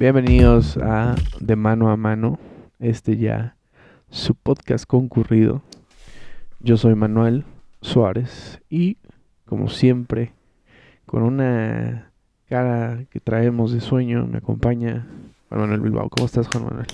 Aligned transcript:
Bienvenidos 0.00 0.78
a 0.78 1.14
De 1.40 1.56
Mano 1.56 1.90
a 1.90 1.96
Mano, 1.98 2.38
este 2.78 3.18
ya 3.18 3.58
su 4.08 4.34
podcast 4.34 4.86
concurrido. 4.86 5.60
Yo 6.58 6.78
soy 6.78 6.94
Manuel 6.94 7.44
Suárez 7.82 8.62
y 8.70 8.96
como 9.44 9.68
siempre 9.68 10.32
con 11.04 11.22
una 11.22 12.12
cara 12.48 13.04
que 13.10 13.20
traemos 13.20 13.74
de 13.74 13.82
sueño 13.82 14.26
me 14.26 14.38
acompaña 14.38 15.06
Juan 15.50 15.60
Manuel 15.60 15.82
Bilbao. 15.82 16.08
¿Cómo 16.08 16.24
estás 16.24 16.48
Juan 16.48 16.64
Manuel? 16.64 16.86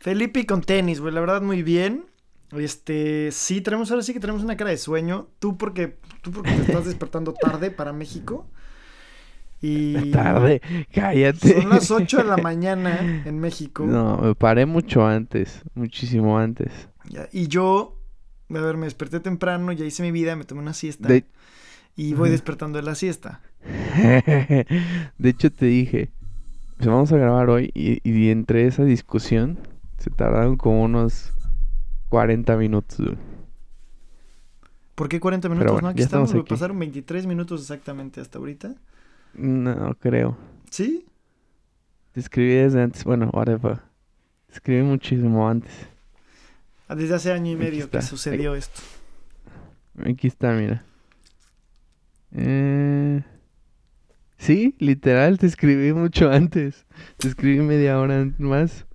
Felipe 0.00 0.44
con 0.44 0.62
tenis, 0.62 1.00
güey, 1.00 1.14
la 1.14 1.20
verdad 1.20 1.42
muy 1.42 1.62
bien. 1.62 2.06
Este, 2.50 3.30
sí, 3.30 3.60
tenemos 3.60 3.92
ahora 3.92 4.02
sí 4.02 4.12
que 4.12 4.18
tenemos 4.18 4.42
una 4.42 4.56
cara 4.56 4.70
de 4.70 4.78
sueño. 4.78 5.28
Tú 5.38 5.56
porque, 5.56 5.98
tú 6.22 6.32
porque 6.32 6.50
te 6.50 6.62
estás 6.62 6.86
despertando 6.86 7.34
tarde 7.34 7.70
para 7.70 7.92
México. 7.92 8.48
Y 9.60 10.10
Tarde, 10.12 10.60
cállate. 10.94 11.60
son 11.62 11.70
las 11.70 11.90
8 11.90 12.18
de 12.18 12.24
la 12.24 12.36
mañana 12.42 13.22
en 13.24 13.38
México. 13.40 13.84
No, 13.84 14.18
me 14.18 14.34
paré 14.34 14.66
mucho 14.66 15.06
antes, 15.06 15.62
muchísimo 15.74 16.38
antes. 16.38 16.88
Y 17.32 17.48
yo, 17.48 17.98
a 18.50 18.60
ver, 18.60 18.76
me 18.76 18.86
desperté 18.86 19.20
temprano, 19.20 19.72
ya 19.72 19.84
hice 19.84 20.02
mi 20.02 20.12
vida, 20.12 20.36
me 20.36 20.44
tomé 20.44 20.60
una 20.60 20.74
siesta. 20.74 21.08
De, 21.08 21.24
Y 21.96 22.14
voy 22.14 22.30
despertando 22.30 22.78
de 22.78 22.84
la 22.84 22.94
siesta. 22.94 23.40
de 23.96 25.28
hecho 25.28 25.50
te 25.50 25.66
dije, 25.66 26.10
pues 26.76 26.88
vamos 26.88 27.10
a 27.12 27.16
grabar 27.16 27.50
hoy 27.50 27.72
y, 27.74 28.00
y 28.08 28.30
entre 28.30 28.66
esa 28.66 28.84
discusión 28.84 29.58
se 29.98 30.10
tardaron 30.10 30.56
como 30.56 30.82
unos 30.84 31.32
40 32.10 32.56
minutos. 32.56 32.98
güey. 32.98 33.18
¿Por 34.94 35.08
qué 35.08 35.20
40 35.20 35.48
minutos? 35.48 35.72
Bueno, 35.72 35.86
no, 35.88 35.92
aquí 35.92 36.02
estamos, 36.02 36.28
estamos 36.30 36.44
aquí. 36.44 36.50
pasaron 36.54 36.78
23 36.78 37.26
minutos 37.26 37.60
exactamente 37.60 38.20
hasta 38.20 38.38
ahorita. 38.38 38.74
No 39.34 39.94
creo. 40.00 40.36
¿Sí? 40.70 41.06
Te 42.12 42.20
escribí 42.20 42.54
desde 42.54 42.82
antes, 42.82 43.04
bueno, 43.04 43.30
whatever. 43.32 43.78
Te 44.48 44.54
escribí 44.54 44.82
muchísimo 44.82 45.48
antes. 45.48 45.72
Ah, 46.88 46.94
Desde 46.94 47.14
hace 47.14 47.32
año 47.32 47.52
y 47.52 47.54
Aquí 47.54 47.64
medio 47.64 47.90
que 47.90 48.00
sucedió 48.02 48.54
esto. 48.54 48.80
Aquí 50.04 50.26
está, 50.26 50.52
mira. 50.52 50.84
Eh... 52.32 53.22
Sí, 54.38 54.76
literal, 54.78 55.38
te 55.38 55.46
escribí 55.46 55.92
mucho 55.92 56.30
antes. 56.32 56.86
Te 57.16 57.28
escribí 57.28 57.60
media 57.60 57.98
hora 57.98 58.30
más. 58.38 58.86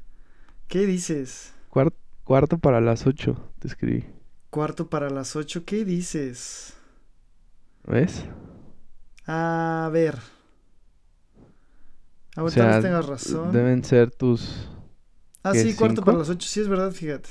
¿Qué 0.67 0.85
dices? 0.85 1.53
Cuar- 1.69 1.93
cuarto 2.23 2.57
para 2.57 2.79
las 2.81 3.05
8 3.05 3.51
te 3.59 3.67
escribí. 3.67 4.05
Cuarto 4.49 4.89
para 4.89 5.09
las 5.09 5.35
8, 5.35 5.65
¿qué 5.65 5.83
dices? 5.83 6.73
¿Ves? 7.85 8.25
A 9.25 9.89
ver. 9.91 10.19
O 12.35 12.41
Ahorita 12.41 12.53
sea, 12.53 12.63
tal 12.63 12.73
vez 12.73 12.83
tengas 12.83 13.05
razón. 13.05 13.51
deben 13.51 13.83
ser 13.83 14.11
tus... 14.11 14.67
ah, 15.43 15.51
¿qué, 15.51 15.63
sí, 15.63 15.75
cuarto 15.75 15.97
cinco? 15.97 16.05
para 16.05 16.17
las 16.17 16.29
8, 16.29 16.47
sí 16.47 16.59
es 16.61 16.67
verdad, 16.67 16.91
fíjate. 16.91 17.29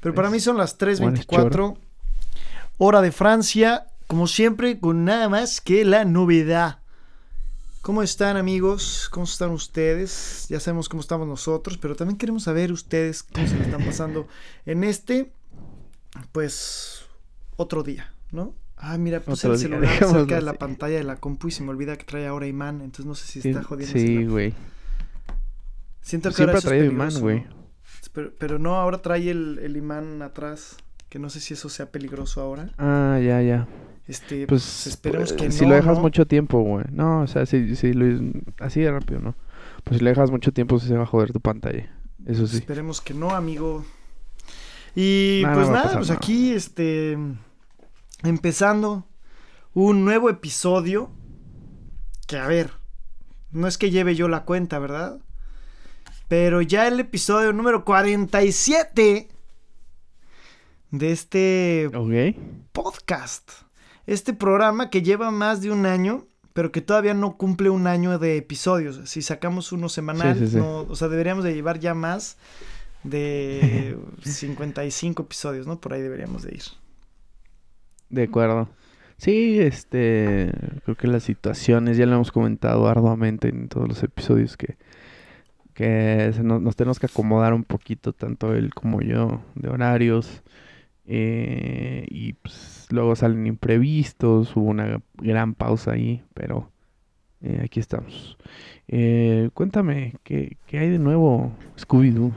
Pero 0.00 0.14
para 0.14 0.30
mí 0.30 0.40
son 0.40 0.56
las 0.56 0.76
Bueno, 0.78 1.16
es 1.16 1.28
3.24. 1.28 1.76
Hora 2.78 3.02
de 3.02 3.12
Francia, 3.12 3.88
como 4.06 4.26
siempre, 4.26 4.80
con 4.80 5.04
nada 5.04 5.28
más 5.28 5.60
que 5.60 5.84
la 5.84 6.04
novedad. 6.04 6.78
¿Cómo 7.82 8.02
están 8.02 8.36
amigos? 8.36 9.08
¿Cómo 9.10 9.24
están 9.24 9.50
ustedes? 9.50 10.46
Ya 10.48 10.60
sabemos 10.60 10.88
cómo 10.88 11.00
estamos 11.00 11.26
nosotros, 11.26 11.76
pero 11.78 11.96
también 11.96 12.18
queremos 12.18 12.44
saber 12.44 12.72
ustedes 12.72 13.22
cómo 13.22 13.46
se 13.46 13.56
le 13.56 13.64
están 13.64 13.84
pasando 13.84 14.28
en 14.64 14.84
este, 14.84 15.32
pues, 16.32 17.04
otro 17.56 17.82
día, 17.82 18.14
¿no? 18.32 18.54
Ah, 18.82 18.96
mira, 18.96 19.20
puse 19.20 19.46
Otro 19.46 19.54
el 19.54 19.58
celular 19.60 19.98
cerca 19.98 20.36
de 20.36 20.42
la 20.42 20.54
pantalla 20.54 20.96
de 20.96 21.04
la 21.04 21.16
compu 21.16 21.48
y 21.48 21.50
se 21.50 21.62
me 21.62 21.70
olvida 21.70 21.96
que 21.96 22.04
trae 22.04 22.26
ahora 22.26 22.46
imán, 22.46 22.80
entonces 22.80 23.06
no 23.06 23.14
sé 23.14 23.26
si 23.26 23.46
está 23.48 23.62
jodiendo. 23.62 23.92
Sí, 23.92 24.24
güey. 24.24 24.54
Siento 26.00 26.30
que 26.30 26.36
Siempre 26.36 26.52
ahora 26.52 26.56
ha 26.56 26.58
eso 26.58 26.68
es 26.68 26.70
traído 26.70 26.92
imán, 26.92 27.20
güey. 27.20 27.46
Pero, 28.12 28.32
pero 28.38 28.58
no, 28.58 28.76
ahora 28.76 29.02
trae 29.02 29.30
el, 29.30 29.58
el 29.62 29.76
imán 29.76 30.22
atrás, 30.22 30.78
que 31.10 31.18
no 31.18 31.28
sé 31.28 31.40
si 31.40 31.54
eso 31.54 31.68
sea 31.68 31.92
peligroso 31.92 32.40
ahora. 32.40 32.72
Ah, 32.78 33.20
ya, 33.22 33.42
ya. 33.42 33.68
Este, 34.08 34.46
Pues, 34.46 34.62
pues, 34.62 34.86
esperemos 34.86 35.32
que 35.34 35.52
si 35.52 35.62
no, 35.62 35.70
lo 35.70 35.74
dejas 35.76 35.96
¿no? 35.98 36.02
mucho 36.02 36.26
tiempo, 36.26 36.60
güey. 36.62 36.86
No, 36.90 37.20
o 37.20 37.26
sea, 37.26 37.46
si, 37.46 37.76
si 37.76 37.92
lo... 37.92 38.32
Así 38.58 38.80
de 38.80 38.90
rápido, 38.90 39.20
¿no? 39.20 39.36
Pues 39.84 39.98
si 39.98 40.04
lo 40.04 40.10
dejas 40.10 40.30
mucho 40.30 40.52
tiempo, 40.52 40.80
se 40.80 40.96
va 40.96 41.04
a 41.04 41.06
joder 41.06 41.32
tu 41.32 41.40
pantalla. 41.40 41.94
Eso 42.26 42.46
sí. 42.46 42.56
Esperemos 42.56 43.00
que 43.00 43.14
no, 43.14 43.30
amigo. 43.30 43.84
Y 44.96 45.44
pues 45.44 45.68
a 45.68 45.72
nada, 45.72 45.92
pues 45.98 46.10
aquí, 46.10 46.52
este, 46.52 47.16
empezando 48.22 49.06
un 49.74 50.04
nuevo 50.04 50.30
episodio. 50.30 51.10
Que 52.26 52.38
a 52.38 52.46
ver, 52.46 52.70
no 53.50 53.66
es 53.66 53.76
que 53.78 53.90
lleve 53.90 54.14
yo 54.14 54.28
la 54.28 54.44
cuenta, 54.44 54.78
¿verdad? 54.78 55.20
Pero 56.28 56.62
ya 56.62 56.86
el 56.86 57.00
episodio 57.00 57.52
número 57.52 57.84
47 57.84 59.28
de 60.92 61.12
este 61.12 61.90
podcast. 62.72 63.50
Este 64.06 64.32
programa 64.32 64.90
que 64.90 65.02
lleva 65.02 65.30
más 65.30 65.60
de 65.60 65.70
un 65.70 65.86
año, 65.86 66.26
pero 66.52 66.72
que 66.72 66.80
todavía 66.80 67.14
no 67.14 67.36
cumple 67.36 67.70
un 67.70 67.86
año 67.86 68.18
de 68.18 68.36
episodios. 68.36 69.08
Si 69.08 69.22
sacamos 69.22 69.72
uno 69.72 69.88
semanal, 69.88 70.34
Sí, 70.38 70.46
sí, 70.46 70.50
sí. 70.52 70.56
no- 70.56 70.82
o 70.82 70.96
sea, 70.96 71.08
deberíamos 71.08 71.44
de 71.44 71.54
llevar 71.54 71.78
ya 71.80 71.94
más 71.94 72.36
de 73.04 73.96
55 74.24 75.22
episodios, 75.22 75.66
¿no? 75.66 75.80
Por 75.80 75.92
ahí 75.94 76.00
deberíamos 76.02 76.42
de 76.42 76.54
ir. 76.54 76.62
De 78.10 78.24
acuerdo. 78.24 78.68
Sí, 79.16 79.60
este, 79.60 80.50
creo 80.84 80.96
que 80.96 81.06
las 81.06 81.22
situaciones, 81.24 81.96
ya 81.96 82.06
lo 82.06 82.14
hemos 82.14 82.32
comentado 82.32 82.88
arduamente 82.88 83.48
en 83.48 83.68
todos 83.68 83.86
los 83.88 84.02
episodios 84.02 84.56
que, 84.56 84.76
que 85.74 86.32
se 86.34 86.42
nos, 86.42 86.74
tenemos 86.76 86.98
que 86.98 87.06
acomodar 87.06 87.52
un 87.54 87.64
poquito, 87.64 88.12
tanto 88.12 88.54
él 88.54 88.74
como 88.74 89.00
yo, 89.02 89.42
de 89.54 89.68
horarios. 89.68 90.42
eh, 91.06 92.06
y 92.08 92.34
pues 92.34 92.86
luego 92.90 93.16
salen 93.16 93.46
imprevistos, 93.46 94.56
hubo 94.56 94.66
una 94.70 95.00
gran 95.16 95.54
pausa 95.54 95.92
ahí, 95.92 96.22
pero 96.34 96.70
eh, 97.42 97.62
aquí 97.64 97.80
estamos. 97.80 98.38
Eh, 98.88 99.50
cuéntame, 99.54 100.14
¿qué, 100.24 100.56
¿qué 100.66 100.78
hay 100.78 100.90
de 100.90 100.98
nuevo, 100.98 101.52
Scooby-Doo? 101.76 102.32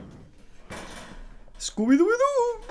Scooby-Doo. 1.59 2.62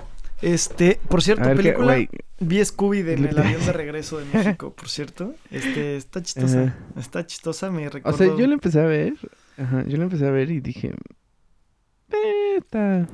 Este, 0.42 0.98
por 1.08 1.22
cierto, 1.22 1.44
A 1.44 1.48
ver, 1.48 1.56
¿qué- 1.58 1.62
película. 1.72 1.96
Vi 2.40 2.64
Scooby 2.64 3.02
de- 3.02 3.14
en 3.14 3.26
el 3.26 3.38
avión 3.38 3.64
de 3.64 3.72
regreso 3.72 4.18
de 4.18 4.24
México, 4.26 4.72
por 4.74 4.88
cierto. 4.88 5.34
Este, 5.50 5.96
está 5.96 6.20
chistosa. 6.22 6.74
Está 6.96 7.24
chistosa, 7.24 7.70
me 7.70 7.86
O 7.86 7.90
recordó. 7.90 8.16
sea, 8.18 8.26
yo 8.36 8.46
lo 8.46 8.52
empecé 8.52 8.80
a 8.80 8.86
ver. 8.86 9.14
Ajá, 9.56 9.84
yo 9.86 9.96
lo 9.98 10.02
empecé 10.04 10.26
a 10.26 10.30
ver 10.30 10.50
y 10.50 10.60
dije. 10.60 10.92
"Eh, 12.10 12.56
está". 12.58 13.06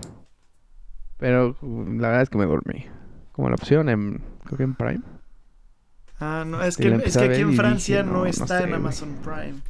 Pero 1.18 1.56
la 1.62 2.08
verdad 2.08 2.22
es 2.22 2.30
que 2.30 2.38
me 2.38 2.46
dormí. 2.46 2.86
Como 3.32 3.48
la 3.50 3.56
opción 3.56 3.88
en. 3.88 4.22
Creo 4.44 4.56
que 4.56 4.62
en 4.64 4.74
Prime. 4.74 5.02
Ah, 6.20 6.44
no, 6.46 6.60
es 6.62 6.68
Este, 6.70 6.84
que, 6.84 6.90
la 6.90 6.96
es 7.04 7.16
que 7.16 7.24
aquí 7.24 7.40
en 7.42 7.54
Francia 7.54 7.98
dije, 7.98 8.06
no, 8.06 8.12
no, 8.18 8.24
no 8.24 8.26
está 8.26 8.58
sé, 8.58 8.64
en. 8.64 8.74
Amazon 8.74 9.16
Prime. 9.22 9.60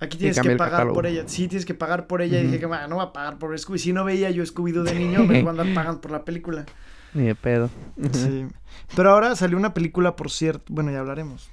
Aquí 0.00 0.16
tienes 0.16 0.40
que 0.40 0.56
pagar 0.56 0.88
por 0.92 1.06
ella. 1.06 1.24
Sí, 1.26 1.48
tienes 1.48 1.66
que 1.66 1.74
pagar 1.74 2.06
por 2.06 2.22
ella. 2.22 2.38
Y 2.40 2.44
dije 2.44 2.60
que 2.60 2.66
"Ah, 2.66 2.86
no 2.88 2.96
va 2.96 3.04
a 3.04 3.12
pagar 3.12 3.38
por 3.38 3.58
Scooby. 3.58 3.78
Si 3.78 3.92
no 3.92 4.04
veía 4.04 4.30
yo 4.30 4.44
Scooby-Doo 4.44 4.84
de 4.84 4.94
niño, 4.94 5.24
me 5.24 5.40
voy 5.42 5.46
a 5.48 5.50
andar 5.50 5.74
pagando 5.74 6.00
por 6.00 6.10
la 6.12 6.24
película. 6.24 6.66
Ni 7.14 7.24
de 7.24 7.34
pedo. 7.34 7.68
Sí. 8.12 8.46
Pero 8.94 9.10
ahora 9.10 9.34
salió 9.34 9.56
una 9.56 9.74
película, 9.74 10.14
por 10.14 10.30
cierto. 10.30 10.64
Bueno, 10.72 10.90
ya 10.92 11.00
hablaremos. 11.00 11.50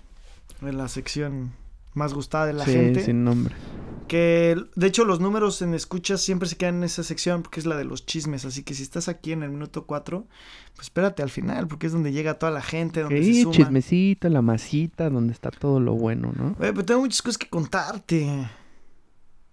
En 0.61 0.77
la 0.77 0.87
sección 0.87 1.53
más 1.93 2.13
gustada 2.13 2.45
de 2.45 2.53
la 2.53 2.65
sí, 2.65 2.71
gente. 2.73 3.03
sin 3.03 3.23
nombre. 3.23 3.55
Que 4.07 4.55
de 4.75 4.87
hecho 4.87 5.03
los 5.03 5.19
números 5.19 5.61
en 5.63 5.73
escuchas 5.73 6.21
siempre 6.21 6.47
se 6.47 6.57
quedan 6.57 6.75
en 6.75 6.83
esa 6.83 7.03
sección 7.03 7.41
porque 7.41 7.59
es 7.59 7.65
la 7.65 7.75
de 7.75 7.85
los 7.85 8.05
chismes. 8.05 8.45
Así 8.45 8.61
que 8.63 8.73
si 8.75 8.83
estás 8.83 9.07
aquí 9.07 9.31
en 9.31 9.41
el 9.41 9.49
minuto 9.49 9.85
4, 9.87 10.27
pues 10.75 10.85
espérate 10.87 11.23
al 11.23 11.31
final 11.31 11.67
porque 11.67 11.87
es 11.87 11.93
donde 11.93 12.11
llega 12.11 12.35
toda 12.35 12.51
la 12.51 12.61
gente, 12.61 13.01
donde 13.01 13.17
se 13.23 13.33
Sí, 13.33 13.41
suma. 13.41 13.55
chismecito, 13.55 14.29
la 14.29 14.43
masita, 14.43 15.09
donde 15.09 15.33
está 15.33 15.49
todo 15.49 15.79
lo 15.79 15.95
bueno, 15.95 16.31
¿no? 16.37 16.55
Oye, 16.59 16.71
pero 16.73 16.85
tengo 16.85 17.01
muchas 17.01 17.21
cosas 17.23 17.37
que 17.39 17.49
contarte. 17.49 18.47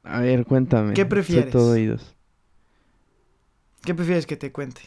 A 0.04 0.20
ver, 0.20 0.44
cuéntame. 0.44 0.92
¿Qué 0.92 1.02
soy 1.02 1.08
prefieres? 1.08 1.50
todo 1.50 1.72
oídos. 1.72 2.14
¿Qué 3.84 3.94
prefieres 3.94 4.26
que 4.26 4.36
te 4.36 4.52
cuente? 4.52 4.82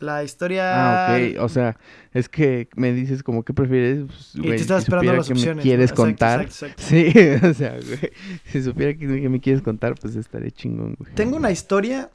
La 0.00 0.22
historia... 0.22 1.08
Ah, 1.08 1.16
ok. 1.16 1.42
O 1.42 1.48
sea, 1.48 1.76
es 2.12 2.28
que 2.28 2.68
me 2.76 2.92
dices 2.92 3.22
como 3.22 3.44
que 3.44 3.52
prefieres. 3.52 4.04
Pues, 4.06 4.34
Y 4.36 4.42
te 4.42 4.54
estás 4.54 4.82
si 4.84 4.84
esperando 4.84 5.12
las 5.14 5.26
que 5.26 5.32
opciones. 5.32 5.56
me 5.56 5.62
quieres 5.62 5.92
contar. 5.92 6.42
exacto, 6.42 6.82
exacto. 6.82 7.42
Sí, 7.42 7.46
o 7.46 7.54
sea, 7.54 7.72
güey. 7.72 8.12
Si 8.44 8.62
supiera 8.62 8.94
que, 8.96 9.06
que 9.20 9.28
me 9.28 9.40
quieres 9.40 9.60
contar, 9.62 9.94
pues 10.00 10.14
estaría 10.14 10.50
chingón, 10.52 10.94
güey. 10.98 11.12
Tengo 11.14 11.36
una 11.36 11.50
historia 11.50 12.10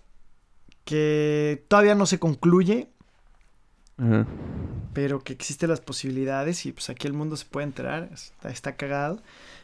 que 0.86 1.64
todavía 1.68 1.96
no 1.96 2.06
se 2.06 2.20
concluye, 2.20 2.90
Ajá. 3.98 4.26
pero 4.94 5.24
que 5.24 5.34
existen 5.34 5.70
las 5.70 5.82
posibilidades 5.82 6.66
y 6.66 6.72
pues 6.72 6.90
aquí 6.90 7.08
el 7.08 7.14
mundo 7.14 7.36
se 7.38 7.46
puede 7.46 7.66
enterar, 7.66 8.10
está, 8.14 8.50
está 8.50 8.76
cagado. 8.76 9.22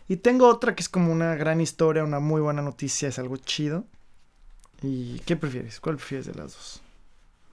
Y 0.08 0.18
tengo 0.18 0.48
otra 0.48 0.76
que 0.76 0.82
es 0.82 0.90
como 0.90 1.12
una 1.12 1.36
gran 1.36 1.62
historia, 1.62 2.04
una 2.04 2.20
muy 2.20 2.42
buena 2.42 2.62
noticia, 2.62 3.08
es 3.10 3.20
algo 3.20 3.38
chido. 3.38 3.86
¿Y 4.82 5.20
qué 5.20 5.36
prefieres? 5.36 5.80
¿Cuál 5.80 5.98
prefieres 5.98 6.26
de 6.26 6.34
las 6.36 6.54
dos? 6.54 6.82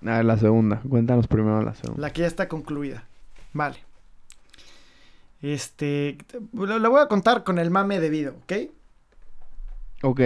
A 0.05 0.17
ver, 0.17 0.25
la 0.25 0.37
segunda. 0.37 0.81
Cuéntanos 0.89 1.27
primero 1.27 1.63
la 1.63 1.75
segunda. 1.75 2.01
La 2.01 2.13
que 2.13 2.23
ya 2.23 2.27
está 2.27 2.49
concluida. 2.49 3.05
Vale. 3.53 3.77
Este, 5.43 6.19
la 6.53 6.79
la 6.79 6.89
voy 6.89 7.01
a 7.01 7.07
contar 7.07 7.45
con 7.45 7.59
el 7.59 7.71
mame 7.71 8.01
debido, 8.01 8.35
¿ok? 8.43 8.53
Ok. 10.03 10.21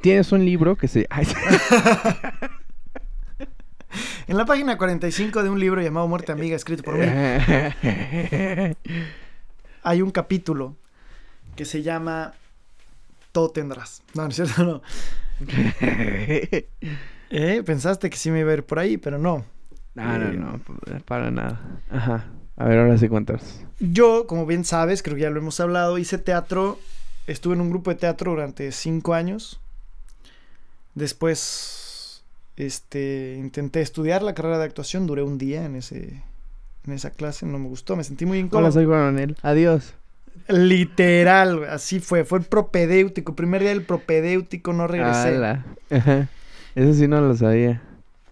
Tienes 0.00 0.32
un 0.32 0.44
libro 0.44 0.76
que 0.76 0.88
se... 0.88 1.06
En 4.28 4.36
la 4.36 4.44
página 4.44 4.78
45 4.78 5.42
de 5.42 5.50
un 5.50 5.58
libro 5.58 5.82
llamado 5.82 6.06
Muerte 6.06 6.30
Amiga, 6.30 6.54
escrito 6.54 6.84
por 6.84 6.96
mí, 6.96 7.04
hay 9.82 10.02
un 10.02 10.12
capítulo 10.12 10.76
que 11.56 11.64
se 11.64 11.82
llama 11.82 12.34
Todo 13.32 13.50
tendrás. 13.50 14.04
No, 14.14 14.22
no 14.22 14.28
es 14.28 14.36
cierto, 14.36 14.62
no. 14.64 14.82
Eh, 17.30 17.62
Pensaste 17.64 18.10
que 18.10 18.16
sí 18.16 18.30
me 18.30 18.40
iba 18.40 18.50
a 18.50 18.54
ir 18.54 18.64
por 18.64 18.78
ahí, 18.78 18.96
pero 18.96 19.18
no. 19.18 19.44
no, 19.94 20.18
no, 20.18 20.30
Eh, 20.30 20.36
no, 20.36 20.60
para 21.06 21.30
nada. 21.30 21.60
Ajá. 21.90 22.26
A 22.56 22.64
ver, 22.66 22.78
ahora 22.78 22.98
sí 22.98 23.08
cuentas. 23.08 23.64
Yo, 23.78 24.26
como 24.26 24.44
bien 24.46 24.64
sabes, 24.64 25.02
creo 25.02 25.16
que 25.16 25.22
ya 25.22 25.30
lo 25.30 25.38
hemos 25.40 25.58
hablado, 25.60 25.96
hice 25.96 26.18
teatro, 26.18 26.78
estuve 27.26 27.54
en 27.54 27.62
un 27.62 27.70
grupo 27.70 27.90
de 27.90 27.96
teatro 27.96 28.32
durante 28.32 28.70
cinco 28.72 29.14
años. 29.14 29.58
Después, 30.94 32.22
este, 32.56 33.36
intenté 33.38 33.80
estudiar 33.80 34.22
la 34.22 34.34
carrera 34.34 34.58
de 34.58 34.64
actuación, 34.64 35.06
duré 35.06 35.22
un 35.22 35.38
día 35.38 35.64
en 35.64 35.76
ese, 35.76 36.22
en 36.86 36.92
esa 36.92 37.10
clase, 37.10 37.46
no 37.46 37.58
me 37.58 37.68
gustó, 37.68 37.96
me 37.96 38.04
sentí 38.04 38.26
muy 38.26 38.38
Hola, 38.38 38.46
incómodo. 38.46 38.72
soy 38.72 38.84
Coronel. 38.86 39.36
Adiós. 39.42 39.94
Literal, 40.48 41.64
así 41.64 42.00
fue, 42.00 42.24
fue 42.24 42.40
el 42.40 42.44
propedéutico, 42.44 43.34
primer 43.34 43.60
día 43.62 43.70
del 43.70 43.82
propedéutico, 43.84 44.72
no 44.72 44.86
regresé. 44.86 45.36
Ala. 45.36 45.64
Ajá. 45.90 46.28
Eso 46.74 46.94
sí 46.94 47.08
no 47.08 47.20
lo 47.20 47.36
sabía. 47.36 47.82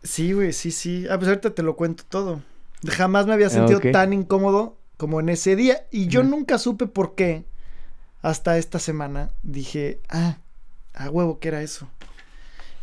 Sí, 0.03 0.33
güey, 0.33 0.53
sí, 0.53 0.71
sí. 0.71 1.07
Ah, 1.11 1.17
pues 1.17 1.29
ahorita 1.29 1.51
te 1.51 1.63
lo 1.63 1.77
cuento 1.77 2.05
todo. 2.09 2.41
Jamás 2.87 3.27
me 3.27 3.33
había 3.33 3.51
sentido 3.51 3.79
ok. 3.79 3.91
tan 3.93 4.13
incómodo 4.13 4.77
como 4.97 5.21
en 5.21 5.29
ese 5.29 5.57
día. 5.57 5.87
Y 5.91 6.07
yo 6.07 6.23
nunca 6.23 6.59
supe 6.59 6.87
por 6.87 7.15
qué. 7.15 7.45
Hasta 8.21 8.59
esta 8.59 8.79
semana 8.79 9.31
dije, 9.43 10.01
ah, 10.09 10.39
a 10.95 11.09
huevo 11.09 11.39
que 11.39 11.49
era 11.49 11.63
eso. 11.63 11.89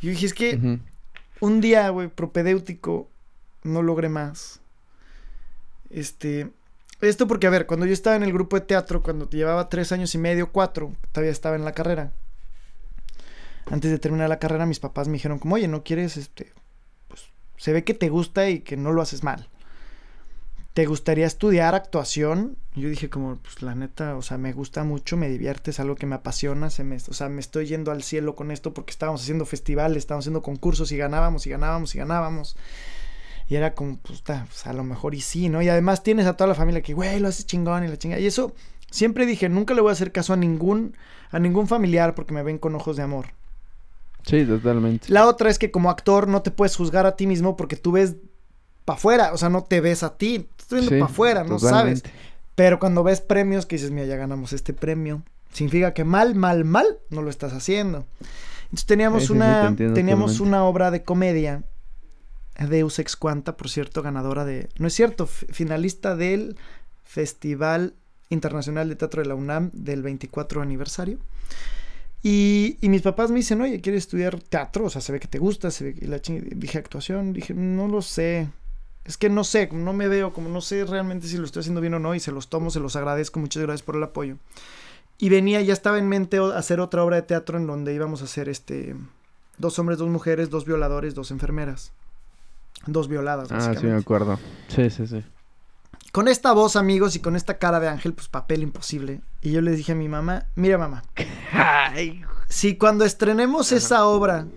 Yo 0.01 0.09
dije, 0.09 0.25
es 0.25 0.33
que 0.33 0.79
un 1.39 1.61
día, 1.61 1.89
güey, 1.89 2.07
propedéutico, 2.07 3.09
no 3.63 3.81
logré 3.81 4.09
más. 4.09 4.61
Este. 5.89 6.51
Esto 7.01 7.27
porque, 7.27 7.47
a 7.47 7.49
ver, 7.49 7.65
cuando 7.65 7.85
yo 7.85 7.93
estaba 7.93 8.15
en 8.15 8.23
el 8.23 8.31
grupo 8.31 8.55
de 8.55 8.65
teatro, 8.65 9.03
cuando 9.03 9.29
llevaba 9.29 9.67
tres 9.67 9.91
años 9.91 10.15
y 10.15 10.17
medio, 10.17 10.51
cuatro, 10.51 10.93
todavía 11.11 11.31
estaba 11.31 11.55
en 11.55 11.65
la 11.65 11.73
carrera. 11.73 12.13
Antes 13.71 13.91
de 13.91 13.99
terminar 13.99 14.29
la 14.29 14.39
carrera, 14.39 14.65
mis 14.65 14.79
papás 14.79 15.07
me 15.07 15.13
dijeron 15.13 15.39
como, 15.39 15.55
oye, 15.55 15.67
¿no 15.67 15.83
quieres, 15.83 16.17
este, 16.17 16.53
pues, 17.07 17.23
se 17.57 17.73
ve 17.73 17.83
que 17.83 17.93
te 17.93 18.09
gusta 18.09 18.49
y 18.49 18.59
que 18.59 18.77
no 18.77 18.91
lo 18.91 19.01
haces 19.01 19.23
mal. 19.23 19.49
¿Te 20.75 20.85
gustaría 20.85 21.25
estudiar 21.25 21.73
actuación? 21.73 22.57
Yo 22.75 22.89
dije 22.89 23.09
como, 23.09 23.37
pues, 23.37 23.61
la 23.61 23.75
neta, 23.75 24.17
o 24.17 24.21
sea, 24.21 24.37
me 24.37 24.51
gusta 24.51 24.83
mucho, 24.83 25.15
me 25.15 25.29
divierte, 25.29 25.71
es 25.71 25.79
algo 25.79 25.95
que 25.95 26.05
me 26.05 26.15
apasiona, 26.15 26.69
se 26.69 26.83
me, 26.83 26.97
o 26.97 27.13
sea, 27.13 27.29
me 27.29 27.39
estoy 27.39 27.65
yendo 27.65 27.91
al 27.91 28.03
cielo 28.03 28.35
con 28.35 28.51
esto 28.51 28.73
porque 28.73 28.91
estábamos 28.91 29.21
haciendo 29.21 29.45
festivales, 29.45 29.99
estábamos 29.99 30.23
haciendo 30.23 30.41
concursos 30.41 30.91
y 30.91 30.97
ganábamos 30.97 31.47
y 31.47 31.49
ganábamos 31.49 31.95
y 31.95 31.97
ganábamos. 31.97 32.57
Y 33.47 33.55
era 33.55 33.73
como, 33.73 33.97
pues, 33.97 34.21
ta, 34.21 34.45
pues, 34.49 34.67
a 34.67 34.73
lo 34.73 34.83
mejor 34.83 35.15
y 35.15 35.21
sí, 35.21 35.49
¿no? 35.49 35.61
Y 35.61 35.69
además 35.69 36.03
tienes 36.03 36.27
a 36.27 36.35
toda 36.35 36.49
la 36.49 36.55
familia 36.55 36.81
que, 36.81 36.93
güey, 36.93 37.19
lo 37.19 37.29
haces 37.29 37.45
chingón 37.45 37.85
y 37.85 37.87
la 37.87 37.97
chinga. 37.97 38.19
Y 38.19 38.27
eso, 38.27 38.53
siempre 38.91 39.25
dije, 39.25 39.47
nunca 39.47 39.73
le 39.73 39.81
voy 39.81 39.91
a 39.91 39.93
hacer 39.93 40.11
caso 40.11 40.33
a 40.33 40.35
ningún, 40.35 40.97
a 41.31 41.39
ningún 41.39 41.67
familiar 41.67 42.15
porque 42.15 42.33
me 42.33 42.43
ven 42.43 42.57
con 42.57 42.75
ojos 42.75 42.97
de 42.97 43.03
amor. 43.03 43.27
Sí, 44.25 44.43
totalmente. 44.45 45.07
La 45.11 45.27
otra 45.27 45.49
es 45.49 45.59
que 45.59 45.71
como 45.71 45.89
actor 45.89 46.27
no 46.27 46.41
te 46.41 46.51
puedes 46.51 46.75
juzgar 46.75 47.05
a 47.05 47.15
ti 47.15 47.27
mismo 47.27 47.55
porque 47.55 47.75
tú 47.75 47.91
ves 47.93 48.15
para 48.83 48.97
afuera, 48.97 49.33
o 49.33 49.37
sea, 49.37 49.49
no 49.49 49.63
te 49.63 49.81
ves 49.81 50.03
a 50.03 50.17
ti, 50.17 50.47
estás 50.57 50.69
viendo 50.69 50.89
Sí, 50.89 50.99
para 50.99 51.11
afuera, 51.11 51.43
no 51.43 51.59
sabes. 51.59 52.03
Pero 52.55 52.79
cuando 52.79 53.03
ves 53.03 53.21
premios 53.21 53.65
que 53.65 53.75
dices, 53.75 53.91
mira, 53.91 54.05
ya 54.07 54.15
ganamos 54.15 54.53
este 54.53 54.73
premio, 54.73 55.23
significa 55.51 55.93
que 55.93 56.03
mal, 56.03 56.35
mal, 56.35 56.65
mal 56.65 56.85
no 57.09 57.21
lo 57.21 57.29
estás 57.29 57.53
haciendo. 57.53 58.05
Entonces 58.65 58.85
teníamos 58.85 59.23
Sí, 59.23 59.27
sí, 59.27 59.33
sí, 59.33 59.37
una 59.37 59.75
te 59.75 59.89
teníamos 59.91 60.31
totalmente. 60.33 60.41
una 60.43 60.63
obra 60.65 60.91
de 60.91 61.03
comedia 61.03 61.63
Deus 62.57 62.99
Ex 62.99 63.15
Quanta, 63.15 63.57
por 63.57 63.69
cierto, 63.69 64.01
ganadora 64.01 64.45
de, 64.45 64.69
no 64.77 64.87
es 64.87 64.93
cierto, 64.93 65.27
finalista 65.27 66.15
del 66.15 66.55
Festival 67.03 67.93
Internacional 68.29 68.89
de 68.89 68.95
Teatro 68.95 69.21
de 69.21 69.27
la 69.27 69.35
UNAM 69.35 69.69
del 69.73 70.01
24 70.01 70.61
aniversario. 70.61 71.19
Y, 72.27 72.79
y 72.81 72.89
mis 72.89 73.03
papás 73.03 73.29
me 73.29 73.35
dicen, 73.35 73.61
oye, 73.61 73.79
¿quieres 73.81 74.05
estudiar 74.05 74.39
teatro? 74.39 74.85
O 74.85 74.89
sea, 74.89 74.99
se 74.99 75.11
ve 75.11 75.19
que 75.19 75.27
te 75.27 75.37
gusta, 75.37 75.69
se 75.69 75.83
ve 75.83 75.93
que 75.93 76.07
la 76.07 76.19
ching-". 76.19 76.55
Dije, 76.55 76.79
actuación, 76.79 77.33
dije, 77.33 77.53
no 77.53 77.87
lo 77.87 78.01
sé. 78.01 78.49
Es 79.03 79.15
que 79.15 79.29
no 79.29 79.43
sé, 79.43 79.69
no 79.71 79.93
me 79.93 80.07
veo, 80.07 80.33
como 80.33 80.49
no 80.49 80.59
sé 80.59 80.85
realmente 80.85 81.27
si 81.27 81.37
lo 81.37 81.45
estoy 81.45 81.59
haciendo 81.59 81.81
bien 81.81 81.93
o 81.93 81.99
no, 81.99 82.15
y 82.15 82.19
se 82.19 82.31
los 82.31 82.49
tomo, 82.49 82.71
se 82.71 82.79
los 82.79 82.95
agradezco, 82.95 83.39
muchas 83.39 83.61
gracias 83.61 83.83
por 83.83 83.95
el 83.95 84.01
apoyo. 84.01 84.37
Y 85.19 85.29
venía, 85.29 85.61
ya 85.61 85.73
estaba 85.73 85.99
en 85.99 86.09
mente 86.09 86.39
hacer 86.39 86.79
otra 86.79 87.03
obra 87.03 87.17
de 87.17 87.21
teatro 87.21 87.59
en 87.59 87.67
donde 87.67 87.93
íbamos 87.93 88.23
a 88.23 88.25
hacer 88.25 88.49
este 88.49 88.95
dos 89.59 89.77
hombres, 89.77 89.99
dos 89.99 90.09
mujeres, 90.09 90.49
dos 90.49 90.65
violadores, 90.65 91.13
dos 91.13 91.29
enfermeras. 91.29 91.91
Dos 92.87 93.07
violadas, 93.07 93.51
Ah, 93.51 93.75
sí, 93.79 93.85
me 93.85 93.93
acuerdo. 93.93 94.39
Sí, 94.67 94.89
sí, 94.89 95.05
sí. 95.05 95.23
Con 96.15 96.29
esta 96.29 96.53
voz, 96.53 96.77
amigos, 96.77 97.17
y 97.17 97.19
con 97.19 97.35
esta 97.35 97.57
cara 97.57 97.81
de 97.81 97.89
ángel, 97.89 98.13
pues 98.13 98.29
papel 98.29 98.63
imposible. 98.63 99.19
Y 99.41 99.51
yo 99.51 99.59
le 99.59 99.71
dije 99.71 99.91
a 99.91 99.95
mi 99.95 100.07
mamá, 100.07 100.45
mira 100.55 100.77
mamá, 100.77 101.03
Ay, 101.51 102.21
si 102.47 102.77
cuando 102.77 103.03
estrenemos 103.03 103.67
Ajá. 103.67 103.75
esa 103.75 104.05
obra 104.05 104.47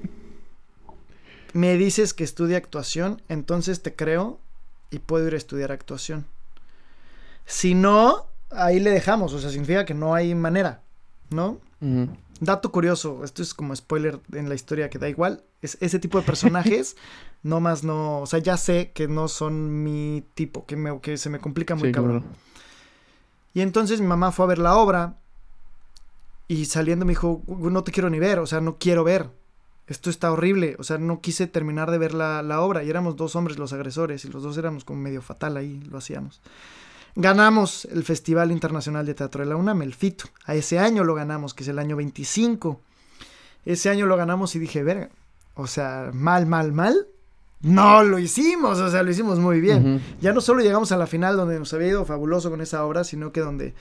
me 1.55 1.77
dices 1.77 2.15
que 2.15 2.23
estudie 2.23 2.55
actuación, 2.55 3.21
entonces 3.29 3.83
te 3.83 3.97
creo 3.97 4.39
y 4.93 5.01
puedo 5.01 5.27
ir 5.27 5.35
a 5.35 5.37
estudiar 5.37 5.73
actuación. 5.73 6.27
Si 7.45 7.75
no, 7.75 8.29
ahí 8.51 8.79
le 8.79 8.91
dejamos, 8.91 9.33
o 9.33 9.41
sea, 9.41 9.51
significa 9.51 9.85
que 9.85 9.95
no 9.95 10.15
hay 10.15 10.37
manera, 10.37 10.83
¿no? 11.31 11.59
Ujú. 11.81 12.09
Dato 12.41 12.71
curioso, 12.71 13.25
esto 13.25 13.43
es 13.43 13.53
como 13.53 13.75
spoiler 13.75 14.21
en 14.33 14.49
la 14.49 14.55
historia 14.55 14.89
que 14.91 14.99
da 14.99 15.09
igual, 15.09 15.43
es 15.61 15.77
ese 15.81 15.99
tipo 15.99 16.19
de 16.21 16.25
personajes, 16.27 16.97
no 17.43 17.61
más 17.61 17.83
no, 17.83 18.21
o 18.21 18.27
sea, 18.27 18.39
ya 18.39 18.57
sé 18.57 18.93
que 18.95 19.09
no 19.09 19.27
son 19.29 19.83
mi 19.83 20.25
tipo, 20.35 20.65
que, 20.65 20.77
me, 20.77 21.01
que 21.01 21.17
se 21.17 21.31
me 21.31 21.41
complica 21.41 21.75
muy 21.75 21.89
Sí, 21.89 21.93
cabrón. 21.93 22.21
claro. 22.21 22.35
Y 23.55 23.61
entonces 23.63 24.01
mi 24.01 24.07
mamá 24.07 24.31
fue 24.31 24.45
a 24.45 24.49
ver 24.49 24.59
la 24.59 24.77
obra 24.77 25.17
y 26.47 26.67
saliendo 26.67 27.05
me 27.05 27.11
dijo, 27.13 27.43
"Gu- 27.47 27.71
no 27.73 27.83
te 27.83 27.93
quiero 27.93 28.09
ni 28.09 28.19
ver, 28.19 28.39
o 28.39 28.47
sea, 28.47 28.61
no 28.61 28.79
quiero 28.79 29.05
ver. 29.05 29.31
Esto 29.89 30.11
está 30.11 30.31
horrible, 30.31 30.77
o 30.79 30.85
sea, 30.85 30.99
no 30.99 31.21
quise 31.21 31.47
terminar 31.47 31.91
de 31.91 31.99
ver 31.99 32.13
la, 32.15 32.43
la 32.43 32.61
obra 32.61 32.85
y 32.85 32.91
éramos 32.91 33.17
dos 33.17 33.35
hombres 33.37 33.59
los 33.59 33.73
agresores 33.73 34.25
y 34.25 34.29
los 34.29 34.43
dos 34.43 34.57
éramos 34.59 34.85
como 34.85 35.01
medio 35.01 35.23
fatal 35.23 35.57
ahí, 35.57 35.81
lo 35.91 35.97
hacíamos. 35.99 36.41
Ganamos 37.21 37.85
el 37.87 38.05
Festival 38.05 38.53
Internacional 38.53 39.05
de 39.05 39.13
Teatro 39.13 39.43
de 39.43 39.51
la 39.51 39.57
UNAM, 39.57 39.83
el 39.83 39.93
FITO. 39.93 40.27
A 40.45 40.55
ese 40.55 40.79
año 40.79 41.03
lo 41.03 41.17
ganamos, 41.17 41.53
que 41.53 41.65
es 41.65 41.69
el 41.69 41.81
año 41.81 41.97
25. 41.97 42.81
Ese 43.65 43.91
año 43.91 44.07
lo 44.07 44.17
ganamos 44.17 44.55
y 44.55 44.61
dije, 44.61 44.85
verga, 44.85 45.09
o 45.57 45.67
sea, 45.67 46.11
mal, 46.15 46.47
mal, 46.47 46.71
mal. 46.71 47.09
No 47.61 48.05
lo 48.05 48.21
hicimos, 48.21 48.79
o 48.79 48.89
sea, 48.89 49.03
lo 49.03 49.11
hicimos 49.11 49.41
muy 49.41 49.61
bien. 49.61 50.01
Ya 50.21 50.33
no 50.33 50.41
solo 50.41 50.63
llegamos 50.63 50.93
a 50.93 50.97
la 50.97 51.09
final 51.09 51.37
donde 51.37 51.59
nos 51.59 51.75
había 51.75 51.89
ido 51.89 52.05
fabuloso 52.05 52.51
con 52.51 52.61
esa 52.61 52.85
obra, 52.85 53.03
sino 53.03 53.33
que 53.33 53.41
donde 53.41 53.75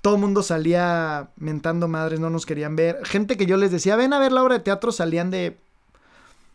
todo 0.00 0.14
el 0.14 0.20
mundo 0.20 0.44
salía 0.44 1.30
mentando 1.36 1.88
madres, 1.88 2.20
no 2.20 2.30
nos 2.30 2.46
querían 2.46 2.76
ver. 2.76 3.04
Gente 3.04 3.36
que 3.36 3.46
yo 3.46 3.56
les 3.56 3.72
decía, 3.72 3.96
ven 3.96 4.12
a 4.12 4.20
ver 4.20 4.30
la 4.30 4.44
obra 4.44 4.54
de 4.54 4.60
teatro, 4.60 4.92
salían 4.92 5.32
de... 5.32 5.58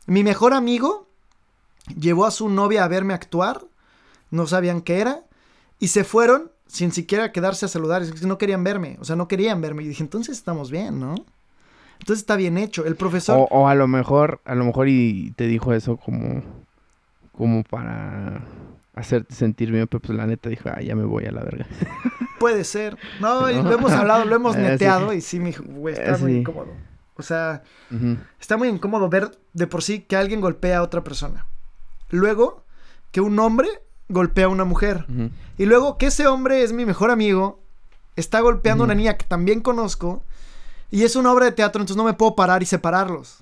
Mi 0.05 0.23
mejor 0.23 0.53
amigo 0.53 1.05
llevó 1.99 2.25
a 2.25 2.31
su 2.31 2.47
novia 2.47 2.85
a 2.85 2.87
verme 2.87 3.13
actuar, 3.13 3.65
no 4.31 4.47
sabían 4.47 4.79
qué 4.81 5.01
era, 5.01 5.23
y 5.79 5.87
se 5.87 6.03
fueron 6.03 6.51
sin 6.67 6.91
siquiera 6.91 7.31
quedarse 7.31 7.65
a 7.65 7.69
saludar, 7.69 8.03
es 8.03 8.11
que 8.11 8.27
no 8.27 8.37
querían 8.37 8.63
verme, 8.63 8.97
o 8.99 9.05
sea, 9.05 9.15
no 9.15 9.27
querían 9.27 9.59
verme. 9.59 9.83
Y 9.83 9.87
dije, 9.87 10.03
entonces 10.03 10.37
estamos 10.37 10.69
bien, 10.69 10.99
¿no? 10.99 11.15
Entonces 11.99 12.19
está 12.21 12.35
bien 12.35 12.57
hecho. 12.57 12.85
El 12.85 12.95
profesor... 12.95 13.37
O, 13.37 13.43
o 13.45 13.67
a 13.67 13.75
lo 13.75 13.87
mejor, 13.87 14.39
a 14.45 14.55
lo 14.55 14.65
mejor 14.65 14.87
y 14.87 15.31
te 15.31 15.47
dijo 15.47 15.73
eso 15.73 15.97
como, 15.97 16.43
como 17.31 17.63
para 17.63 18.43
hacerte 18.93 19.33
sentir 19.33 19.71
bien, 19.71 19.87
pero 19.87 20.01
pues 20.01 20.17
la 20.17 20.27
neta 20.27 20.49
dijo, 20.49 20.69
ah, 20.71 20.81
ya 20.81 20.95
me 20.95 21.05
voy 21.05 21.25
a 21.25 21.31
la 21.31 21.43
verga. 21.43 21.65
Puede 22.39 22.63
ser. 22.63 22.97
No, 23.19 23.49
lo 23.49 23.73
hemos 23.73 23.91
hablado, 23.91 24.25
lo 24.25 24.35
hemos 24.35 24.55
sí. 24.55 24.61
neteado 24.61 25.13
y 25.13 25.21
sí, 25.21 25.39
me 25.39 25.47
dijo, 25.47 25.63
güey, 25.63 25.95
está 25.95 26.17
muy 26.17 26.37
incómodo. 26.37 26.73
O 27.15 27.21
sea, 27.21 27.63
está 28.39 28.55
muy 28.55 28.69
incómodo 28.69 29.09
ver 29.09 29.37
de 29.51 29.67
por 29.67 29.83
sí 29.83 30.01
que 30.01 30.15
alguien 30.15 30.39
golpea 30.39 30.77
a 30.77 30.83
otra 30.83 31.03
persona. 31.03 31.47
Luego, 32.09 32.65
que 33.11 33.19
un 33.19 33.37
hombre 33.39 33.67
golpea 34.09 34.45
a 34.45 34.49
una 34.49 34.65
mujer. 34.65 35.05
Y 35.57 35.65
luego 35.65 35.97
que 35.97 36.07
ese 36.07 36.27
hombre 36.27 36.63
es 36.63 36.73
mi 36.73 36.85
mejor 36.85 37.11
amigo, 37.11 37.61
está 38.15 38.39
golpeando 38.41 38.83
a 38.83 38.85
una 38.85 38.95
niña 38.95 39.15
que 39.17 39.25
también 39.25 39.61
conozco. 39.61 40.23
Y 40.91 41.03
es 41.03 41.15
una 41.15 41.31
obra 41.31 41.45
de 41.45 41.51
teatro, 41.51 41.81
entonces 41.81 41.97
no 41.97 42.03
me 42.03 42.13
puedo 42.13 42.35
parar 42.35 42.63
y 42.63 42.65
separarlos. 42.65 43.37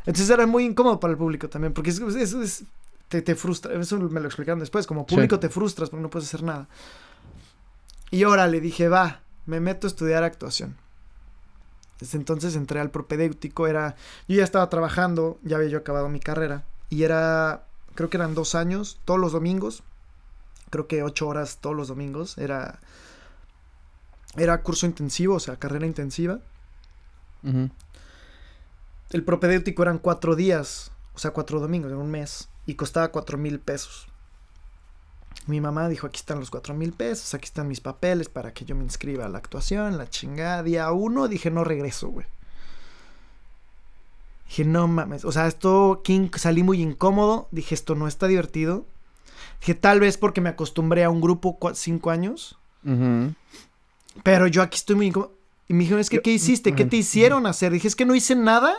Entonces 0.00 0.28
era 0.30 0.46
muy 0.46 0.64
incómodo 0.64 1.00
para 1.00 1.12
el 1.12 1.16
público 1.18 1.48
también, 1.48 1.72
porque 1.72 1.90
eso 1.90 2.06
es, 2.08 2.32
es- 2.34 2.64
te, 3.08 3.22
te 3.22 3.34
frustra. 3.34 3.72
Eso 3.80 3.98
me 3.98 4.20
lo 4.20 4.26
explicaron 4.26 4.58
después. 4.60 4.86
Como 4.86 5.06
público 5.06 5.36
Sí. 5.36 5.40
te 5.42 5.48
frustras 5.48 5.90
porque 5.90 6.02
no 6.02 6.10
puedes 6.10 6.28
hacer 6.28 6.42
nada. 6.42 6.68
Y 8.10 8.22
ahora 8.24 8.46
le 8.46 8.60
dije, 8.60 8.88
va, 8.88 9.20
me 9.46 9.60
meto 9.60 9.86
a 9.86 9.88
estudiar 9.88 10.22
actuación. 10.24 10.76
Desde 12.00 12.18
entonces 12.18 12.56
entré 12.56 12.80
al 12.80 12.90
propedéutico, 12.90 13.66
era, 13.66 13.96
yo 14.28 14.36
ya 14.36 14.44
estaba 14.44 14.68
trabajando, 14.68 15.38
ya 15.42 15.56
había 15.56 15.68
yo 15.68 15.78
acabado 15.78 16.08
mi 16.08 16.20
carrera, 16.20 16.64
y 16.90 17.04
era, 17.04 17.64
creo 17.94 18.10
que 18.10 18.16
eran 18.16 18.34
dos 18.34 18.54
años, 18.54 18.98
todos 19.04 19.20
los 19.20 19.32
domingos, 19.32 19.82
creo 20.70 20.86
que 20.86 21.02
ocho 21.02 21.28
horas 21.28 21.58
todos 21.60 21.76
los 21.76 21.88
domingos, 21.88 22.38
era, 22.38 22.80
era 24.36 24.62
curso 24.62 24.86
intensivo, 24.86 25.34
o 25.36 25.40
sea, 25.40 25.56
carrera 25.56 25.86
intensiva. 25.86 26.40
El 29.10 29.24
propedéutico 29.24 29.82
eran 29.82 29.98
cuatro 29.98 30.36
días, 30.36 30.92
o 31.14 31.18
sea, 31.18 31.32
cuatro 31.32 31.60
domingos, 31.60 31.92
en 31.92 31.98
un 31.98 32.10
mes, 32.10 32.48
y 32.66 32.74
costaba 32.74 33.08
cuatro 33.08 33.36
mil 33.36 33.60
pesos. 33.60 34.06
Mi 35.46 35.60
mamá 35.60 35.88
dijo, 35.88 36.06
aquí 36.06 36.18
están 36.18 36.38
los 36.40 36.50
cuatro 36.50 36.72
mil 36.74 36.92
pesos, 36.92 37.34
aquí 37.34 37.46
están 37.46 37.66
mis 37.66 37.80
papeles 37.80 38.28
para 38.28 38.54
que 38.54 38.64
yo 38.64 38.76
me 38.76 38.84
inscriba 38.84 39.26
a 39.26 39.28
la 39.28 39.38
actuación, 39.38 39.98
la 39.98 40.08
chingada. 40.08 40.62
Día 40.62 40.90
uno 40.92 41.26
dije, 41.26 41.50
no 41.50 41.64
regreso, 41.64 42.08
güey. 42.08 42.26
Dije, 44.46 44.64
no 44.64 44.86
mames, 44.88 45.24
o 45.24 45.32
sea, 45.32 45.46
esto, 45.46 46.02
King, 46.04 46.28
salí 46.36 46.62
muy 46.62 46.82
incómodo, 46.82 47.48
dije, 47.52 47.74
esto 47.74 47.94
no 47.94 48.06
está 48.06 48.26
divertido. 48.26 48.84
Dije, 49.60 49.74
tal 49.74 50.00
vez 50.00 50.18
porque 50.18 50.40
me 50.40 50.50
acostumbré 50.50 51.04
a 51.04 51.10
un 51.10 51.20
grupo 51.20 51.58
cinco 51.74 52.10
años, 52.10 52.58
pero 54.22 54.46
yo 54.46 54.60
aquí 54.62 54.76
estoy 54.76 54.96
muy 54.96 55.06
incómodo. 55.06 55.32
Y 55.68 55.74
me 55.74 55.80
dijeron, 55.80 56.00
es 56.00 56.10
que, 56.10 56.16
Yo- 56.16 56.22
¿qué 56.22 56.32
hiciste? 56.32 56.74
¿Qué 56.74 56.84
te 56.84 56.96
hicieron 56.96 57.46
hacer? 57.46 57.72
Dije, 57.72 57.88
es 57.88 57.96
que 57.96 58.04
no 58.04 58.14
hice 58.14 58.34
nada 58.34 58.74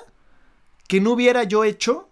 que 0.88 1.00
no 1.02 1.12
hubiera 1.12 1.44
yo 1.44 1.64
hecho 1.64 2.08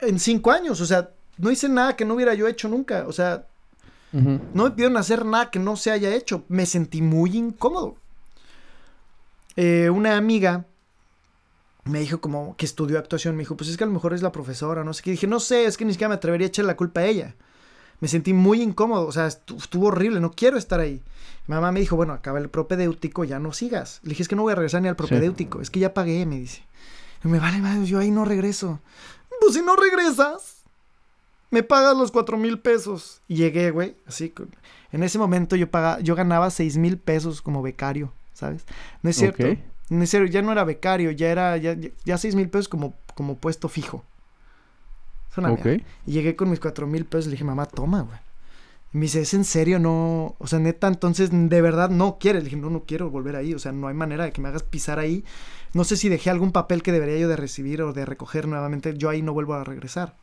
en 0.00 0.20
cinco 0.20 0.52
años. 0.52 0.80
O 0.80 0.86
sea, 0.86 1.10
no 1.38 1.50
hice 1.50 1.68
nada 1.68 1.96
que 1.96 2.04
no 2.04 2.14
hubiera 2.14 2.34
yo 2.34 2.46
hecho 2.46 2.68
nunca. 2.68 3.04
O 3.08 3.12
sea, 3.12 3.46
no 4.12 4.64
me 4.64 4.70
pidieron 4.70 4.96
hacer 4.96 5.24
nada 5.24 5.50
que 5.50 5.58
no 5.58 5.74
se 5.76 5.90
haya 5.90 6.14
hecho. 6.14 6.44
Me 6.48 6.66
sentí 6.66 7.02
muy 7.02 7.36
incómodo. 7.36 7.96
Eh, 9.56 9.90
una 9.90 10.16
amiga 10.16 10.66
me 11.84 12.00
dijo 12.00 12.20
como 12.20 12.56
que 12.56 12.64
estudió 12.66 12.98
actuación. 12.98 13.36
Me 13.36 13.42
dijo, 13.42 13.56
pues 13.56 13.68
es 13.70 13.76
que 13.76 13.84
a 13.84 13.86
lo 13.86 13.92
mejor 13.92 14.14
es 14.14 14.22
la 14.22 14.32
profesora, 14.32 14.84
no 14.84 14.92
sé 14.94 15.02
qué. 15.02 15.10
Dije, 15.10 15.26
no 15.26 15.40
sé, 15.40 15.66
es 15.66 15.76
que 15.76 15.84
ni 15.84 15.92
siquiera 15.92 16.08
me 16.08 16.14
atrevería 16.16 16.46
a 16.46 16.48
echar 16.48 16.64
la 16.64 16.76
culpa 16.76 17.00
a 17.00 17.06
ella. 17.06 17.34
Me 18.00 18.08
sentí 18.08 18.32
muy 18.32 18.60
incómodo, 18.60 19.06
o 19.06 19.12
sea, 19.12 19.26
estu- 19.28 19.56
estuvo 19.56 19.86
horrible, 19.86 20.20
no 20.20 20.32
quiero 20.32 20.58
estar 20.58 20.80
ahí. 20.80 21.00
Mi 21.46 21.54
mamá 21.54 21.72
me 21.72 21.80
dijo, 21.80 21.94
bueno, 21.96 22.12
acaba 22.12 22.38
el 22.38 22.48
propedéutico, 22.48 23.24
ya 23.24 23.38
no 23.38 23.52
sigas. 23.52 24.00
Le 24.02 24.10
dije, 24.10 24.22
es 24.22 24.28
que 24.28 24.36
no 24.36 24.42
voy 24.42 24.52
a 24.52 24.56
regresar 24.56 24.82
ni 24.82 24.88
al 24.88 24.96
propedéutico, 24.96 25.60
es 25.60 25.70
que 25.70 25.80
ya 25.80 25.94
pagué, 25.94 26.26
me 26.26 26.38
dice. 26.38 26.62
Y 27.24 27.28
me 27.28 27.38
vale, 27.38 27.58
madre, 27.58 27.86
yo 27.86 27.98
ahí 28.00 28.10
no 28.10 28.24
regreso. 28.24 28.80
Pues 29.40 29.54
si 29.54 29.62
no 29.62 29.76
regresas, 29.76 30.62
me 31.50 31.62
pagas 31.62 31.96
los 31.96 32.10
cuatro 32.10 32.36
mil 32.36 32.58
pesos. 32.58 33.20
Y 33.28 33.36
llegué, 33.36 33.70
güey, 33.70 33.96
así. 34.06 34.32
En 34.92 35.02
ese 35.02 35.18
momento 35.18 35.54
yo 35.56 35.70
pagaba, 35.70 36.00
yo 36.00 36.14
ganaba 36.14 36.50
seis 36.50 36.76
mil 36.76 36.98
pesos 36.98 37.42
como 37.42 37.62
becario, 37.62 38.12
¿sabes? 38.32 38.64
No 39.02 39.10
es 39.10 39.16
cierto. 39.16 39.42
Ok. 39.52 39.58
Es 40.02 40.10
cierto, 40.10 40.30
ya 40.30 40.42
no 40.42 40.52
era 40.52 40.64
becario, 40.64 41.10
ya 41.10 41.28
era, 41.28 41.56
ya, 41.56 41.74
ya, 41.74 41.90
ya 42.04 42.18
seis 42.18 42.34
mil 42.34 42.48
pesos 42.48 42.68
como, 42.68 42.94
como 43.14 43.36
puesto 43.36 43.68
fijo. 43.68 44.04
Es 45.30 45.38
una 45.38 45.50
Ok. 45.50 45.64
mierda. 45.64 45.84
Y 46.06 46.12
llegué 46.12 46.36
con 46.36 46.50
mis 46.50 46.60
cuatro 46.60 46.86
mil 46.86 47.04
pesos 47.04 47.26
y 47.26 47.28
le 47.30 47.32
dije, 47.32 47.44
mamá, 47.44 47.66
toma, 47.66 48.02
güey. 48.02 48.18
Y 48.92 48.98
me 48.98 49.02
dice, 49.02 49.20
¿es 49.22 49.34
en 49.34 49.44
serio? 49.44 49.78
No, 49.80 50.36
o 50.38 50.46
sea, 50.46 50.60
neta, 50.60 50.86
entonces, 50.86 51.30
¿de 51.32 51.60
verdad 51.60 51.90
no 51.90 52.18
quieres? 52.18 52.44
Le 52.44 52.50
dije, 52.50 52.60
no, 52.60 52.70
no 52.70 52.84
quiero 52.84 53.10
volver 53.10 53.34
ahí, 53.34 53.52
o 53.52 53.58
sea, 53.58 53.72
no 53.72 53.88
hay 53.88 53.94
manera 53.94 54.24
de 54.24 54.32
que 54.32 54.40
me 54.40 54.48
hagas 54.48 54.62
pisar 54.62 54.98
ahí. 55.00 55.24
No 55.72 55.82
sé 55.82 55.96
si 55.96 56.08
dejé 56.08 56.30
algún 56.30 56.52
papel 56.52 56.82
que 56.82 56.92
debería 56.92 57.18
yo 57.18 57.28
de 57.28 57.36
recibir 57.36 57.82
o 57.82 57.92
de 57.92 58.06
recoger 58.06 58.46
nuevamente, 58.46 58.96
yo 58.96 59.08
ahí 59.10 59.20
no 59.22 59.32
vuelvo 59.32 59.54
a 59.54 59.64
regresar. 59.64 60.14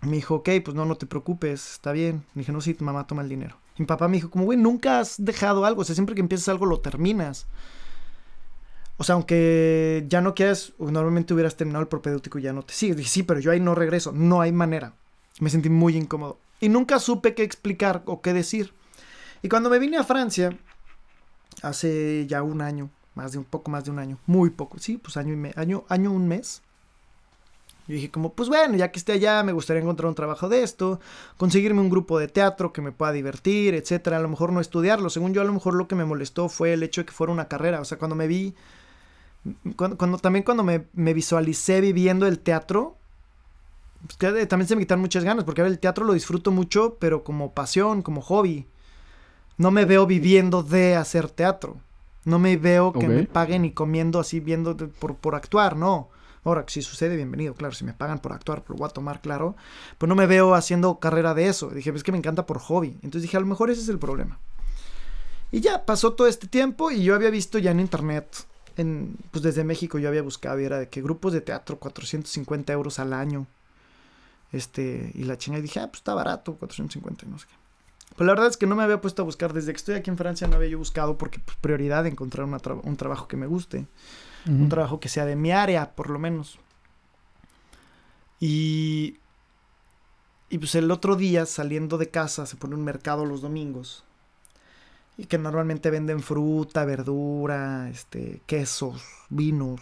Me 0.00 0.16
dijo, 0.16 0.34
ok, 0.36 0.48
pues 0.64 0.74
no, 0.74 0.84
no 0.84 0.96
te 0.96 1.06
preocupes, 1.06 1.74
está 1.74 1.92
bien. 1.92 2.24
Le 2.34 2.40
dije, 2.40 2.50
no, 2.50 2.60
sí, 2.60 2.76
mamá, 2.80 3.06
toma 3.06 3.22
el 3.22 3.28
dinero. 3.28 3.56
Y 3.78 3.82
mi 3.82 3.86
papá 3.86 4.08
me 4.08 4.16
dijo, 4.16 4.28
como, 4.30 4.44
güey, 4.44 4.58
nunca 4.58 4.98
has 4.98 5.14
dejado 5.24 5.64
algo, 5.64 5.82
o 5.82 5.84
sea, 5.84 5.94
siempre 5.94 6.16
que 6.16 6.20
empiezas 6.20 6.48
algo 6.48 6.66
lo 6.66 6.80
terminas. 6.80 7.46
O 8.98 9.04
sea, 9.04 9.14
aunque 9.14 10.04
ya 10.08 10.20
no 10.20 10.34
quieras, 10.34 10.72
normalmente 10.78 11.34
hubieras 11.34 11.56
terminado 11.56 11.82
el 11.82 11.88
propedéutico 11.88 12.38
y 12.38 12.42
ya 12.42 12.52
no 12.52 12.62
te 12.62 12.74
sigues. 12.74 12.96
Dije, 12.96 13.08
sí, 13.08 13.22
pero 13.22 13.40
yo 13.40 13.50
ahí 13.50 13.60
no 13.60 13.74
regreso, 13.74 14.12
no 14.12 14.40
hay 14.40 14.52
manera. 14.52 14.94
Me 15.40 15.50
sentí 15.50 15.70
muy 15.70 15.96
incómodo. 15.96 16.38
Y 16.60 16.68
nunca 16.68 16.98
supe 17.00 17.34
qué 17.34 17.42
explicar 17.42 18.02
o 18.06 18.20
qué 18.20 18.32
decir. 18.32 18.72
Y 19.42 19.48
cuando 19.48 19.70
me 19.70 19.80
vine 19.80 19.96
a 19.96 20.04
Francia, 20.04 20.56
hace 21.62 22.26
ya 22.28 22.42
un 22.42 22.62
año, 22.62 22.90
más 23.14 23.32
de 23.32 23.38
un 23.38 23.44
poco 23.44 23.70
más 23.70 23.84
de 23.84 23.90
un 23.90 23.98
año, 23.98 24.18
muy 24.26 24.50
poco, 24.50 24.78
sí, 24.78 24.96
pues 24.98 25.16
año 25.16 25.32
y 25.32 25.36
me, 25.36 25.52
año, 25.56 25.84
año, 25.88 26.12
un 26.12 26.28
mes. 26.28 26.62
Yo 27.88 27.96
dije 27.96 28.10
como, 28.10 28.32
pues 28.32 28.48
bueno, 28.48 28.76
ya 28.76 28.92
que 28.92 28.98
esté 29.00 29.12
allá, 29.12 29.42
me 29.42 29.50
gustaría 29.50 29.82
encontrar 29.82 30.08
un 30.08 30.14
trabajo 30.14 30.48
de 30.48 30.62
esto, 30.62 31.00
conseguirme 31.36 31.80
un 31.80 31.90
grupo 31.90 32.20
de 32.20 32.28
teatro 32.28 32.72
que 32.72 32.80
me 32.80 32.92
pueda 32.92 33.10
divertir, 33.10 33.74
etcétera. 33.74 34.18
A 34.18 34.20
lo 34.20 34.28
mejor 34.28 34.52
no 34.52 34.60
estudiarlo. 34.60 35.10
Según 35.10 35.34
yo, 35.34 35.42
a 35.42 35.44
lo 35.44 35.52
mejor 35.52 35.74
lo 35.74 35.88
que 35.88 35.96
me 35.96 36.04
molestó 36.04 36.48
fue 36.48 36.74
el 36.74 36.84
hecho 36.84 37.00
de 37.00 37.06
que 37.06 37.12
fuera 37.12 37.32
una 37.32 37.48
carrera. 37.48 37.80
O 37.80 37.84
sea, 37.84 37.98
cuando 37.98 38.14
me 38.14 38.28
vi, 38.28 38.54
cuando, 39.76 39.96
cuando- 39.98 40.18
también 40.18 40.44
cuando 40.44 40.62
me, 40.62 40.86
me 40.92 41.14
visualicé 41.14 41.80
viviendo 41.80 42.26
el 42.26 42.38
teatro, 42.38 42.96
pues, 44.06 44.16
que 44.16 44.46
también 44.46 44.68
se 44.68 44.76
me 44.76 44.82
quitaron 44.82 45.00
muchas 45.02 45.24
ganas, 45.24 45.44
porque 45.44 45.62
el 45.62 45.78
teatro 45.78 46.04
lo 46.04 46.12
disfruto 46.12 46.50
mucho, 46.50 46.96
pero 47.00 47.24
como 47.24 47.52
pasión, 47.52 48.02
como 48.02 48.20
hobby. 48.20 48.66
No 49.58 49.70
me 49.70 49.84
veo 49.84 50.06
viviendo 50.06 50.62
de 50.62 50.96
hacer 50.96 51.28
teatro. 51.28 51.76
No 52.24 52.38
me 52.38 52.56
veo 52.56 52.92
que 52.92 53.06
me 53.08 53.14
paguen 53.32 53.64
y 53.64 53.72
comiendo 53.72 54.18
así, 54.20 54.40
viendo 54.40 54.74
de- 54.74 54.86
por, 54.88 55.16
por 55.16 55.34
actuar, 55.34 55.76
no. 55.76 56.08
Ahora, 56.44 56.64
si 56.66 56.82
sucede, 56.82 57.14
bienvenido, 57.16 57.54
claro. 57.54 57.72
Si 57.74 57.84
me 57.84 57.92
pagan 57.92 58.18
por 58.18 58.32
actuar, 58.32 58.62
pues 58.62 58.70
lo 58.70 58.76
voy 58.76 58.86
a 58.90 58.92
tomar, 58.92 59.20
claro. 59.20 59.54
Pero 59.98 60.08
no 60.08 60.14
me 60.16 60.26
veo 60.26 60.54
haciendo 60.54 60.98
carrera 60.98 61.34
de 61.34 61.46
eso. 61.48 61.68
Dije, 61.70 61.90
es 61.90 62.02
que 62.02 62.10
me 62.12 62.18
encanta 62.18 62.46
por 62.46 62.58
hobby. 62.58 62.96
Entonces 63.02 63.22
dije, 63.22 63.36
a 63.36 63.40
lo 63.40 63.46
mejor 63.46 63.70
ese 63.70 63.82
es 63.82 63.88
el 63.88 63.98
problema. 64.00 64.38
Y 65.52 65.60
ya, 65.60 65.84
pasó 65.84 66.14
todo 66.14 66.26
este 66.26 66.48
tiempo 66.48 66.90
y 66.90 67.02
yo 67.04 67.14
había 67.14 67.30
visto 67.30 67.58
ya 67.58 67.70
en 67.70 67.78
internet, 67.80 68.26
en, 68.76 69.16
pues 69.30 69.42
desde 69.42 69.64
México 69.64 69.98
yo 69.98 70.08
había 70.08 70.22
buscado 70.22 70.60
y 70.60 70.64
era 70.64 70.78
de 70.78 70.88
que 70.88 71.02
grupos 71.02 71.32
de 71.32 71.40
teatro, 71.40 71.78
450 71.78 72.72
euros 72.72 72.98
al 72.98 73.12
año. 73.12 73.46
Este, 74.52 75.10
y 75.14 75.24
la 75.24 75.38
chinga, 75.38 75.58
y 75.58 75.62
dije, 75.62 75.80
ah, 75.80 75.86
pues 75.88 76.00
está 76.00 76.14
barato, 76.14 76.54
450 76.56 77.24
y 77.26 77.28
no 77.28 77.38
sé 77.38 77.46
qué. 77.48 77.54
Pero 78.16 78.26
la 78.26 78.32
verdad 78.34 78.48
es 78.50 78.58
que 78.58 78.66
no 78.66 78.76
me 78.76 78.82
había 78.82 79.00
puesto 79.00 79.22
a 79.22 79.24
buscar, 79.24 79.54
desde 79.54 79.72
que 79.72 79.78
estoy 79.78 79.94
aquí 79.94 80.10
en 80.10 80.18
Francia 80.18 80.46
no 80.46 80.56
había 80.56 80.68
yo 80.68 80.78
buscado 80.78 81.16
porque 81.16 81.38
pues, 81.38 81.56
prioridad 81.62 82.06
encontrar 82.06 82.46
una 82.46 82.58
tra- 82.58 82.80
un 82.84 82.96
trabajo 82.98 83.26
que 83.28 83.36
me 83.38 83.46
guste 83.46 83.86
un 84.46 84.68
trabajo 84.68 85.00
que 85.00 85.08
sea 85.08 85.24
de 85.24 85.36
mi 85.36 85.52
área, 85.52 85.92
por 85.94 86.10
lo 86.10 86.18
menos. 86.18 86.58
Y, 88.40 89.16
y 90.50 90.58
pues 90.58 90.74
el 90.74 90.90
otro 90.90 91.16
día, 91.16 91.46
saliendo 91.46 91.96
de 91.98 92.10
casa, 92.10 92.44
se 92.46 92.56
pone 92.56 92.74
un 92.74 92.84
mercado 92.84 93.24
los 93.24 93.40
domingos. 93.40 94.04
Y 95.18 95.26
que 95.26 95.38
normalmente 95.38 95.90
venden 95.90 96.20
fruta, 96.20 96.84
verdura, 96.84 97.88
este, 97.90 98.40
quesos, 98.46 99.02
vinos, 99.28 99.80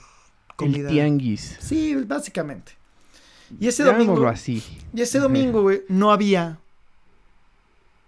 El 0.51 0.57
comida. 0.57 0.89
tianguis. 0.89 1.57
Sí, 1.61 1.95
básicamente. 1.95 2.73
Y 3.59 3.69
ese 3.69 3.85
Llamémoslo 3.85 4.13
domingo, 4.15 4.29
así. 4.29 4.63
y 4.93 5.01
ese 5.01 5.19
domingo, 5.19 5.63
güey, 5.63 5.83
no 5.89 6.13
había. 6.13 6.59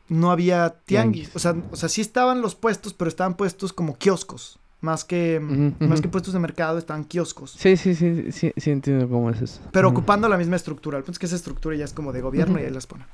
No 0.09 0.31
había 0.31 0.75
tianguis. 0.85 1.31
Tianguis. 1.31 1.37
O 1.37 1.39
sea, 1.39 1.55
o 1.71 1.77
sea, 1.77 1.89
sí 1.89 2.01
estaban 2.01 2.43
los 2.43 2.55
puestos, 2.55 2.93
pero 2.93 3.09
estaban 3.09 3.35
puestos 3.35 3.73
como 3.73 3.97
kioscos. 3.97 4.59
Más 4.81 5.05
que, 5.05 5.39
más 5.79 6.01
que 6.01 6.09
puestos 6.09 6.35
de 6.35 6.41
mercado, 6.41 6.77
estaban 6.77 7.05
kioscos. 7.05 7.53
Sí, 7.53 7.77
sí, 7.77 7.95
sí, 7.95 8.33
sí, 8.33 8.53
sí 8.57 8.71
entiendo 8.73 9.09
cómo 9.09 9.31
es 9.31 9.41
eso. 9.41 9.61
Pero 9.71 9.89
ocupando 9.89 10.29
la 10.29 10.37
misma 10.37 10.57
estructura. 10.57 10.99
El 10.99 11.05
punto 11.05 11.13
es 11.13 11.19
que 11.21 11.27
esa 11.27 11.37
estructura 11.37 11.77
ya 11.77 11.85
es 11.85 11.93
como 11.93 12.13
de 12.13 12.21
gobierno 12.21 12.59
y 12.61 12.65
ahí 12.65 12.71
las 12.71 12.89
ponen. 12.89 13.07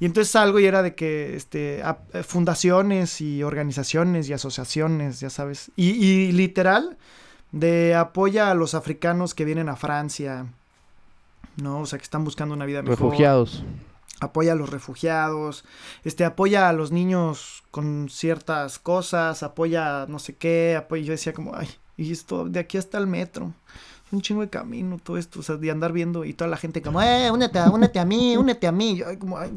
Y 0.00 0.06
entonces 0.06 0.30
salgo 0.32 0.58
y 0.58 0.66
era 0.66 0.82
de 0.82 0.94
que 0.94 1.36
este, 1.36 1.82
a- 1.82 1.98
eh, 2.12 2.22
fundaciones 2.22 3.20
y 3.20 3.42
organizaciones 3.42 4.28
y 4.28 4.32
asociaciones, 4.32 5.20
ya 5.20 5.30
sabes. 5.30 5.70
Y, 5.76 5.90
y 6.04 6.32
literal, 6.32 6.98
de 7.52 7.94
apoya 7.94 8.50
a 8.50 8.54
los 8.54 8.74
africanos 8.74 9.34
que 9.34 9.44
vienen 9.44 9.68
a 9.68 9.76
Francia. 9.76 10.46
¿No? 11.56 11.80
O 11.80 11.86
sea, 11.86 11.98
que 11.98 12.02
están 12.02 12.24
buscando 12.24 12.54
una 12.54 12.64
vida 12.66 12.82
mejor. 12.82 12.98
Refugiados. 12.98 13.62
Apoya 14.20 14.52
a 14.52 14.56
los 14.56 14.70
refugiados. 14.70 15.64
Este, 16.02 16.24
apoya 16.24 16.68
a 16.68 16.72
los 16.72 16.90
niños 16.90 17.62
con 17.70 18.08
ciertas 18.10 18.80
cosas. 18.80 19.44
Apoya 19.44 20.06
no 20.08 20.18
sé 20.18 20.34
qué. 20.34 20.74
Apoya. 20.76 21.02
Yo 21.04 21.12
decía 21.12 21.32
como, 21.32 21.54
ay, 21.54 21.68
y 21.96 22.10
esto 22.10 22.46
de 22.46 22.58
aquí 22.58 22.76
hasta 22.76 22.98
el 22.98 23.06
metro. 23.06 23.52
Un 24.10 24.20
chingo 24.20 24.40
de 24.42 24.50
camino, 24.50 24.98
todo 25.02 25.16
esto. 25.16 25.38
O 25.40 25.42
sea, 25.44 25.56
de 25.56 25.70
andar 25.70 25.92
viendo 25.92 26.24
y 26.24 26.32
toda 26.34 26.50
la 26.50 26.56
gente 26.56 26.82
como, 26.82 27.00
eh, 27.00 27.30
únete, 27.30 27.60
únete 27.72 28.00
a 28.00 28.04
mí, 28.04 28.36
únete 28.36 28.66
a 28.66 28.72
mí. 28.72 28.96
Yo, 28.96 29.06
como, 29.18 29.38
ay, 29.38 29.52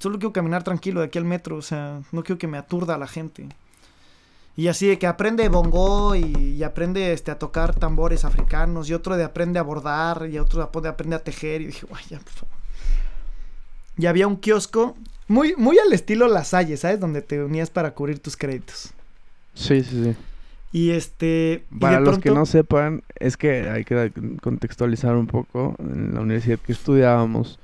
solo 0.00 0.18
quiero 0.18 0.32
caminar 0.32 0.62
tranquilo 0.64 1.00
de 1.00 1.06
aquí 1.06 1.18
al 1.18 1.24
metro. 1.24 1.56
O 1.56 1.62
sea, 1.62 2.00
no 2.12 2.22
quiero 2.22 2.38
que 2.38 2.46
me 2.46 2.58
aturda 2.58 2.98
la 2.98 3.06
gente. 3.06 3.48
Y 4.56 4.68
así 4.68 4.88
de 4.88 4.98
que 4.98 5.06
aprende 5.06 5.48
bongo 5.48 6.16
y, 6.16 6.54
y 6.56 6.62
aprende 6.62 7.12
este, 7.12 7.30
a 7.30 7.38
tocar 7.38 7.74
tambores 7.74 8.24
africanos. 8.24 8.90
Y 8.90 8.94
otro 8.94 9.16
de 9.16 9.24
aprende 9.24 9.58
a 9.58 9.62
bordar. 9.62 10.28
Y 10.30 10.38
otro 10.38 10.68
de 10.80 10.88
aprende 10.88 11.16
a 11.16 11.22
tejer. 11.22 11.60
Y 11.62 11.66
dije, 11.66 11.86
ay, 11.94 12.04
ya, 12.10 12.18
por 12.18 12.32
favor. 12.32 12.58
Y 13.96 14.06
había 14.06 14.26
un 14.26 14.36
kiosco 14.36 14.96
muy, 15.28 15.54
muy 15.56 15.78
al 15.78 15.92
estilo 15.92 16.26
La 16.28 16.44
Salle, 16.44 16.76
¿sabes? 16.76 16.98
Donde 16.98 17.20
te 17.20 17.42
unías 17.42 17.70
para 17.70 17.92
cubrir 17.92 18.18
tus 18.18 18.36
créditos. 18.36 18.92
Sí, 19.54 19.82
sí, 19.82 20.04
sí. 20.04 20.16
Y 20.72 20.90
este. 20.90 21.64
y 21.70 21.78
Para 21.78 21.98
de 21.98 22.04
los 22.04 22.18
que 22.18 22.30
no 22.30 22.46
sepan, 22.46 23.02
es 23.16 23.36
que 23.36 23.68
hay 23.68 23.84
que 23.84 24.12
contextualizar 24.42 25.16
un 25.16 25.26
poco. 25.26 25.74
En 25.78 26.14
la 26.14 26.20
universidad 26.20 26.58
que 26.58 26.72
estudiábamos, 26.72 27.58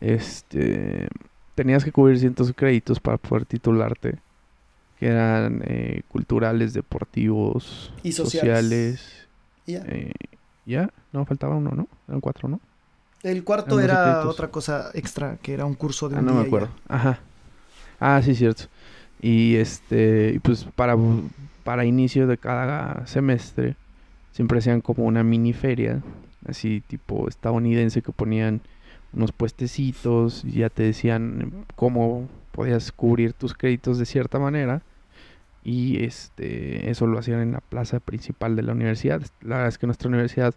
este, 0.00 1.08
tenías 1.58 1.84
que 1.84 1.90
cubrir 1.90 2.20
ciertos 2.20 2.52
créditos 2.54 3.00
para 3.00 3.18
poder 3.18 3.44
titularte, 3.44 4.20
que 4.96 5.08
eran 5.08 5.60
eh, 5.66 6.02
culturales, 6.06 6.72
deportivos, 6.72 7.92
Y 8.04 8.12
sociales. 8.12 9.26
eh, 9.66 10.12
ya, 10.64 10.88
no, 11.12 11.24
faltaba 11.26 11.56
uno, 11.56 11.72
¿no? 11.72 11.88
Eran 12.06 12.20
cuatro, 12.20 12.48
¿no? 12.48 12.60
El 13.24 13.42
cuarto 13.42 13.80
eran 13.80 13.96
era 13.96 14.28
otra 14.28 14.48
cosa 14.52 14.92
extra, 14.94 15.36
que 15.42 15.52
era 15.52 15.64
un 15.64 15.74
curso 15.74 16.08
de 16.08 16.14
Ah, 16.14 16.20
un 16.20 16.26
no 16.26 16.34
me 16.34 16.42
ya. 16.42 16.46
acuerdo. 16.46 16.68
Ajá. 16.88 17.18
Ah, 17.98 18.22
sí, 18.22 18.36
cierto. 18.36 18.64
Y 19.20 19.56
este, 19.56 20.38
pues 20.44 20.64
para, 20.76 20.94
para 21.64 21.84
inicio 21.84 22.28
de 22.28 22.38
cada 22.38 23.04
semestre 23.08 23.74
siempre 24.30 24.60
hacían 24.60 24.80
como 24.80 25.04
una 25.06 25.24
mini 25.24 25.52
feria, 25.52 26.00
así 26.46 26.80
tipo 26.86 27.26
estadounidense 27.28 28.00
que 28.00 28.12
ponían 28.12 28.60
unos 29.12 29.32
puestecitos 29.32 30.42
ya 30.44 30.68
te 30.68 30.82
decían 30.82 31.64
cómo 31.76 32.28
podías 32.52 32.92
cubrir 32.92 33.32
tus 33.32 33.54
créditos 33.54 33.98
de 33.98 34.06
cierta 34.06 34.38
manera 34.38 34.82
y 35.64 36.04
este 36.04 36.90
eso 36.90 37.06
lo 37.06 37.18
hacían 37.18 37.40
en 37.40 37.52
la 37.52 37.60
plaza 37.60 38.00
principal 38.00 38.56
de 38.56 38.62
la 38.62 38.72
universidad. 38.72 39.22
La 39.42 39.56
verdad 39.56 39.68
es 39.68 39.78
que 39.78 39.86
nuestra 39.86 40.08
universidad 40.08 40.54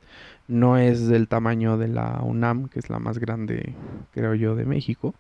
no 0.48 0.78
es 0.78 1.08
del 1.08 1.28
tamaño 1.28 1.78
de 1.78 1.88
la 1.88 2.22
UNAM, 2.24 2.70
que 2.70 2.80
es 2.80 2.90
la 2.90 3.00
más 3.00 3.20
grande, 3.20 3.76
creo 4.14 4.36
yo, 4.36 4.56
de 4.56 4.66
México, 4.66 5.14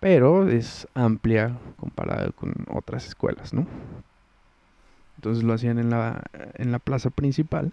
pero 0.00 0.48
es 0.48 0.88
amplia 0.94 1.58
comparada 1.76 2.30
con 2.32 2.54
otras 2.68 3.06
escuelas, 3.06 3.52
¿no? 3.52 3.66
Entonces 5.16 5.44
lo 5.44 5.52
hacían 5.52 5.78
en 5.78 5.90
la, 5.90 6.24
en 6.54 6.72
la 6.72 6.78
plaza 6.78 7.10
principal 7.10 7.72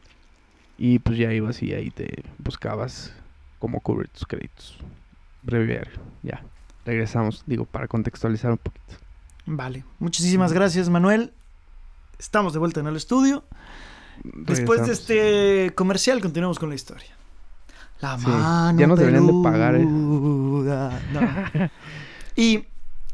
y 0.78 1.00
pues 1.00 1.18
ya 1.18 1.34
ibas 1.34 1.64
y 1.64 1.74
ahí 1.74 1.90
te 1.90 2.24
buscabas 2.38 3.14
cómo 3.60 3.80
cubrir 3.82 4.10
tus 4.10 4.26
créditos. 4.26 4.78
Breviario, 5.44 6.00
ya. 6.24 6.44
Regresamos, 6.86 7.44
digo, 7.46 7.66
para 7.66 7.88
contextualizar 7.88 8.52
un 8.52 8.58
poquito. 8.58 8.96
Vale, 9.46 9.84
muchísimas 10.00 10.54
gracias 10.54 10.90
Manuel. 10.90 11.34
Estamos 12.18 12.54
de 12.54 12.60
vuelta 12.60 12.80
en 12.80 12.88
el 12.88 12.96
estudio. 12.96 13.44
Después 14.24 14.86
de 14.86 14.94
este 14.94 15.74
comercial 15.76 16.22
continuamos 16.22 16.60
con 16.60 16.70
la 16.70 16.76
historia. 16.76 17.16
La 18.02 18.18
mano 18.18 18.80
ya 18.80 18.88
nos 18.88 19.00
deberían 19.00 19.28
de 19.28 19.34
pagar. 19.44 19.76
¿eh? 19.76 21.70
y, 22.36 22.66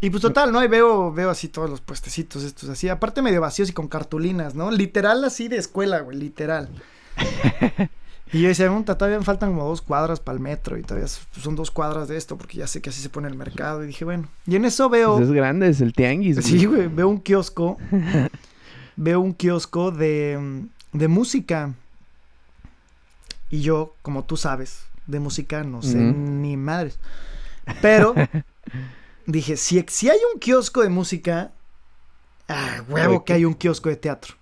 y 0.02 0.10
pues 0.10 0.22
total, 0.22 0.52
¿no? 0.52 0.64
Y 0.64 0.68
veo, 0.68 1.12
veo 1.12 1.30
así 1.30 1.48
todos 1.48 1.70
los 1.70 1.82
puestecitos 1.82 2.44
estos 2.44 2.70
así. 2.70 2.90
Aparte 2.90 3.22
medio 3.22 3.42
vacíos 3.42 3.70
y 3.70 3.74
con 3.74 3.88
cartulinas, 3.88 4.56
¿no? 4.56 4.72
Literal 4.72 5.24
así 5.24 5.48
de 5.48 5.58
escuela, 5.58 6.02
güey, 6.02 6.18
literal. 6.18 6.70
Y 8.36 8.42
yo 8.42 8.50
decía, 8.50 8.68
todavía 8.84 9.18
me 9.18 9.24
faltan 9.24 9.52
como 9.52 9.64
dos 9.64 9.82
cuadras 9.82 10.20
para 10.20 10.36
el 10.36 10.42
metro 10.42 10.78
y 10.78 10.82
todavía 10.82 11.08
son 11.08 11.56
dos 11.56 11.72
cuadras 11.72 12.10
de 12.10 12.18
esto 12.18 12.38
porque 12.38 12.58
ya 12.58 12.68
sé 12.68 12.82
que 12.82 12.90
así 12.90 13.02
se 13.02 13.08
pone 13.08 13.30
el 13.30 13.36
mercado. 13.36 13.82
Y 13.82 13.88
dije, 13.88 14.04
bueno, 14.04 14.28
y 14.46 14.58
en 14.58 14.66
eso 14.66 14.90
veo... 14.90 15.16
Pues 15.16 15.30
es 15.30 15.34
grande, 15.34 15.70
es 15.70 15.80
el 15.80 15.94
tianguis. 15.94 16.44
Sí, 16.44 16.66
güey, 16.66 16.90
veo 16.90 17.08
un 17.08 17.22
kiosco. 17.22 17.78
veo 18.98 19.22
un 19.22 19.34
kiosco 19.34 19.92
de, 19.92 20.68
de 20.92 21.08
música. 21.08 21.76
Y 23.50 23.62
yo, 23.62 23.96
como 24.02 24.26
tú 24.26 24.36
sabes, 24.36 24.84
de 25.08 25.22
música 25.22 25.64
no 25.64 25.82
sé 25.82 25.96
ni 25.96 26.58
madres. 26.58 27.00
Pero 27.82 28.16
dije, 29.26 29.56
si, 29.56 29.82
si 29.88 30.10
hay 30.10 30.20
un 30.34 30.42
kiosco 30.42 30.82
de 30.82 30.90
música, 30.90 31.54
ah, 32.50 32.84
huevo 32.90 33.24
que 33.24 33.32
hay 33.32 33.46
un 33.46 33.54
kiosco 33.54 33.88
de 33.88 33.96
teatro. 33.96 34.36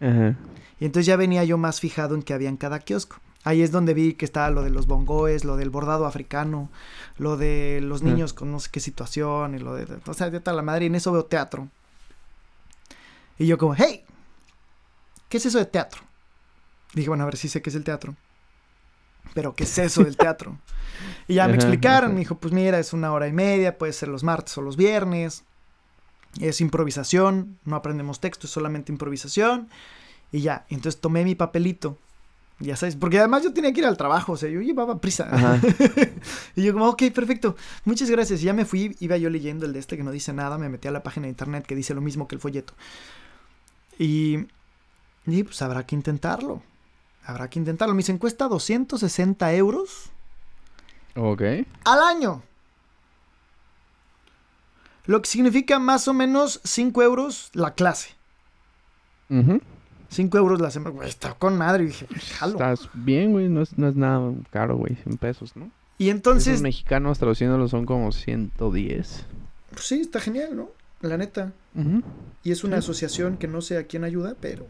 Ajá. 0.00 0.38
Y 0.84 0.86
entonces 0.86 1.06
ya 1.06 1.16
venía 1.16 1.42
yo 1.44 1.56
más 1.56 1.80
fijado 1.80 2.14
en 2.14 2.22
que 2.22 2.34
había 2.34 2.50
en 2.50 2.58
cada 2.58 2.78
kiosco. 2.78 3.16
Ahí 3.42 3.62
es 3.62 3.72
donde 3.72 3.94
vi 3.94 4.12
que 4.12 4.26
estaba 4.26 4.50
lo 4.50 4.62
de 4.62 4.68
los 4.68 4.86
bongoes, 4.86 5.46
lo 5.46 5.56
del 5.56 5.70
bordado 5.70 6.04
africano, 6.04 6.68
lo 7.16 7.38
de 7.38 7.80
los 7.82 8.02
niños 8.02 8.34
con 8.34 8.52
no 8.52 8.60
sé 8.60 8.68
qué 8.70 8.80
situación, 8.80 9.54
y 9.54 9.60
lo 9.60 9.72
de. 9.76 9.86
O 10.06 10.12
sea, 10.12 10.28
de 10.28 10.40
tal 10.40 10.56
la 10.56 10.62
madre, 10.62 10.84
y 10.84 10.88
en 10.88 10.94
eso 10.94 11.10
veo 11.10 11.24
teatro. 11.24 11.68
Y 13.38 13.46
yo, 13.46 13.56
como, 13.56 13.74
hey, 13.74 14.04
¿qué 15.30 15.38
es 15.38 15.46
eso 15.46 15.56
de 15.56 15.64
teatro? 15.64 16.02
Dije, 16.92 17.08
bueno, 17.08 17.22
a 17.22 17.28
ver 17.28 17.38
si 17.38 17.48
sé 17.48 17.62
qué 17.62 17.70
es 17.70 17.76
el 17.76 17.84
teatro. 17.84 18.14
Pero, 19.32 19.54
¿qué 19.54 19.64
es 19.64 19.78
eso 19.78 20.04
del 20.04 20.18
teatro? 20.18 20.58
Y 21.28 21.36
ya 21.36 21.48
me 21.48 21.54
explicaron, 21.54 22.12
me 22.12 22.20
dijo, 22.20 22.34
pues 22.34 22.52
mira, 22.52 22.78
es 22.78 22.92
una 22.92 23.10
hora 23.10 23.26
y 23.26 23.32
media, 23.32 23.78
puede 23.78 23.94
ser 23.94 24.10
los 24.10 24.22
martes 24.22 24.58
o 24.58 24.60
los 24.60 24.76
viernes. 24.76 25.44
Es 26.40 26.60
improvisación, 26.60 27.58
no 27.64 27.74
aprendemos 27.74 28.20
texto, 28.20 28.46
es 28.46 28.52
solamente 28.52 28.92
improvisación. 28.92 29.70
Y 30.34 30.40
ya, 30.40 30.66
entonces 30.68 31.00
tomé 31.00 31.22
mi 31.22 31.36
papelito. 31.36 31.96
Ya 32.58 32.74
sabes, 32.74 32.96
porque 32.96 33.20
además 33.20 33.44
yo 33.44 33.52
tenía 33.52 33.72
que 33.72 33.78
ir 33.78 33.86
al 33.86 33.96
trabajo, 33.96 34.32
o 34.32 34.36
sea, 34.36 34.50
yo 34.50 34.60
llevaba 34.62 35.00
prisa. 35.00 35.30
y 36.56 36.64
yo 36.64 36.72
como, 36.72 36.88
ok, 36.88 37.04
perfecto, 37.14 37.54
muchas 37.84 38.10
gracias. 38.10 38.42
Y 38.42 38.46
ya 38.46 38.52
me 38.52 38.64
fui, 38.64 38.96
iba 38.98 39.16
yo 39.16 39.30
leyendo 39.30 39.64
el 39.64 39.72
de 39.72 39.78
este 39.78 39.96
que 39.96 40.02
no 40.02 40.10
dice 40.10 40.32
nada, 40.32 40.58
me 40.58 40.68
metí 40.68 40.88
a 40.88 40.90
la 40.90 41.04
página 41.04 41.26
de 41.26 41.28
internet 41.28 41.64
que 41.64 41.76
dice 41.76 41.94
lo 41.94 42.00
mismo 42.00 42.26
que 42.26 42.34
el 42.34 42.40
folleto. 42.40 42.72
Y, 43.96 44.48
y 45.24 45.44
pues 45.44 45.62
habrá 45.62 45.86
que 45.86 45.94
intentarlo. 45.94 46.64
Habrá 47.24 47.48
que 47.48 47.60
intentarlo. 47.60 47.94
Me 47.94 47.98
dicen, 47.98 48.18
cuesta 48.18 48.48
260 48.48 49.54
euros. 49.54 50.10
Ok. 51.14 51.42
Al 51.84 52.02
año. 52.02 52.42
Lo 55.06 55.22
que 55.22 55.30
significa 55.30 55.78
más 55.78 56.08
o 56.08 56.12
menos 56.12 56.60
5 56.64 57.02
euros 57.04 57.50
la 57.52 57.74
clase. 57.74 58.16
5 60.14 60.38
euros 60.38 60.60
la 60.60 60.70
semana, 60.70 60.94
güey, 60.94 61.08
está 61.08 61.34
con 61.34 61.58
madre. 61.58 61.84
Y 61.84 61.86
dije, 61.88 62.06
jalo. 62.38 62.52
Estás 62.52 62.88
bien, 62.94 63.32
güey, 63.32 63.48
no 63.48 63.62
es, 63.62 63.76
no 63.76 63.88
es 63.88 63.96
nada 63.96 64.32
caro, 64.50 64.76
güey, 64.76 64.94
100 64.96 65.16
pesos, 65.18 65.56
¿no? 65.56 65.70
Y 65.98 66.10
entonces. 66.10 66.54
Los 66.54 66.62
mexicanos 66.62 67.18
traduciéndolo 67.18 67.68
son 67.68 67.86
como 67.86 68.12
110. 68.12 69.26
Pues 69.70 69.86
sí, 69.86 70.00
está 70.00 70.20
genial, 70.20 70.56
¿no? 70.56 70.70
La 71.00 71.16
neta. 71.16 71.52
Y 72.42 72.52
es 72.52 72.64
una 72.64 72.78
asociación 72.78 73.36
que 73.36 73.48
no 73.48 73.60
sé 73.60 73.76
a 73.76 73.84
quién 73.84 74.04
ayuda, 74.04 74.34
pero. 74.40 74.66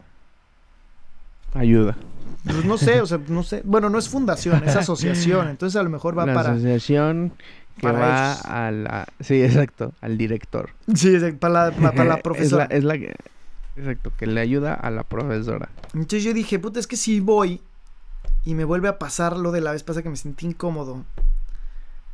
Ayuda. 1.52 1.96
Pues 2.44 2.64
no 2.64 2.76
sé, 2.78 3.00
o 3.00 3.06
sea, 3.06 3.20
no 3.28 3.42
sé. 3.42 3.62
Bueno, 3.64 3.88
no 3.90 3.98
es 3.98 4.08
fundación, 4.08 4.62
es 4.66 4.74
asociación. 4.74 5.48
Entonces 5.48 5.78
a 5.78 5.82
lo 5.82 5.90
mejor 5.90 6.18
va 6.18 6.24
para. 6.26 6.52
Asociación 6.52 7.32
que 7.78 7.90
va 7.90 8.32
a 8.32 8.70
la. 8.70 9.06
Sí, 9.20 9.42
exacto, 9.42 9.92
al 10.00 10.18
director. 10.18 10.70
Sí, 10.94 11.16
para 11.38 11.70
la, 11.70 11.92
para 11.92 12.04
la 12.04 12.16
profesora. 12.22 12.64
es 12.64 12.84
la, 12.84 12.94
es 12.94 13.02
la 13.02 13.06
que. 13.06 13.14
Exacto, 13.76 14.12
que 14.16 14.26
le 14.26 14.40
ayuda 14.40 14.74
a 14.74 14.90
la 14.90 15.02
profesora. 15.02 15.68
Entonces 15.94 16.22
yo 16.22 16.32
dije, 16.32 16.58
puta, 16.58 16.80
es 16.80 16.86
que 16.86 16.96
si 16.96 17.20
voy 17.20 17.60
y 18.44 18.54
me 18.54 18.64
vuelve 18.64 18.88
a 18.88 18.98
pasar 18.98 19.36
lo 19.36 19.52
de 19.52 19.60
la 19.60 19.72
vez 19.72 19.82
pasada 19.82 20.02
que 20.02 20.10
me 20.10 20.16
sentí 20.16 20.46
incómodo, 20.46 21.04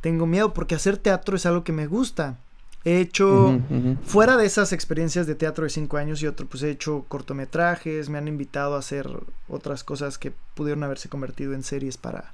tengo 0.01 0.25
miedo 0.25 0.53
porque 0.53 0.75
hacer 0.75 0.97
teatro 0.97 1.35
es 1.35 1.45
algo 1.45 1.63
que 1.63 1.71
me 1.71 1.87
gusta. 1.87 2.37
He 2.83 2.99
hecho, 2.99 3.61
fuera 4.03 4.37
de 4.37 4.47
esas 4.47 4.73
experiencias 4.73 5.27
de 5.27 5.35
teatro 5.35 5.65
de 5.65 5.69
cinco 5.69 5.97
años 5.97 6.23
y 6.23 6.27
otro, 6.27 6.47
pues 6.47 6.63
he 6.63 6.71
hecho 6.71 7.05
cortometrajes, 7.07 8.09
me 8.09 8.17
han 8.17 8.27
invitado 8.27 8.75
a 8.75 8.79
hacer 8.79 9.07
otras 9.47 9.83
cosas 9.83 10.17
que 10.17 10.33
pudieron 10.55 10.83
haberse 10.83 11.07
convertido 11.07 11.53
en 11.53 11.61
series 11.61 11.97
para, 11.97 12.33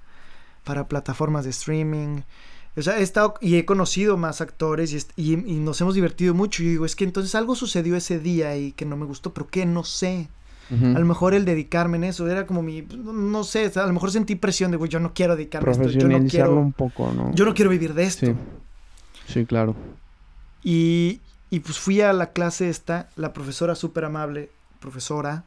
para 0.64 0.88
plataformas 0.88 1.44
de 1.44 1.50
streaming. 1.50 2.22
O 2.78 2.82
sea, 2.84 3.00
he 3.00 3.02
estado 3.02 3.34
y 3.42 3.56
he 3.56 3.66
conocido 3.66 4.18
más 4.18 4.40
actores 4.40 5.10
y, 5.16 5.36
nos 5.36 5.82
hemos 5.82 5.96
divertido 5.96 6.36
mucho. 6.36 6.62
Y 6.62 6.68
digo, 6.68 6.86
es 6.86 6.96
que 6.96 7.04
entonces 7.06 7.34
algo 7.34 7.56
sucedió 7.56 7.96
ese 7.96 8.20
día 8.20 8.56
y 8.56 8.72
que 8.72 8.86
no 8.86 8.96
me 8.96 9.06
gustó, 9.06 9.34
pero 9.34 9.48
¿qué? 9.48 9.66
No 9.66 9.84
sé. 9.84 10.30
A 10.70 11.00
lo 11.00 11.06
mejor 11.06 11.34
el 11.34 11.46
dedicarme 11.46 11.96
en 11.96 12.04
eso 12.04 12.30
era 12.30 12.46
como 12.46 12.62
mi, 12.62 12.82
no 12.82 13.46
sé, 13.46 13.72
a 13.74 13.88
lo 13.88 13.94
mejor 13.94 14.12
sentí 14.12 14.36
presión 14.36 14.70
de, 14.70 14.76
güey, 14.76 14.92
yo 14.92 15.00
no 15.00 15.14
quiero 15.14 15.38
dedicarme 15.38 15.70
a 15.70 15.72
esto, 15.72 15.88
yo 15.88 16.10
no 16.10 16.28
quiero, 16.28 16.58
un 16.58 16.74
poco, 16.74 17.10
¿no? 17.14 17.34
Yo 17.34 17.46
no 17.46 17.54
quiero 17.54 17.72
vivir 17.72 17.94
de 17.94 18.04
esto. 18.04 18.36
Sí, 19.28 19.46
claro. 19.46 19.78
Y, 20.66 21.22
y 21.50 21.62
pues 21.62 21.80
fui 21.80 22.02
a 22.02 22.12
la 22.12 22.32
clase 22.34 22.68
esta, 22.68 23.08
la 23.16 23.32
profesora 23.32 23.76
súper 23.76 24.04
amable, 24.04 24.52
profesora, 24.82 25.46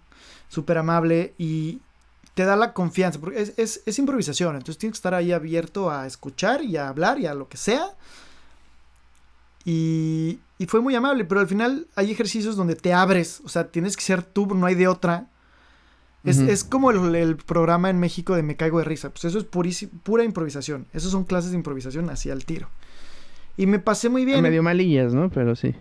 súper 0.48 0.78
amable 0.78 1.34
y 1.36 1.80
te 2.40 2.46
da 2.46 2.56
la 2.56 2.72
confianza, 2.72 3.20
porque 3.20 3.52
es, 3.58 3.82
es, 3.84 3.98
improvisación, 3.98 4.56
entonces 4.56 4.78
tienes 4.78 4.94
que 4.94 5.00
estar 5.00 5.12
ahí 5.12 5.30
abierto 5.30 5.90
a 5.90 6.06
escuchar 6.06 6.64
y 6.64 6.78
a 6.78 6.88
hablar 6.88 7.20
y 7.20 7.26
a 7.26 7.34
lo 7.34 7.50
que 7.50 7.58
sea. 7.58 7.84
Y, 9.66 10.38
y 10.56 10.64
fue 10.64 10.80
muy 10.80 10.94
amable, 10.94 11.26
pero 11.26 11.42
al 11.42 11.48
final 11.48 11.86
hay 11.96 12.10
ejercicios 12.10 12.56
donde 12.56 12.76
te 12.76 12.94
abres, 12.94 13.42
o 13.44 13.50
sea, 13.50 13.70
tienes 13.70 13.94
que 13.94 14.02
ser 14.02 14.22
tú, 14.22 14.46
no 14.54 14.64
hay 14.64 14.74
de 14.74 14.88
otra. 14.88 15.28
Es, 16.24 16.38
es 16.38 16.64
como 16.64 16.90
el, 16.90 17.14
el, 17.14 17.36
programa 17.36 17.90
en 17.90 17.98
México 17.98 18.34
de 18.34 18.42
Me 18.42 18.56
Caigo 18.56 18.78
de 18.78 18.84
Risa, 18.84 19.10
pues 19.10 19.26
eso 19.26 19.38
es 19.38 19.44
pura 19.44 20.24
improvisación, 20.24 20.86
esos 20.94 21.12
son 21.12 21.24
clases 21.24 21.50
de 21.50 21.58
improvisación 21.58 22.08
así 22.08 22.30
al 22.30 22.46
tiro. 22.46 22.70
Y 23.58 23.66
me 23.66 23.80
pasé 23.80 24.08
muy 24.08 24.24
bien. 24.24 24.40
Medio 24.40 24.62
malillas, 24.62 25.12
¿no? 25.12 25.28
Pero 25.28 25.56
sí. 25.56 25.74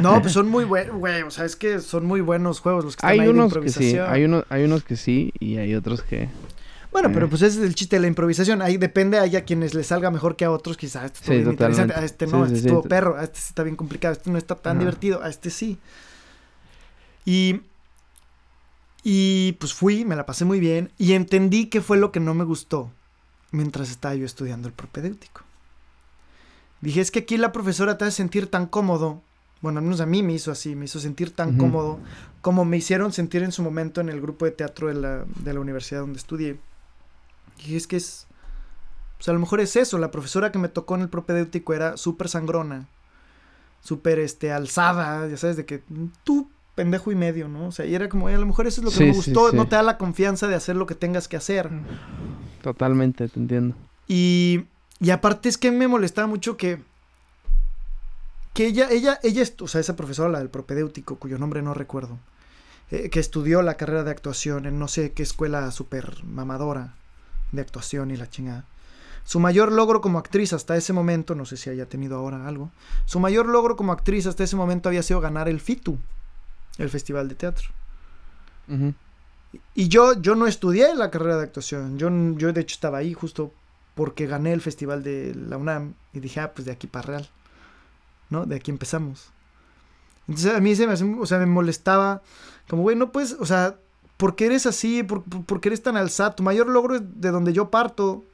No, 0.00 0.20
pues 0.20 0.32
son 0.32 0.48
muy 0.48 0.64
buenos, 0.64 0.96
güey. 0.96 1.22
O 1.22 1.30
sea, 1.30 1.44
es 1.44 1.56
que 1.56 1.80
son 1.80 2.06
muy 2.06 2.20
buenos 2.20 2.60
juegos 2.60 2.84
los 2.84 2.96
que 2.96 3.00
están 3.00 3.10
hay 3.10 3.20
ahí 3.20 3.28
unos 3.28 3.44
de 3.44 3.46
improvisación. 3.46 3.90
Que 3.90 3.96
sí, 3.96 3.98
hay, 3.98 4.24
uno, 4.24 4.44
hay 4.48 4.64
unos 4.64 4.84
que 4.84 4.96
sí 4.96 5.32
y 5.38 5.56
hay 5.56 5.74
otros 5.74 6.02
que. 6.02 6.28
Bueno, 6.92 7.10
pero 7.12 7.26
eh. 7.26 7.28
pues 7.28 7.42
ese 7.42 7.60
es 7.60 7.64
el 7.64 7.74
chiste 7.74 7.96
de 7.96 8.00
la 8.00 8.08
improvisación. 8.08 8.62
Ahí 8.62 8.76
depende, 8.76 9.18
hay 9.18 9.36
a 9.36 9.44
quienes 9.44 9.74
les 9.74 9.86
salga 9.86 10.10
mejor 10.10 10.36
que 10.36 10.44
a 10.44 10.50
otros, 10.50 10.76
quizás 10.76 11.04
este 11.04 11.18
estuvo 11.20 11.36
bien 11.36 11.50
interesante, 11.50 11.94
a 11.94 12.04
este 12.04 12.26
no, 12.26 12.44
este 12.44 12.58
estuvo 12.58 12.82
perro, 12.82 13.16
a 13.16 13.24
este 13.24 13.38
sí 13.38 13.46
está 13.48 13.62
bien 13.62 13.76
complicado, 13.76 14.14
a 14.14 14.16
este 14.16 14.30
no 14.30 14.38
está 14.38 14.56
tan 14.56 14.78
divertido, 14.78 15.22
a 15.22 15.28
este 15.28 15.50
sí. 15.50 15.78
Y. 17.24 17.62
Y 19.02 19.52
pues 19.52 19.72
fui, 19.72 20.04
me 20.04 20.14
la 20.14 20.26
pasé 20.26 20.44
muy 20.44 20.60
bien 20.60 20.92
y 20.98 21.14
entendí 21.14 21.66
qué 21.66 21.80
fue 21.80 21.96
lo 21.96 22.12
que 22.12 22.20
no 22.20 22.34
me 22.34 22.44
gustó 22.44 22.90
mientras 23.50 23.90
estaba 23.90 24.14
yo 24.14 24.26
estudiando 24.26 24.68
el 24.68 24.74
propedéutico. 24.74 25.40
Dije, 26.82 27.00
es 27.00 27.10
que 27.10 27.20
aquí 27.20 27.38
la 27.38 27.50
profesora 27.50 27.96
te 27.96 28.04
hace 28.04 28.18
sentir 28.18 28.48
tan 28.48 28.66
cómodo 28.66 29.22
bueno, 29.60 29.78
al 29.78 29.84
menos 29.84 30.00
a 30.00 30.06
mí 30.06 30.22
me 30.22 30.32
hizo 30.32 30.50
así, 30.50 30.74
me 30.74 30.86
hizo 30.86 31.00
sentir 31.00 31.34
tan 31.34 31.58
cómodo 31.58 31.98
como 32.40 32.64
me 32.64 32.78
hicieron 32.78 33.12
sentir 33.12 33.42
en 33.42 33.52
su 33.52 33.62
momento 33.62 34.00
en 34.00 34.08
el 34.08 34.20
grupo 34.20 34.46
de 34.46 34.52
teatro 34.52 34.88
de 34.88 34.94
la, 34.94 35.24
de 35.36 35.52
la 35.52 35.60
universidad 35.60 36.00
donde 36.00 36.18
estudié. 36.18 36.58
Y 37.66 37.76
es 37.76 37.86
que 37.86 37.96
es, 37.96 38.26
pues 39.18 39.28
a 39.28 39.32
lo 39.34 39.38
mejor 39.38 39.60
es 39.60 39.76
eso, 39.76 39.98
la 39.98 40.10
profesora 40.10 40.50
que 40.50 40.58
me 40.58 40.68
tocó 40.68 40.94
en 40.94 41.02
el 41.02 41.08
propedéutico 41.10 41.74
era 41.74 41.98
súper 41.98 42.30
sangrona, 42.30 42.88
súper 43.82 44.18
este, 44.18 44.50
alzada, 44.50 45.28
ya 45.28 45.36
sabes, 45.36 45.58
de 45.58 45.66
que 45.66 45.82
tú 46.24 46.48
pendejo 46.74 47.12
y 47.12 47.14
medio, 47.14 47.46
¿no? 47.46 47.66
O 47.66 47.72
sea, 47.72 47.84
y 47.84 47.94
era 47.94 48.08
como, 48.08 48.28
a 48.28 48.32
lo 48.32 48.46
mejor 48.46 48.66
eso 48.66 48.80
es 48.80 48.84
lo 48.86 48.90
que 48.90 49.04
me 49.04 49.12
gustó, 49.12 49.52
no 49.52 49.68
te 49.68 49.76
da 49.76 49.82
la 49.82 49.98
confianza 49.98 50.48
de 50.48 50.54
hacer 50.54 50.76
lo 50.76 50.86
que 50.86 50.94
tengas 50.94 51.28
que 51.28 51.36
hacer. 51.36 51.68
Totalmente, 52.62 53.28
te 53.28 53.38
entiendo. 53.38 53.76
Y, 54.08 54.64
y 55.00 55.10
aparte 55.10 55.50
es 55.50 55.58
que 55.58 55.70
me 55.70 55.86
molestaba 55.86 56.26
mucho 56.26 56.56
que 56.56 56.82
que 58.60 58.66
ella, 58.66 58.90
ella, 58.90 59.18
ella, 59.22 59.42
o 59.60 59.68
sea, 59.68 59.80
esa 59.80 59.96
profesora, 59.96 60.28
la 60.28 60.38
del 60.38 60.50
propedéutico, 60.50 61.16
cuyo 61.16 61.38
nombre 61.38 61.62
no 61.62 61.72
recuerdo, 61.72 62.18
eh, 62.90 63.08
que 63.08 63.18
estudió 63.18 63.62
la 63.62 63.78
carrera 63.78 64.04
de 64.04 64.10
actuación 64.10 64.66
en 64.66 64.78
no 64.78 64.86
sé 64.86 65.12
qué 65.12 65.22
escuela 65.22 65.70
súper 65.70 66.22
mamadora 66.24 66.92
de 67.52 67.62
actuación 67.62 68.10
y 68.10 68.18
la 68.18 68.28
chingada. 68.28 68.66
Su 69.24 69.40
mayor 69.40 69.72
logro 69.72 70.02
como 70.02 70.18
actriz 70.18 70.52
hasta 70.52 70.76
ese 70.76 70.92
momento, 70.92 71.34
no 71.34 71.46
sé 71.46 71.56
si 71.56 71.70
haya 71.70 71.86
tenido 71.86 72.18
ahora 72.18 72.46
algo, 72.46 72.70
su 73.06 73.18
mayor 73.18 73.46
logro 73.46 73.76
como 73.76 73.92
actriz 73.92 74.26
hasta 74.26 74.44
ese 74.44 74.56
momento 74.56 74.90
había 74.90 75.02
sido 75.02 75.22
ganar 75.22 75.48
el 75.48 75.58
FITU, 75.58 75.98
el 76.76 76.90
Festival 76.90 77.30
de 77.30 77.36
Teatro. 77.36 77.70
Y 79.74 79.88
yo, 79.88 80.20
yo 80.20 80.34
no 80.34 80.46
estudié 80.46 80.94
la 80.94 81.10
carrera 81.10 81.38
de 81.38 81.44
actuación, 81.44 81.96
yo, 81.98 82.10
yo 82.36 82.52
de 82.52 82.60
hecho 82.60 82.74
estaba 82.74 82.98
ahí 82.98 83.14
justo 83.14 83.54
porque 83.94 84.26
gané 84.26 84.52
el 84.52 84.60
Festival 84.60 85.02
de 85.02 85.34
la 85.34 85.56
UNAM 85.56 85.94
y 86.12 86.20
dije, 86.20 86.40
ah, 86.40 86.52
pues 86.52 86.66
de 86.66 86.72
aquí 86.72 86.88
para 86.88 87.06
real, 87.06 87.30
¿no? 88.30 88.46
De 88.46 88.56
aquí 88.56 88.70
empezamos. 88.70 89.32
Entonces 90.28 90.54
a 90.54 90.60
mí 90.60 90.74
se 90.76 90.86
me, 90.86 91.20
o 91.20 91.26
sea, 91.26 91.38
me 91.38 91.46
molestaba, 91.46 92.22
como, 92.68 92.82
güey, 92.82 92.96
no 92.96 93.10
puedes, 93.10 93.32
o 93.40 93.46
sea, 93.46 93.76
¿por 94.16 94.36
qué 94.36 94.46
eres 94.46 94.66
así? 94.66 95.02
¿Por, 95.02 95.60
qué 95.60 95.70
eres 95.70 95.82
tan 95.82 95.96
alzado? 95.96 96.34
Tu 96.34 96.42
mayor 96.42 96.68
logro 96.68 96.96
es 96.96 97.02
de 97.04 97.30
donde 97.30 97.52
yo 97.52 97.70
parto. 97.70 98.24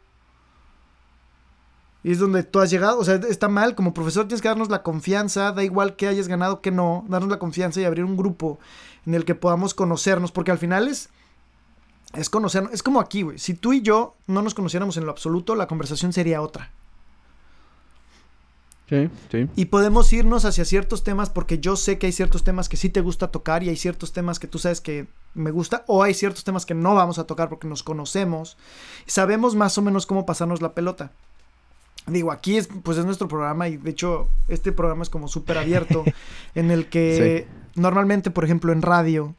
Y 2.03 2.13
es 2.13 2.19
donde 2.19 2.43
tú 2.43 2.61
has 2.61 2.71
llegado, 2.71 2.99
o 3.01 3.05
sea, 3.05 3.15
está 3.15 3.49
mal, 3.49 3.75
como 3.75 3.95
profesor 3.95 4.29
tienes 4.29 4.43
que 4.43 4.49
darnos 4.49 4.69
la 4.69 4.83
confianza, 4.83 5.51
da 5.51 5.65
igual 5.65 5.97
que 5.97 6.07
hayas 6.07 6.29
ganado 6.29 6.61
que 6.61 6.71
no, 6.71 7.05
darnos 7.09 7.31
la 7.31 7.41
confianza 7.41 7.81
y 7.81 7.85
abrir 7.85 8.05
un 8.05 8.17
grupo 8.17 8.61
en 9.07 9.15
el 9.15 9.25
que 9.25 9.35
podamos 9.35 9.75
conocernos, 9.75 10.31
porque 10.31 10.53
al 10.53 10.59
final 10.59 10.87
es, 10.87 11.09
es 12.15 12.31
conocernos, 12.31 12.73
es 12.73 12.85
como 12.85 13.01
aquí, 13.01 13.23
güey, 13.23 13.39
si 13.39 13.55
tú 13.55 13.73
y 13.73 13.83
yo 13.83 14.15
no 14.29 14.43
nos 14.43 14.55
conociéramos 14.55 14.97
en 14.99 15.05
lo 15.05 15.11
absoluto, 15.11 15.57
la 15.57 15.67
conversación 15.67 16.13
sería 16.13 16.43
otra. 16.43 16.71
Sí, 18.89 19.09
sí. 19.33 19.49
Y 19.57 19.65
podemos 19.67 20.13
irnos 20.13 20.45
hacia 20.45 20.65
ciertos 20.65 21.03
temas 21.03 21.29
porque 21.29 21.59
yo 21.59 21.77
sé 21.77 21.99
que 21.99 22.07
hay 22.07 22.13
ciertos 22.13 22.45
temas 22.45 22.69
que 22.69 22.77
sí 22.77 22.89
te 22.89 23.01
gusta 23.01 23.29
tocar 23.33 23.65
y 23.65 23.69
hay 23.69 23.77
ciertos 23.77 24.13
temas 24.13 24.39
que 24.39 24.47
tú 24.47 24.59
sabes 24.59 24.81
que 24.81 25.07
me 25.35 25.51
gusta 25.51 25.85
o 25.89 26.03
hay 26.05 26.15
ciertos 26.15 26.45
temas 26.45 26.65
que 26.67 26.75
no 26.75 26.95
vamos 26.95 27.19
a 27.19 27.25
tocar 27.25 27.49
porque 27.49 27.67
nos 27.67 27.83
conocemos. 27.83 28.57
Sabemos 29.07 29.57
más 29.57 29.77
o 29.77 29.83
menos 29.83 30.07
cómo 30.07 30.25
pasarnos 30.25 30.63
la 30.63 30.73
pelota. 30.73 31.11
Digo, 32.07 32.31
aquí 32.31 32.57
es, 32.57 32.69
pues 32.85 32.97
es 32.99 33.05
nuestro 33.05 33.27
programa 33.27 33.69
y 33.69 33.77
de 33.77 33.91
hecho 33.91 34.29
este 34.47 34.71
programa 34.71 35.03
es 35.03 35.11
como 35.11 35.27
súper 35.27 35.59
abierto 35.59 36.05
en 36.55 36.71
el 36.71 36.87
que 36.87 37.49
normalmente, 37.75 38.31
por 38.31 38.45
ejemplo, 38.45 38.73
en 38.73 38.83
radio 38.83 39.35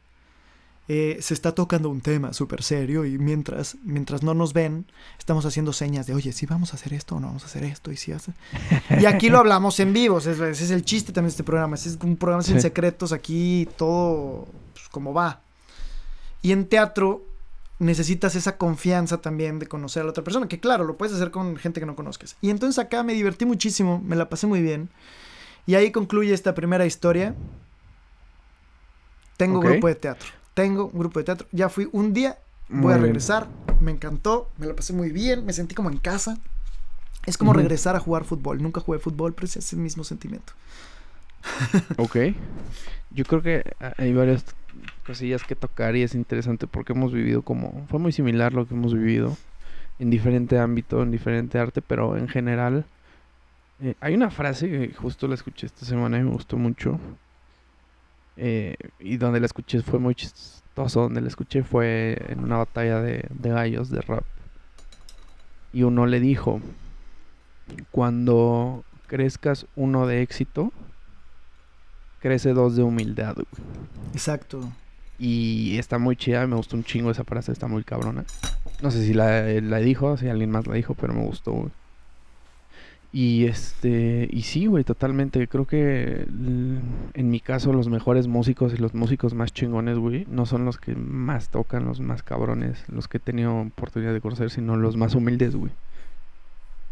eh, 0.90 1.18
se 1.20 1.34
está 1.34 1.54
tocando 1.54 1.90
un 1.90 2.00
tema 2.00 2.32
súper 2.32 2.62
serio 2.62 3.04
y 3.04 3.18
mientras, 3.18 3.76
mientras 3.84 4.22
no 4.22 4.32
nos 4.32 4.54
ven, 4.54 4.86
estamos 5.18 5.44
haciendo 5.44 5.74
señas 5.74 6.06
de, 6.06 6.14
oye, 6.14 6.32
si 6.32 6.46
vamos 6.46 6.72
a 6.72 6.76
hacer 6.76 6.94
esto 6.94 7.16
o 7.16 7.20
no 7.20 7.26
vamos 7.26 7.42
a 7.42 7.46
hacer 7.46 7.62
esto. 7.64 7.92
Y, 7.92 7.98
si 7.98 8.12
hace... 8.12 8.32
y 8.98 9.04
aquí 9.04 9.28
lo 9.28 9.38
hablamos 9.38 9.78
en 9.80 9.92
vivo, 9.92 10.16
ese 10.16 10.50
es, 10.50 10.70
el 10.70 10.86
chiste 10.86 11.12
también 11.12 11.28
de 11.28 11.32
este 11.32 11.44
programa, 11.44 11.76
es 11.76 11.98
un 12.02 12.16
programa 12.16 12.42
sin 12.42 12.60
secretos, 12.62 13.12
aquí 13.12 13.68
todo 13.76 14.48
pues, 14.72 14.88
como 14.88 15.12
va. 15.12 15.42
Y 16.40 16.52
en 16.52 16.66
teatro 16.66 17.22
necesitas 17.78 18.34
esa 18.34 18.56
confianza 18.56 19.20
también 19.20 19.58
de 19.58 19.66
conocer 19.66 20.00
a 20.00 20.04
la 20.04 20.10
otra 20.12 20.24
persona, 20.24 20.48
que 20.48 20.58
claro, 20.58 20.84
lo 20.84 20.96
puedes 20.96 21.14
hacer 21.14 21.30
con 21.30 21.56
gente 21.58 21.80
que 21.80 21.86
no 21.86 21.96
conozcas. 21.96 22.36
Y 22.40 22.48
entonces 22.48 22.78
acá 22.78 23.02
me 23.02 23.12
divertí 23.12 23.44
muchísimo, 23.44 24.00
me 24.02 24.16
la 24.16 24.30
pasé 24.30 24.46
muy 24.46 24.62
bien. 24.62 24.88
Y 25.66 25.74
ahí 25.74 25.92
concluye 25.92 26.32
esta 26.32 26.54
primera 26.54 26.86
historia. 26.86 27.34
Tengo 29.36 29.60
grupo 29.60 29.86
de 29.86 29.94
teatro. 29.94 30.37
Tengo 30.58 30.90
un 30.92 30.98
grupo 30.98 31.20
de 31.20 31.24
teatro. 31.24 31.46
Ya 31.52 31.68
fui 31.68 31.88
un 31.92 32.12
día, 32.12 32.36
voy 32.68 32.92
a 32.92 32.98
regresar. 32.98 33.46
Me 33.80 33.92
encantó, 33.92 34.50
me 34.58 34.66
la 34.66 34.74
pasé 34.74 34.92
muy 34.92 35.12
bien, 35.12 35.46
me 35.46 35.52
sentí 35.52 35.76
como 35.76 35.88
en 35.88 35.98
casa. 35.98 36.36
Es 37.26 37.38
como 37.38 37.52
regresar 37.52 37.94
a 37.94 38.00
jugar 38.00 38.24
fútbol. 38.24 38.60
Nunca 38.60 38.80
jugué 38.80 38.98
fútbol, 38.98 39.34
pero 39.34 39.46
es 39.46 39.72
el 39.72 39.78
mismo 39.78 40.02
sentimiento. 40.02 40.54
ok. 41.96 42.16
Yo 43.12 43.24
creo 43.24 43.40
que 43.40 43.62
hay 43.98 44.12
varias 44.12 44.44
cosillas 45.06 45.44
que 45.44 45.54
tocar 45.54 45.94
y 45.94 46.02
es 46.02 46.16
interesante 46.16 46.66
porque 46.66 46.92
hemos 46.92 47.12
vivido 47.12 47.42
como... 47.42 47.86
Fue 47.88 48.00
muy 48.00 48.10
similar 48.10 48.52
lo 48.52 48.66
que 48.66 48.74
hemos 48.74 48.92
vivido 48.92 49.36
en 50.00 50.10
diferente 50.10 50.58
ámbito, 50.58 51.04
en 51.04 51.12
diferente 51.12 51.60
arte, 51.60 51.82
pero 51.82 52.16
en 52.16 52.26
general... 52.26 52.84
Eh, 53.80 53.94
hay 54.00 54.14
una 54.14 54.32
frase 54.32 54.68
que 54.68 54.92
justo 54.92 55.28
la 55.28 55.36
escuché 55.36 55.66
esta 55.66 55.86
semana 55.86 56.18
y 56.18 56.24
me 56.24 56.32
gustó 56.32 56.56
mucho. 56.56 56.98
Eh, 58.36 58.74
y 59.00 59.16
donde 59.16 59.40
la 59.40 59.46
escuché 59.46 59.82
fue 59.82 59.98
muy 59.98 60.14
chistoso. 60.14 61.02
Donde 61.02 61.20
la 61.20 61.28
escuché 61.28 61.62
fue 61.62 62.20
en 62.28 62.40
una 62.40 62.58
batalla 62.58 63.00
de, 63.00 63.26
de 63.30 63.50
gallos 63.50 63.90
de 63.90 64.00
rap. 64.00 64.24
Y 65.72 65.82
uno 65.82 66.06
le 66.06 66.20
dijo, 66.20 66.60
cuando 67.90 68.84
crezcas 69.06 69.66
uno 69.76 70.06
de 70.06 70.22
éxito, 70.22 70.72
crece 72.20 72.52
dos 72.52 72.76
de 72.76 72.82
humildad, 72.82 73.36
Exacto. 74.12 74.72
Y 75.18 75.76
está 75.78 75.98
muy 75.98 76.14
chida, 76.16 76.46
me 76.46 76.54
gustó 76.54 76.76
un 76.76 76.84
chingo 76.84 77.10
esa 77.10 77.24
frase, 77.24 77.50
está 77.50 77.66
muy 77.66 77.82
cabrona. 77.82 78.24
No 78.82 78.90
sé 78.92 79.04
si 79.04 79.14
la, 79.14 79.42
la 79.42 79.78
dijo, 79.78 80.16
si 80.16 80.28
alguien 80.28 80.50
más 80.50 80.66
la 80.68 80.74
dijo, 80.74 80.94
pero 80.94 81.12
me 81.12 81.24
gustó, 81.24 81.52
güey. 81.52 81.70
Y 83.10 83.46
este, 83.46 84.28
y 84.30 84.42
sí, 84.42 84.66
güey, 84.66 84.84
totalmente. 84.84 85.48
Creo 85.48 85.66
que 85.66 86.26
en 86.28 87.30
mi 87.30 87.40
caso 87.40 87.72
los 87.72 87.88
mejores 87.88 88.26
músicos 88.28 88.74
y 88.74 88.76
los 88.76 88.94
músicos 88.94 89.34
más 89.34 89.52
chingones, 89.52 89.98
güey, 89.98 90.26
no 90.30 90.44
son 90.44 90.64
los 90.64 90.78
que 90.78 90.94
más 90.94 91.48
tocan, 91.48 91.86
los 91.86 92.00
más 92.00 92.22
cabrones, 92.22 92.84
los 92.88 93.08
que 93.08 93.16
he 93.16 93.20
tenido 93.20 93.60
oportunidad 93.60 94.12
de 94.12 94.20
conocer, 94.20 94.50
sino 94.50 94.76
los 94.76 94.96
más 94.96 95.14
humildes, 95.14 95.56
güey 95.56 95.72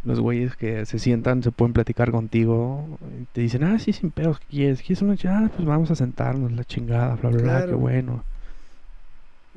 los 0.07 0.21
güeyes 0.21 0.57
que 0.57 0.87
se 0.87 0.99
sientan, 0.99 1.43
se 1.43 1.51
pueden 1.51 1.73
platicar 1.73 2.13
contigo, 2.13 2.99
y 3.21 3.25
te 3.33 3.41
dicen, 3.41 3.65
ah, 3.65 3.79
sí, 3.79 3.93
sin 3.93 4.13
pedos, 4.13 4.39
¿qué 4.39 4.47
quieres? 4.49 4.81
¿Quieres 4.81 5.03
una 5.03 5.17
ah, 5.25 5.51
Pues 5.55 5.67
vamos 5.67 5.91
a 5.91 5.97
sentarnos, 5.97 6.53
la 6.53 6.65
chingada, 6.65 7.17
bla, 7.17 7.31
bla, 7.31 7.43
bla, 7.43 7.67
qué 7.67 7.75
bueno. 7.75 8.23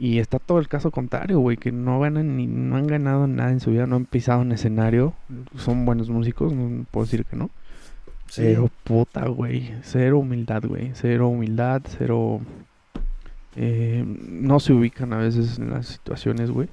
Y 0.01 0.19
está 0.19 0.39
todo 0.39 0.59
el 0.59 0.69
caso 0.69 0.91
contrario, 0.91 1.39
güey, 1.39 1.57
que 1.57 1.73
no 1.73 1.99
ganan 1.99 2.37
ni 2.37 2.47
no 2.47 2.77
han 2.77 2.87
ganado 2.87 3.27
nada 3.27 3.51
en 3.51 3.59
su 3.59 3.71
vida, 3.71 3.85
no 3.85 3.97
han 3.97 4.05
pisado 4.05 4.39
un 4.39 4.53
escenario, 4.53 5.13
son 5.57 5.83
buenos 5.83 6.09
músicos, 6.09 6.53
no 6.53 6.85
puedo 6.89 7.05
decir 7.05 7.25
que 7.25 7.35
no. 7.35 7.49
Cero 8.27 8.69
puta, 8.85 9.27
güey, 9.27 9.75
cero 9.81 10.19
humildad, 10.19 10.63
güey, 10.63 10.91
cero 10.93 11.27
humildad, 11.27 11.81
cero... 11.85 12.39
Eh, 13.57 14.05
no 14.05 14.61
se 14.61 14.71
ubican 14.71 15.11
a 15.11 15.17
veces 15.17 15.59
en 15.59 15.71
las 15.71 15.87
situaciones, 15.87 16.49
güey. 16.49 16.69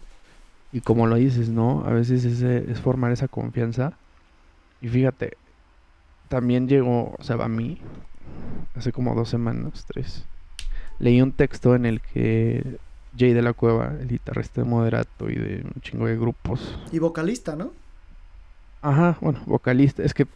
Y 0.71 0.81
como 0.81 1.09
lo 1.09 1.17
dices, 1.17 1.49
¿no? 1.49 1.85
A 1.85 1.91
veces 1.91 2.25
es, 2.25 2.81
formar 2.81 3.11
esa 3.11 3.27
confianza. 3.27 3.95
Y 4.81 4.87
fíjate, 4.87 5.37
también 6.29 6.69
llegó, 6.69 7.17
o 7.19 7.23
sea, 7.25 7.35
a 7.43 7.49
mí, 7.49 7.79
hace 8.77 8.93
como 8.93 9.17
dos 9.17 9.29
semanas, 9.29 9.85
tres, 9.89 10.27
leí 11.01 11.21
un 11.21 11.33
texto 11.33 11.75
en 11.75 11.87
el 11.87 12.01
que 12.01 12.79
Jay 13.17 13.33
de 13.33 13.43
la 13.43 13.53
Cueva, 13.53 13.95
el 14.01 14.09
guitarrista 14.09 14.63
de 14.63 14.69
Moderato 14.69 15.31
y 15.31 15.35
de 15.35 15.63
un 15.65 15.81
chingo 15.81 16.07
de 16.07 16.17
grupos. 16.17 16.79
Y 16.93 16.99
vocalista, 16.99 17.57
¿no? 17.57 17.73
Ajá, 18.83 19.19
bueno, 19.21 19.41
vocalista. 19.47 20.03
Es 20.03 20.15
que 20.15 20.27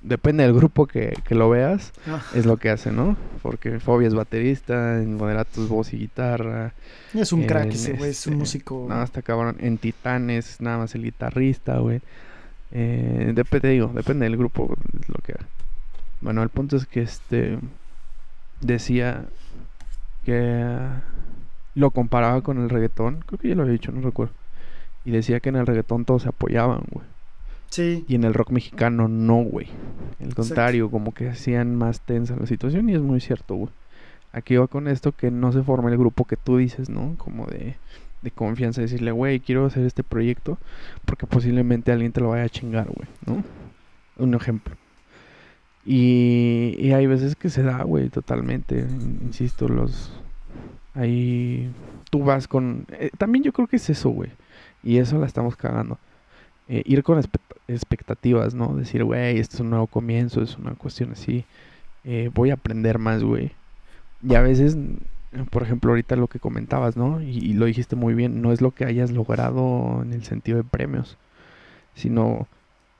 depende 0.00 0.44
del 0.44 0.54
grupo 0.54 0.86
que, 0.86 1.16
lo 1.30 1.50
veas, 1.50 1.92
ah. 2.06 2.22
es 2.34 2.46
lo 2.46 2.56
que 2.56 2.70
hace, 2.70 2.92
¿no? 2.92 3.16
Porque 3.42 3.80
Fobia 3.80 4.08
es 4.08 4.14
baterista, 4.14 5.00
en 5.00 5.16
Moderato 5.16 5.62
es 5.62 5.68
voz 5.68 5.92
y 5.92 5.98
guitarra. 5.98 6.72
Es 7.14 7.32
un 7.32 7.44
crack 7.44 7.72
ese, 7.72 7.94
güey, 7.94 8.10
es 8.10 8.26
un 8.26 8.34
este, 8.34 8.40
músico. 8.40 8.86
Nada 8.88 9.00
más 9.00 9.10
está 9.10 9.22
cabrón. 9.22 9.56
En 9.60 9.78
Titanes, 9.78 10.60
nada 10.60 10.78
más 10.78 10.94
el 10.94 11.02
guitarrista, 11.02 11.78
güey. 11.78 12.00
Eh, 12.70 13.32
depende, 13.34 13.68
digo, 13.70 13.90
depende 13.94 14.24
del 14.24 14.36
grupo, 14.36 14.74
es 15.00 15.08
lo 15.08 15.16
que 15.24 15.34
Bueno, 16.20 16.42
el 16.42 16.50
punto 16.50 16.76
es 16.76 16.84
que 16.86 17.00
este 17.00 17.58
decía 18.60 19.24
que 20.24 20.76
lo 21.74 21.90
comparaba 21.90 22.42
con 22.42 22.58
el 22.58 22.70
reggaetón. 22.70 23.24
Creo 23.26 23.38
que 23.38 23.48
ya 23.48 23.54
lo 23.54 23.62
había 23.62 23.72
dicho, 23.72 23.92
no 23.92 24.00
recuerdo. 24.00 24.34
Y 25.04 25.10
decía 25.10 25.40
que 25.40 25.48
en 25.48 25.56
el 25.56 25.66
reggaetón 25.66 26.04
todos 26.04 26.22
se 26.22 26.28
apoyaban, 26.28 26.82
güey. 26.90 27.06
Sí. 27.70 28.04
Y 28.08 28.14
en 28.14 28.24
el 28.24 28.34
rock 28.34 28.50
mexicano 28.50 29.08
no, 29.08 29.42
güey. 29.42 29.68
Al 30.22 30.34
contrario, 30.34 30.90
como 30.90 31.12
que 31.12 31.28
hacían 31.28 31.76
más 31.76 32.00
tensa 32.00 32.36
la 32.36 32.46
situación 32.46 32.88
y 32.88 32.94
es 32.94 33.00
muy 33.00 33.20
cierto, 33.20 33.54
güey. 33.54 33.70
Aquí 34.32 34.56
va 34.56 34.66
con 34.66 34.88
esto 34.88 35.12
que 35.12 35.30
no 35.30 35.52
se 35.52 35.62
forma 35.62 35.90
el 35.90 35.98
grupo 35.98 36.24
que 36.24 36.36
tú 36.36 36.58
dices, 36.58 36.90
¿no? 36.90 37.14
Como 37.16 37.46
de, 37.46 37.76
de 38.22 38.30
confianza, 38.30 38.80
decirle, 38.80 39.10
güey, 39.10 39.40
quiero 39.40 39.66
hacer 39.66 39.84
este 39.84 40.02
proyecto 40.02 40.58
porque 41.04 41.26
posiblemente 41.26 41.92
alguien 41.92 42.12
te 42.12 42.20
lo 42.20 42.30
vaya 42.30 42.44
a 42.44 42.48
chingar, 42.48 42.88
güey, 42.88 43.08
¿no? 43.26 43.44
Un 44.22 44.34
ejemplo. 44.34 44.74
Y, 45.84 46.76
y 46.78 46.92
hay 46.92 47.06
veces 47.06 47.36
que 47.36 47.48
se 47.48 47.62
da, 47.62 47.82
güey, 47.82 48.10
totalmente. 48.10 48.86
Insisto, 49.22 49.68
los... 49.68 50.12
Ahí 50.98 51.70
tú 52.10 52.24
vas 52.24 52.48
con... 52.48 52.86
Eh, 52.90 53.10
también 53.18 53.44
yo 53.44 53.52
creo 53.52 53.68
que 53.68 53.76
es 53.76 53.88
eso, 53.90 54.10
güey. 54.10 54.30
Y 54.82 54.98
eso 54.98 55.18
la 55.18 55.26
estamos 55.26 55.56
cagando. 55.56 55.98
Eh, 56.68 56.82
ir 56.86 57.02
con 57.02 57.20
expectativas, 57.68 58.54
¿no? 58.54 58.74
Decir, 58.76 59.04
güey, 59.04 59.38
este 59.38 59.56
es 59.56 59.60
un 59.60 59.70
nuevo 59.70 59.86
comienzo, 59.86 60.42
es 60.42 60.56
una 60.58 60.72
cuestión 60.74 61.12
así. 61.12 61.44
eh, 62.04 62.30
voy 62.34 62.50
a 62.50 62.54
aprender 62.54 62.98
más, 62.98 63.22
güey. 63.24 63.52
Y 64.22 64.34
a 64.34 64.40
veces, 64.42 64.76
por 65.50 65.62
ejemplo, 65.62 65.90
ahorita 65.92 66.16
lo 66.16 66.28
que 66.28 66.40
comentabas, 66.40 66.96
¿no? 66.96 67.22
Y, 67.22 67.38
y 67.38 67.54
lo 67.54 67.66
dijiste 67.66 67.96
muy 67.96 68.14
bien, 68.14 68.42
no 68.42 68.52
es 68.52 68.60
lo 68.60 68.72
que 68.72 68.84
hayas 68.84 69.10
logrado 69.12 70.02
en 70.02 70.12
el 70.12 70.24
sentido 70.24 70.58
de 70.58 70.64
premios, 70.64 71.16
sino 71.94 72.48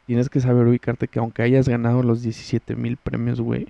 tienes 0.07 0.31
que 0.31 0.41
saber 0.41 0.67
ubicarte 0.67 1.09
que 1.09 1.19
aunque 1.19 1.43
hayas 1.43 1.69
ganado 1.69 2.03
los 2.03 2.23
17 2.23 2.77
mil 2.77 2.97
premios, 2.97 3.41
güey, 3.41 3.69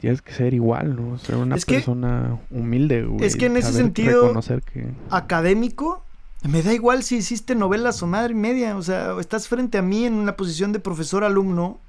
tienes 0.00 0.22
que 0.22 0.32
ser 0.32 0.54
igual, 0.54 0.96
¿no? 0.96 1.18
Ser 1.18 1.36
una 1.36 1.56
Es 1.56 1.64
que- 1.64 1.74
persona 1.76 2.38
humilde, 2.50 3.04
güey. 3.04 3.24
es 3.24 3.36
que 3.36 3.46
en 3.46 3.56
ese 3.56 3.72
sentido- 3.72 4.32
que... 4.72 4.88
Académico, 5.10 6.04
me 6.48 6.62
da 6.62 6.72
igual 6.72 7.02
si 7.02 7.16
hiciste 7.16 7.54
novelas 7.54 8.02
o 8.02 8.06
madre 8.06 8.34
media. 8.34 8.76
O 8.76 8.82
sea, 8.82 9.16
estás 9.20 9.48
frente 9.48 9.76
a 9.78 9.82
mí 9.82 10.04
en 10.04 10.14
una 10.14 10.36
posición 10.36 10.72
de 10.72 10.78
profesor-alumno. 10.80 11.80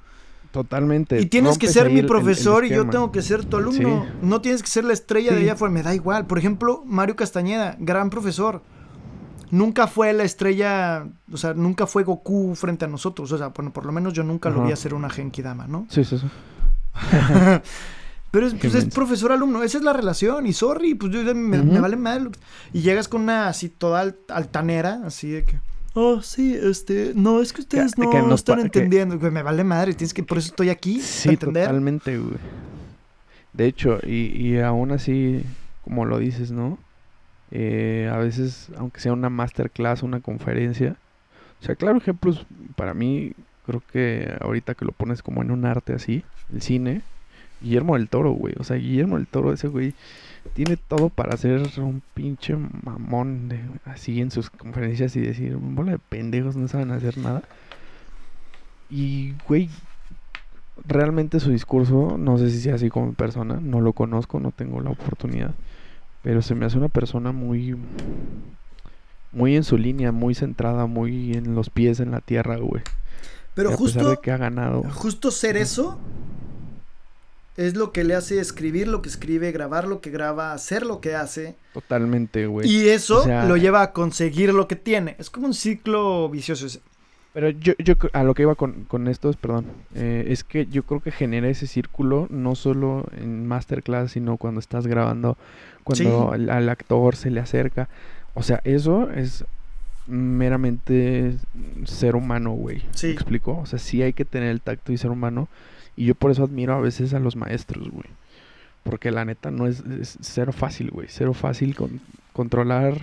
Totalmente. 0.52 1.22
Y 1.22 1.28
tienes 1.28 1.60
que 1.60 1.68
ser 1.68 1.86
mi 1.86 1.92
el- 1.92 1.98
el- 2.00 2.04
el 2.06 2.08
profesor 2.08 2.66
y 2.66 2.70
yo 2.70 2.88
tengo 2.90 3.12
que 3.12 3.22
ser 3.22 3.46
tu 3.46 3.58
alumno. 3.58 4.06
Sí. 4.06 4.12
No 4.24 4.42
tienes 4.42 4.64
que 4.64 4.70
ser 4.70 4.84
la 4.86 4.94
estrella 4.94 5.32
de 5.34 5.42
allá 5.42 5.54
afuera, 5.54 5.72
me 5.72 5.84
da 5.84 5.94
igual. 5.94 6.26
Por 6.26 6.40
ejemplo, 6.40 6.82
Mario 6.86 7.16
Castañeda, 7.16 7.76
gran 7.80 8.10
profesor. 8.10 8.64
Nunca 9.52 9.86
fue 9.88 10.14
la 10.14 10.24
estrella, 10.24 11.08
o 11.32 11.38
sea, 11.38 11.54
nunca 11.54 11.86
fue 11.88 12.04
Goku 12.04 12.56
frente 12.56 12.86
a 12.86 12.88
nosotros. 12.88 13.32
O 13.32 13.38
sea, 13.38 13.50
bueno, 13.50 13.72
por 13.72 13.86
lo 13.86 13.92
menos 13.92 14.14
yo 14.14 14.24
nunca 14.24 14.50
lo 14.50 14.64
vi 14.64 14.72
hacer 14.72 14.94
una 14.96 15.10
Genki 15.12 15.42
Dama, 15.44 15.68
¿no? 15.68 15.86
Sí, 15.90 16.04
sí, 16.04 16.18
sí. 16.18 16.28
Pero 18.32 18.46
es, 18.48 18.54
pues 18.54 18.76
es 18.76 18.86
profesor-alumno, 18.86 19.64
esa 19.64 19.78
es 19.80 19.84
la 19.84 19.94
relación. 19.94 20.46
Y 20.46 20.54
sorry, 20.54 20.94
pues 20.94 21.12
yo, 21.12 21.24
me, 21.36 21.80
vale 21.80 21.96
mal. 21.96 22.30
Y 22.74 22.82
llegas 22.82 23.08
con 23.08 23.22
una 23.22 23.48
así 23.48 23.70
toda 23.70 24.02
al- 24.02 24.18
altanera, 24.30 25.02
así 25.06 25.30
de 25.32 25.44
que. 25.46 25.60
Oh, 25.96 26.22
sí, 26.22 26.54
este. 26.62 27.14
No, 27.16 27.42
es 27.42 27.52
que 27.54 27.62
ustedes 27.62 27.96
Que- 27.96 28.02
no 28.04 28.10
que 28.12 28.36
están 28.36 28.60
entendiendo. 28.60 29.18
Güey, 29.18 29.32
me 29.32 29.42
vale 29.42 29.64
madre, 29.64 29.94
tienes 29.94 30.14
que. 30.14 30.22
Por 30.24 30.38
eso 30.38 30.50
estoy 30.50 30.70
aquí. 30.70 31.02
Sí, 31.02 31.30
entender. 31.30 31.64
totalmente, 31.66 32.18
güey. 32.20 32.38
De 33.54 33.66
hecho, 33.66 33.98
y, 34.06 34.28
y 34.38 34.60
aún 34.60 34.92
así, 34.92 35.44
como 35.84 36.06
lo 36.06 36.20
dices, 36.20 36.52
¿no? 36.52 36.78
Eh, 37.52 38.08
a 38.14 38.18
veces, 38.18 38.68
aunque 38.78 39.00
sea 39.02 39.12
una 39.12 39.30
masterclass, 39.32 40.04
una 40.04 40.20
conferencia, 40.20 40.96
o 41.62 41.66
sea, 41.66 41.76
claro, 41.76 41.98
ejemplos, 41.98 42.46
para 42.76 42.94
mí, 42.94 43.34
creo 43.66 43.82
que 43.92 44.32
ahorita 44.40 44.76
que 44.76 44.86
lo 44.86 44.92
pones 44.92 45.24
como 45.24 45.42
en 45.42 45.50
un 45.50 45.66
arte 45.66 45.94
así, 45.94 46.24
el 46.54 46.62
cine, 46.62 47.02
Guillermo 47.62 47.96
del 47.96 48.10
Toro, 48.10 48.32
güey. 48.32 48.54
O 48.60 48.64
sea, 48.64 48.78
Guillermo 48.78 49.18
del 49.18 49.28
Toro, 49.28 49.54
ese 49.54 49.68
güey, 49.68 49.94
tiene 50.54 50.78
todo 50.78 51.10
para 51.10 51.38
ser 51.38 51.62
un 51.78 52.02
pinche 52.14 52.56
mamón 52.56 53.50
de, 53.50 53.60
así 53.86 54.22
en 54.22 54.32
sus 54.32 54.50
conferencias 54.50 55.16
y 55.16 55.22
decir, 55.22 55.56
bola 55.56 55.94
de 55.94 56.00
pendejos, 56.00 56.56
no 56.56 56.68
saben 56.68 56.92
hacer 56.92 57.18
nada. 57.18 57.44
Y, 58.90 59.34
güey, 59.48 59.70
realmente 60.86 61.40
su 61.40 61.52
discurso, 61.52 62.18
no 62.18 62.38
sé 62.38 62.50
si 62.50 62.60
sea 62.60 62.76
así 62.76 62.90
como 62.90 63.14
persona, 63.14 63.60
no 63.62 63.82
lo 63.82 63.94
conozco, 63.94 64.40
no 64.40 64.52
tengo 64.52 64.82
la 64.82 64.92
oportunidad, 64.92 65.54
pero 66.24 66.42
se 66.42 66.56
me 66.56 66.66
hace 66.66 66.78
una 66.78 66.90
persona 66.90 67.32
muy 67.32 67.76
muy 69.32 69.56
en 69.56 69.64
su 69.64 69.78
línea, 69.78 70.12
muy 70.12 70.34
centrada, 70.34 70.88
muy 70.88 71.34
en 71.34 71.54
los 71.54 71.70
pies 71.70 72.00
en 72.00 72.12
la 72.12 72.20
tierra, 72.20 72.58
güey. 72.58 72.82
Pero 73.54 73.70
a 73.70 73.72
pesar 73.74 73.86
justo, 73.86 74.10
de 74.10 74.18
que 74.18 74.32
ha 74.32 74.38
ganado. 74.38 74.84
justo 74.92 75.32
ser 75.32 75.58
eso 75.58 76.00
es 77.68 77.76
lo 77.76 77.92
que 77.92 78.04
le 78.04 78.16
hace 78.16 78.40
escribir 78.40 78.88
lo 78.88 79.02
que 79.02 79.10
escribe, 79.10 79.52
grabar 79.52 79.88
lo 79.88 80.00
que 80.02 80.10
graba, 80.12 80.54
hacer 80.54 80.86
lo 80.86 81.02
que 81.02 81.16
hace. 81.16 81.56
Totalmente, 81.74 82.48
güey. 82.48 82.70
Y 82.70 82.90
eso 82.90 83.20
o 83.20 83.24
sea- 83.24 83.46
lo 83.46 83.58
lleva 83.58 83.82
a 83.82 83.92
conseguir 83.92 84.54
lo 84.54 84.68
que 84.68 84.76
tiene. 84.76 85.16
Es 85.20 85.30
como 85.30 85.48
un 85.48 85.54
ciclo 85.54 86.30
vicioso. 86.30 86.66
ese. 86.68 86.80
Pero 87.34 87.50
yo, 87.50 87.74
yo 87.78 87.94
a 88.14 88.24
lo 88.24 88.34
que 88.34 88.42
iba 88.42 88.56
con, 88.56 88.86
con 88.86 89.08
esto 89.08 89.30
es, 89.30 89.36
perdón, 89.36 89.66
eh, 89.94 90.26
es 90.30 90.44
que 90.44 90.66
yo 90.66 90.82
creo 90.84 91.00
que 91.00 91.12
genera 91.12 91.48
ese 91.48 91.68
círculo 91.68 92.26
no 92.32 92.56
solo 92.56 93.06
en 93.16 93.46
masterclass, 93.48 94.14
sino 94.14 94.38
cuando 94.38 94.60
estás 94.60 94.88
grabando, 94.88 95.38
cuando 95.84 96.30
Sí. 96.30 96.34
al, 96.36 96.50
al 96.50 96.70
actor 96.70 97.16
se 97.16 97.30
le 97.30 97.40
acerca. 97.40 97.88
O 98.34 98.42
sea, 98.42 98.62
eso 98.64 99.12
es 99.12 99.46
meramente 100.08 101.36
ser 101.86 102.16
humano, 102.16 102.52
güey. 102.52 102.84
Sí. 102.96 103.08
¿Me 103.08 103.14
explico? 103.14 103.58
O 103.60 103.66
sea, 103.66 103.80
sí 103.80 104.02
hay 104.02 104.14
que 104.14 104.26
tener 104.26 104.50
el 104.50 104.62
tacto 104.62 104.92
y 104.92 104.98
ser 104.98 105.12
humano. 105.12 105.48
Y 105.96 106.06
yo 106.06 106.16
por 106.16 106.32
eso 106.32 106.44
admiro 106.44 106.74
a 106.76 106.80
veces 106.82 107.14
a 107.14 107.20
los 107.20 107.36
maestros, 107.36 107.90
güey. 107.90 108.06
Porque 108.84 109.12
la 109.12 109.26
neta 109.26 109.52
no 109.52 109.68
es, 109.68 109.82
es 109.82 110.18
cero 110.22 110.54
fácil, 110.54 110.90
güey. 110.92 111.08
Cero 111.10 111.34
fácil 111.34 111.76
con- 111.76 112.00
controlar 112.34 112.96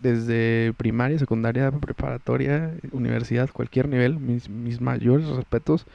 desde 0.00 0.72
primaria, 0.76 1.18
secundaria, 1.18 1.70
preparatoria, 1.70 2.72
universidad, 2.92 3.48
cualquier 3.50 3.88
nivel. 3.88 4.18
Mis, 4.18 4.48
mis 4.48 4.80
mayores 4.80 5.26
respetos 5.28 5.86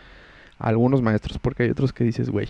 a 0.60 0.68
algunos 0.70 1.02
maestros. 1.02 1.38
Porque 1.40 1.64
hay 1.64 1.70
otros 1.70 1.94
que 1.94 2.04
dices, 2.04 2.30
güey, 2.30 2.50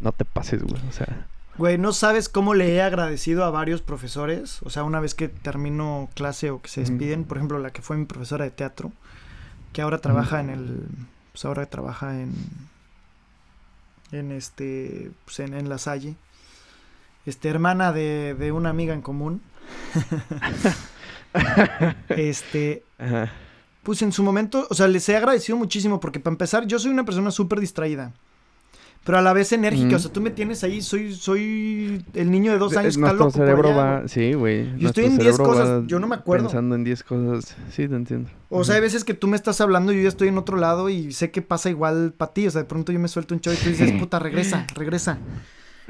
no 0.00 0.12
te 0.12 0.24
pases, 0.24 0.62
güey. 0.62 0.80
O 0.88 0.92
sea, 0.92 1.26
Güey, 1.58 1.76
no 1.76 1.92
sabes 1.92 2.30
cómo 2.30 2.54
le 2.54 2.74
he 2.74 2.80
agradecido 2.80 3.44
a 3.44 3.50
varios 3.50 3.82
profesores. 3.82 4.62
O 4.62 4.70
sea, 4.70 4.84
una 4.84 5.00
vez 5.00 5.14
que 5.14 5.28
termino 5.28 6.08
clase 6.14 6.50
o 6.50 6.62
que 6.62 6.70
se 6.70 6.80
despiden, 6.80 7.24
por 7.24 7.36
ejemplo, 7.36 7.58
la 7.58 7.70
que 7.72 7.82
fue 7.82 7.98
mi 7.98 8.06
profesora 8.06 8.44
de 8.46 8.50
teatro, 8.52 8.90
que 9.74 9.82
ahora 9.82 9.98
trabaja 9.98 10.40
en 10.40 10.48
el. 10.48 10.78
Pues 11.32 11.44
ahora 11.44 11.66
trabaja 11.66 12.18
en. 12.22 12.32
En 14.12 14.32
este. 14.32 15.10
Pues 15.24 15.40
en, 15.40 15.54
en 15.54 15.68
La 15.68 15.78
Salle. 15.78 16.14
Este, 17.26 17.48
hermana 17.48 17.92
de, 17.92 18.34
de 18.38 18.52
una 18.52 18.70
amiga 18.70 18.94
en 18.94 19.02
común. 19.02 19.42
este. 22.08 22.84
ajá. 22.98 23.32
Pues 23.82 24.00
en 24.02 24.12
su 24.12 24.22
momento, 24.22 24.66
o 24.70 24.74
sea, 24.74 24.86
les 24.86 25.08
he 25.08 25.16
agradecido 25.16 25.58
muchísimo 25.58 25.98
porque 25.98 26.20
para 26.20 26.34
empezar, 26.34 26.66
yo 26.66 26.78
soy 26.78 26.92
una 26.92 27.04
persona 27.04 27.32
súper 27.32 27.58
distraída. 27.58 28.12
Pero 29.04 29.18
a 29.18 29.22
la 29.22 29.32
vez 29.32 29.52
enérgica, 29.52 29.96
o 29.96 29.98
sea, 29.98 30.12
tú 30.12 30.20
me 30.20 30.30
tienes 30.30 30.62
ahí, 30.62 30.80
soy, 30.80 31.12
soy 31.14 32.04
el 32.14 32.30
niño 32.30 32.52
de 32.52 32.58
dos 32.58 32.70
De- 32.70 32.78
años 32.78 32.96
nuestro 32.96 33.18
loco 33.18 33.32
por 33.32 33.40
cerebro 33.40 33.68
allá, 33.70 33.76
va, 33.76 33.96
güey. 33.98 34.08
sí, 34.08 34.32
güey. 34.34 34.78
Yo 34.78 34.88
estoy 34.88 35.04
en 35.06 35.18
10 35.18 35.34
cerebro 35.36 35.44
va 35.44 35.60
cosas, 35.60 35.82
yo 35.88 35.98
no 35.98 36.06
me 36.06 36.14
acuerdo. 36.14 36.44
Pensando 36.46 36.76
en 36.76 36.84
10 36.84 37.02
cosas. 37.02 37.56
Sí, 37.72 37.88
te 37.88 37.96
entiendo. 37.96 38.30
O 38.48 38.62
sea, 38.62 38.76
hay 38.76 38.80
veces 38.80 39.02
que 39.02 39.14
tú 39.14 39.26
me 39.26 39.34
estás 39.36 39.60
hablando 39.60 39.92
y 39.92 39.96
yo 39.96 40.02
ya 40.02 40.08
estoy 40.08 40.28
en 40.28 40.38
otro 40.38 40.56
lado 40.56 40.88
y 40.88 41.12
sé 41.12 41.32
que 41.32 41.42
pasa 41.42 41.68
igual 41.68 42.12
para 42.16 42.32
ti. 42.32 42.46
O 42.46 42.50
sea, 42.52 42.60
de 42.62 42.68
pronto 42.68 42.92
yo 42.92 43.00
me 43.00 43.08
suelto 43.08 43.34
un 43.34 43.40
show 43.40 43.52
y 43.52 43.56
tú 43.56 43.70
dices, 43.70 43.90
puta, 43.98 44.20
regresa, 44.20 44.66
regresa. 44.74 45.18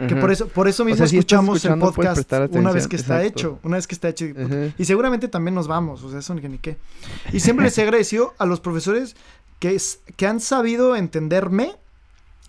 Que 0.09 0.16
por 0.16 0.33
eso, 0.33 0.48
por 0.48 0.66
eso 0.66 0.83
mismo 0.87 0.96
sea, 0.96 1.07
si 1.07 1.18
estás 1.18 1.38
escuchamos 1.38 1.64
el 1.66 1.79
podcast 1.79 2.33
una 2.53 2.72
vez 2.72 2.88
que 2.88 2.96
está 2.96 3.18
exacto. 3.22 3.38
hecho. 3.40 3.59
Una 3.62 3.77
vez 3.77 3.87
que 3.87 3.94
está 3.94 4.09
hecho. 4.09 4.25
y, 4.25 4.33
puta, 4.33 4.46
Ajá. 4.46 4.75
Y 4.79 4.85
seguramente 4.87 5.29
también 5.29 5.55
nos 5.55 5.68
vamos, 5.68 6.03
o 6.03 6.09
sea, 6.11 6.20
eso 6.20 6.35
ni 6.35 6.40
que 6.40 6.48
ni 6.48 6.57
qué. 6.59 6.79
Y 7.31 7.40
siempre 7.40 7.66
les 7.66 7.77
he 7.77 7.83
agradecido 7.83 8.33
a 8.38 8.46
los 8.46 8.61
profesores 8.61 9.16
que, 9.59 9.75
es- 9.75 10.01
que 10.16 10.27
han 10.27 10.40
sabido 10.40 10.96
entenderme 10.96 11.75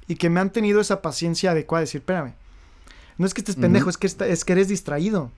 y 0.08 0.16
que 0.16 0.30
me 0.30 0.40
han 0.40 0.52
tenido 0.52 0.82
esa 0.82 1.02
paciencia 1.02 1.52
adecuada 1.52 1.82
de 1.82 1.86
decir, 1.86 2.02
espérame, 2.02 2.34
no 3.18 3.26
es 3.26 3.34
que 3.34 3.42
estés 3.42 3.56
pendejo, 3.56 3.90
es, 3.90 3.98
que 3.98 4.08
es 4.08 4.46
que 4.46 4.52
eres 4.54 4.68
distraído. 4.68 5.32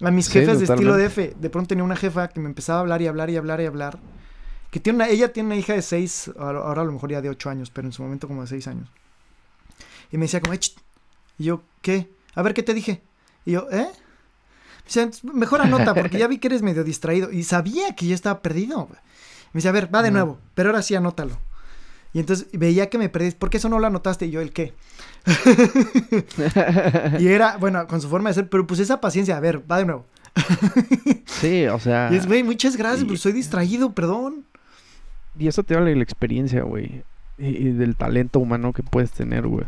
A 0.00 0.10
mis 0.10 0.26
Sí, 0.26 0.32
jefes 0.32 0.58
de 0.58 0.64
estilo 0.64 0.92
totalmente. 0.94 1.30
DF, 1.32 1.40
de 1.40 1.50
pronto 1.50 1.68
tenía 1.68 1.84
una 1.84 1.96
jefa 1.96 2.28
que 2.28 2.40
me 2.40 2.48
empezaba 2.48 2.78
a 2.78 2.80
hablar 2.80 3.02
y 3.02 3.06
hablar 3.06 3.30
y 3.30 3.36
hablar 3.36 3.60
y 3.60 3.66
hablar. 3.66 3.98
Que 4.70 4.80
tiene 4.80 4.96
una, 4.96 5.08
ella 5.08 5.32
tiene 5.32 5.48
una 5.48 5.56
hija 5.56 5.74
de 5.74 5.82
seis, 5.82 6.30
ahora 6.38 6.60
ahora 6.60 6.82
a 6.82 6.84
lo 6.84 6.92
mejor 6.92 7.10
ya 7.12 7.20
de 7.20 7.28
ocho 7.28 7.50
años, 7.50 7.70
pero 7.70 7.86
en 7.86 7.92
su 7.92 8.02
momento 8.02 8.26
como 8.26 8.40
de 8.40 8.48
seis 8.48 8.66
años. 8.66 8.88
Y 10.10 10.16
me 10.16 10.24
decía 10.24 10.40
como, 10.40 10.54
y 10.54 11.44
yo, 11.44 11.62
¿qué? 11.82 12.10
A 12.34 12.42
ver, 12.42 12.54
¿qué 12.54 12.62
te 12.62 12.74
dije? 12.74 13.02
Y 13.44 13.52
yo, 13.52 13.68
¿eh? 13.70 13.86
Me 13.86 14.84
decía, 14.84 15.10
mejor 15.32 15.60
anota, 15.60 15.94
porque 15.94 16.18
ya 16.18 16.26
vi 16.26 16.38
que 16.38 16.48
eres 16.48 16.62
medio 16.62 16.82
distraído. 16.82 17.30
Y 17.30 17.44
sabía 17.44 17.94
que 17.94 18.06
yo 18.06 18.14
estaba 18.14 18.40
perdido. 18.40 18.88
Me 19.52 19.58
decía, 19.58 19.70
a 19.70 19.74
ver, 19.74 19.94
va 19.94 20.02
de 20.02 20.10
nuevo, 20.10 20.38
pero 20.54 20.70
ahora 20.70 20.82
sí 20.82 20.94
anótalo. 20.94 21.38
Y 22.14 22.20
entonces 22.20 22.46
veía 22.52 22.90
que 22.90 22.98
me 22.98 23.08
perdí. 23.08 23.30
¿Por 23.32 23.48
qué 23.50 23.56
eso 23.56 23.68
no 23.68 23.78
lo 23.78 23.86
anotaste? 23.86 24.26
Y 24.26 24.30
yo, 24.30 24.40
¿el 24.40 24.52
qué? 24.52 24.74
Y 27.18 27.26
era, 27.28 27.56
bueno, 27.58 27.86
con 27.86 28.00
su 28.00 28.08
forma 28.08 28.30
de 28.30 28.34
ser, 28.34 28.48
pero 28.48 28.66
pues 28.66 28.80
esa 28.80 29.00
paciencia, 29.00 29.36
a 29.36 29.40
ver, 29.40 29.62
va 29.70 29.78
de 29.78 29.86
nuevo. 29.86 30.06
sí, 31.26 31.66
o 31.66 31.78
sea. 31.78 32.08
Y 32.12 32.16
es, 32.16 32.26
güey, 32.26 32.42
muchas 32.42 32.76
gracias, 32.76 33.02
y- 33.02 33.06
pues 33.06 33.20
soy 33.20 33.32
distraído, 33.32 33.92
perdón. 33.92 34.44
Y 35.38 35.48
eso 35.48 35.62
te 35.62 35.78
de 35.80 35.96
la 35.96 36.02
experiencia, 36.02 36.62
güey. 36.62 37.02
Y, 37.38 37.46
y 37.46 37.72
del 37.72 37.96
talento 37.96 38.38
humano 38.38 38.72
que 38.72 38.82
puedes 38.82 39.10
tener, 39.12 39.46
güey. 39.46 39.64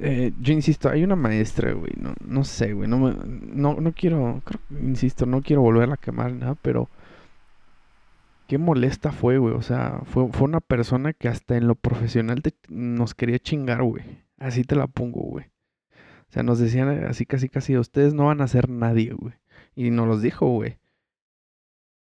Eh, 0.00 0.32
yo 0.40 0.52
insisto, 0.54 0.88
hay 0.88 1.02
una 1.04 1.16
maestra, 1.16 1.72
güey. 1.72 1.92
No, 1.96 2.14
no 2.24 2.44
sé, 2.44 2.72
güey. 2.72 2.88
No, 2.88 2.98
no, 3.26 3.74
no 3.80 3.92
quiero, 3.92 4.40
creo- 4.44 4.60
insisto, 4.82 5.26
no 5.26 5.42
quiero 5.42 5.60
volverla 5.62 5.94
a 5.94 5.98
quemar, 5.98 6.32
nada, 6.32 6.54
pero. 6.62 6.88
Qué 8.48 8.58
molesta 8.58 9.12
fue, 9.12 9.38
güey. 9.38 9.54
O 9.54 9.62
sea, 9.62 10.00
fue, 10.06 10.28
fue 10.32 10.46
una 10.48 10.60
persona 10.60 11.12
que 11.12 11.28
hasta 11.28 11.56
en 11.56 11.68
lo 11.68 11.76
profesional 11.76 12.42
te- 12.42 12.54
nos 12.68 13.14
quería 13.14 13.38
chingar, 13.38 13.82
güey. 13.84 14.02
Así 14.38 14.64
te 14.64 14.74
la 14.74 14.88
pongo, 14.88 15.20
güey. 15.20 15.46
O 16.28 16.32
sea, 16.32 16.42
nos 16.42 16.58
decían 16.58 16.88
así, 17.06 17.26
casi, 17.26 17.48
casi, 17.48 17.76
ustedes 17.78 18.14
no 18.14 18.26
van 18.26 18.40
a 18.40 18.48
ser 18.48 18.68
nadie, 18.68 19.12
güey. 19.12 19.34
Y 19.76 19.90
nos 19.90 20.08
los 20.08 20.22
dijo, 20.22 20.48
güey 20.48 20.78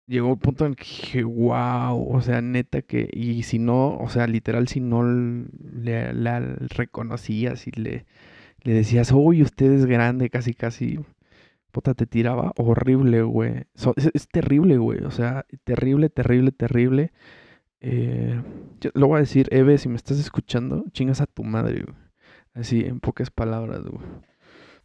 llegó 0.08 0.28
un 0.28 0.38
punto 0.38 0.64
en 0.64 0.70
el 0.72 0.76
que 0.76 0.84
dije, 0.84 1.24
wow, 1.24 2.08
o 2.10 2.20
sea, 2.22 2.40
neta 2.40 2.82
que, 2.82 3.08
y 3.12 3.42
si 3.44 3.58
no, 3.58 3.96
o 3.98 4.08
sea, 4.08 4.26
literal, 4.26 4.66
si 4.68 4.80
no 4.80 5.02
le, 5.04 6.12
la 6.14 6.40
reconocías 6.40 7.66
y 7.66 7.72
le, 7.72 8.06
le 8.62 8.72
decías, 8.74 9.12
uy, 9.12 9.42
usted 9.42 9.70
es 9.72 9.86
grande, 9.86 10.30
casi, 10.30 10.54
casi, 10.54 10.98
puta, 11.78 11.94
te 11.94 12.06
tiraba 12.06 12.52
horrible, 12.56 13.22
güey. 13.22 13.64
So- 13.74 13.94
es, 13.96 14.10
es 14.14 14.28
terrible, 14.28 14.78
güey, 14.78 15.04
o 15.04 15.10
sea, 15.10 15.46
terrible, 15.64 16.08
terrible, 16.10 16.50
terrible. 16.52 17.12
Eh, 17.80 18.42
yo 18.80 18.90
lo 18.94 19.06
voy 19.06 19.18
a 19.18 19.20
decir, 19.20 19.46
Eve, 19.52 19.78
si 19.78 19.88
me 19.88 19.96
estás 19.96 20.18
escuchando, 20.18 20.84
chingas 20.92 21.20
a 21.20 21.26
tu 21.26 21.44
madre, 21.44 21.84
güey. 21.86 21.96
Así, 22.54 22.80
en 22.84 22.98
pocas 22.98 23.30
palabras, 23.30 23.82
güey. 23.84 24.04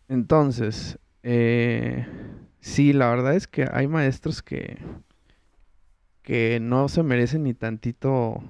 Entonces, 0.07 0.99
eh, 1.23 2.05
sí, 2.59 2.93
la 2.93 3.09
verdad 3.09 3.33
es 3.35 3.47
que 3.47 3.67
hay 3.71 3.87
maestros 3.87 4.43
que, 4.43 4.77
que 6.21 6.59
no 6.61 6.87
se 6.87 7.01
merecen 7.01 7.43
ni 7.43 7.53
tantito 7.55 8.43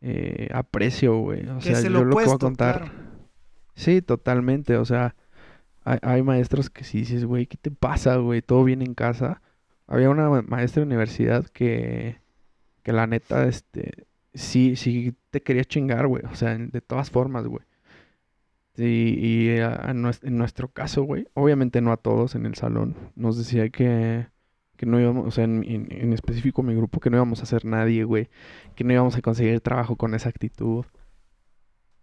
eh, 0.00 0.48
aprecio, 0.52 1.18
güey. 1.18 1.46
O 1.48 1.60
sea, 1.60 1.80
yo 1.80 1.90
lo 1.90 2.08
que 2.08 2.14
voy 2.14 2.24
a 2.24 2.38
contar. 2.38 2.90
Sí, 3.76 4.02
totalmente. 4.02 4.76
O 4.76 4.84
sea, 4.84 5.14
hay, 5.84 5.98
hay 6.02 6.22
maestros 6.22 6.70
que 6.70 6.84
sí 6.84 6.98
dices, 7.00 7.24
güey, 7.24 7.46
¿qué 7.46 7.56
te 7.56 7.70
pasa, 7.70 8.16
güey? 8.16 8.42
Todo 8.42 8.64
bien 8.64 8.82
en 8.82 8.94
casa. 8.94 9.42
Había 9.86 10.10
una 10.10 10.42
maestra 10.42 10.80
de 10.80 10.86
universidad 10.86 11.46
que, 11.46 12.18
que 12.82 12.92
la 12.92 13.06
neta, 13.06 13.46
este, 13.46 14.06
sí, 14.34 14.76
sí 14.76 15.14
te 15.30 15.42
quería 15.42 15.64
chingar, 15.64 16.06
güey. 16.06 16.24
O 16.30 16.34
sea, 16.36 16.56
de 16.58 16.80
todas 16.80 17.10
formas, 17.10 17.46
güey. 17.46 17.64
y 18.76 19.48
en 19.58 20.38
nuestro 20.38 20.68
caso, 20.68 21.02
güey, 21.04 21.26
obviamente 21.34 21.80
no 21.80 21.92
a 21.92 21.96
todos 21.96 22.34
en 22.34 22.46
el 22.46 22.54
salón, 22.54 22.96
nos 23.14 23.38
decía 23.38 23.68
que, 23.70 24.26
que 24.76 24.86
no 24.86 25.00
íbamos, 25.00 25.26
o 25.26 25.30
sea, 25.30 25.44
en, 25.44 25.64
en, 25.64 26.12
específico 26.12 26.62
mi 26.62 26.74
grupo, 26.74 27.00
que 27.00 27.10
no 27.10 27.16
íbamos 27.16 27.40
a 27.40 27.44
hacer 27.44 27.64
nadie, 27.64 28.04
güey, 28.04 28.28
que 28.74 28.84
no 28.84 28.92
íbamos 28.92 29.16
a 29.16 29.22
conseguir 29.22 29.60
trabajo 29.60 29.96
con 29.96 30.14
esa 30.14 30.28
actitud. 30.28 30.84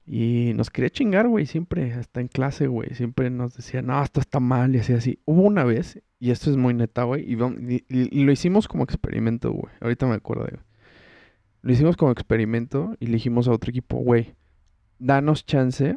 Y 0.06 0.54
nos 0.56 0.70
quería 0.70 0.90
chingar, 0.90 1.28
güey, 1.28 1.46
siempre, 1.46 1.94
hasta 1.94 2.22
en 2.22 2.28
clase, 2.28 2.68
güey, 2.68 2.96
siempre 2.96 3.30
nos 3.30 3.56
decía, 3.56 3.82
no, 3.82 4.04
esto 4.04 4.20
está 4.20 4.40
mal, 4.40 4.76
y 4.76 4.80
así, 4.80 4.94
así. 4.94 5.20
Hubo 5.26 5.44
una 5.44 5.64
vez, 5.64 6.02
y 6.20 6.32
esto 6.32 6.50
es 6.50 6.58
muy 6.58 6.74
neta, 6.74 7.04
güey, 7.04 7.24
y, 7.32 7.36
lo 8.24 8.32
hicimos 8.32 8.68
como 8.68 8.84
experimento, 8.84 9.52
güey, 9.52 9.74
ahorita 9.80 10.08
me 10.08 10.16
acuerdo, 10.16 10.46
güey. 10.50 10.62
Lo 11.62 11.72
hicimos 11.72 11.96
como 11.96 12.12
experimento 12.12 12.96
y 13.00 13.06
le 13.06 13.14
dijimos 13.14 13.48
a 13.48 13.52
otro 13.52 13.70
equipo, 13.70 13.98
güey, 13.98 14.34
danos 14.98 15.46
chance 15.46 15.96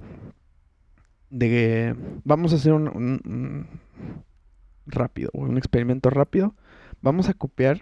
de 1.31 1.49
que 1.49 1.97
vamos 2.25 2.53
a 2.53 2.57
hacer 2.57 2.75
un, 2.75 3.67
rápido, 4.87 5.31
güey, 5.33 5.51
un 5.51 5.57
experimento 5.57 6.11
rápido. 6.11 6.55
Vamos 7.01 7.31
a 7.31 7.35
copiar 7.35 7.81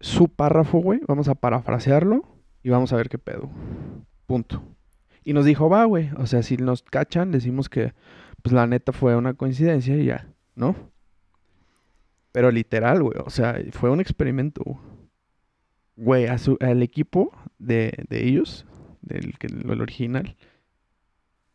su 0.00 0.28
párrafo, 0.28 0.78
güey, 0.78 1.00
vamos 1.06 1.28
a 1.28 1.36
parafrasearlo 1.36 2.24
y 2.64 2.70
vamos 2.70 2.92
a 2.92 2.96
ver 2.96 3.08
qué 3.08 3.18
pedo. 3.18 3.48
Punto. 4.26 4.73
Y 5.24 5.32
nos 5.32 5.44
dijo, 5.44 5.68
va, 5.68 5.84
güey, 5.84 6.10
o 6.16 6.26
sea, 6.26 6.42
si 6.42 6.56
nos 6.56 6.82
cachan, 6.82 7.32
decimos 7.32 7.68
que, 7.68 7.94
pues 8.42 8.52
la 8.52 8.66
neta 8.66 8.92
fue 8.92 9.16
una 9.16 9.34
coincidencia 9.34 9.96
y 9.96 10.06
ya, 10.06 10.28
¿no? 10.54 10.76
Pero 12.32 12.50
literal, 12.50 13.02
güey, 13.02 13.18
o 13.24 13.30
sea, 13.30 13.58
fue 13.72 13.90
un 13.90 14.00
experimento 14.00 14.80
güey, 15.96 16.26
al 16.26 16.82
equipo 16.82 17.32
de, 17.58 18.06
ellos, 18.10 18.66
del 19.00 19.38
que 19.38 19.46
el 19.46 19.80
original. 19.80 20.36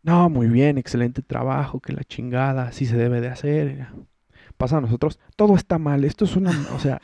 No, 0.02 0.30
muy 0.30 0.48
bien, 0.48 0.78
excelente 0.78 1.22
trabajo, 1.22 1.80
que 1.80 1.94
la 1.94 2.04
chingada, 2.04 2.68
así 2.68 2.86
se 2.86 2.98
debe 2.98 3.22
de 3.22 3.28
hacer. 3.28 3.88
Pasa 4.58 4.78
a 4.78 4.82
nosotros, 4.82 5.20
todo 5.36 5.56
está 5.56 5.78
mal, 5.78 6.04
esto 6.04 6.26
es 6.26 6.36
una, 6.36 6.52
o 6.74 6.80
sea, 6.80 7.02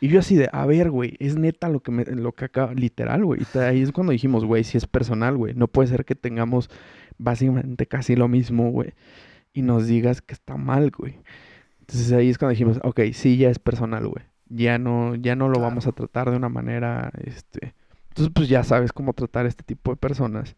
y 0.00 0.08
yo 0.08 0.20
así 0.20 0.36
de, 0.36 0.48
a 0.52 0.66
ver, 0.66 0.90
güey, 0.90 1.16
es 1.18 1.36
neta 1.36 1.68
lo 1.68 1.80
que 1.80 1.90
me, 1.90 2.04
lo 2.04 2.32
que 2.32 2.46
acaba, 2.46 2.74
literal, 2.74 3.24
güey. 3.24 3.40
Y 3.42 3.58
ahí 3.58 3.82
es 3.82 3.92
cuando 3.92 4.12
dijimos, 4.12 4.44
güey, 4.44 4.64
si 4.64 4.78
es 4.78 4.86
personal, 4.86 5.36
güey, 5.36 5.54
no 5.54 5.68
puede 5.68 5.88
ser 5.88 6.04
que 6.04 6.14
tengamos 6.14 6.70
básicamente 7.18 7.86
casi 7.86 8.16
lo 8.16 8.28
mismo, 8.28 8.70
güey, 8.70 8.94
y 9.52 9.62
nos 9.62 9.86
digas 9.86 10.22
que 10.22 10.34
está 10.34 10.56
mal, 10.56 10.90
güey. 10.90 11.18
Entonces 11.80 12.12
ahí 12.12 12.28
es 12.30 12.38
cuando 12.38 12.50
dijimos, 12.52 12.80
ok, 12.82 13.00
sí, 13.12 13.36
ya 13.36 13.50
es 13.50 13.58
personal, 13.58 14.06
güey 14.06 14.30
ya 14.50 14.78
no, 14.78 15.14
ya 15.14 15.36
no 15.36 15.48
lo 15.48 15.60
vamos 15.60 15.86
a 15.86 15.92
tratar 15.92 16.30
de 16.30 16.36
una 16.36 16.48
manera, 16.48 17.12
este, 17.24 17.74
entonces 18.08 18.32
pues 18.34 18.48
ya 18.48 18.64
sabes 18.64 18.92
cómo 18.92 19.14
tratar 19.14 19.46
este 19.46 19.64
tipo 19.64 19.92
de 19.92 19.96
personas. 19.96 20.56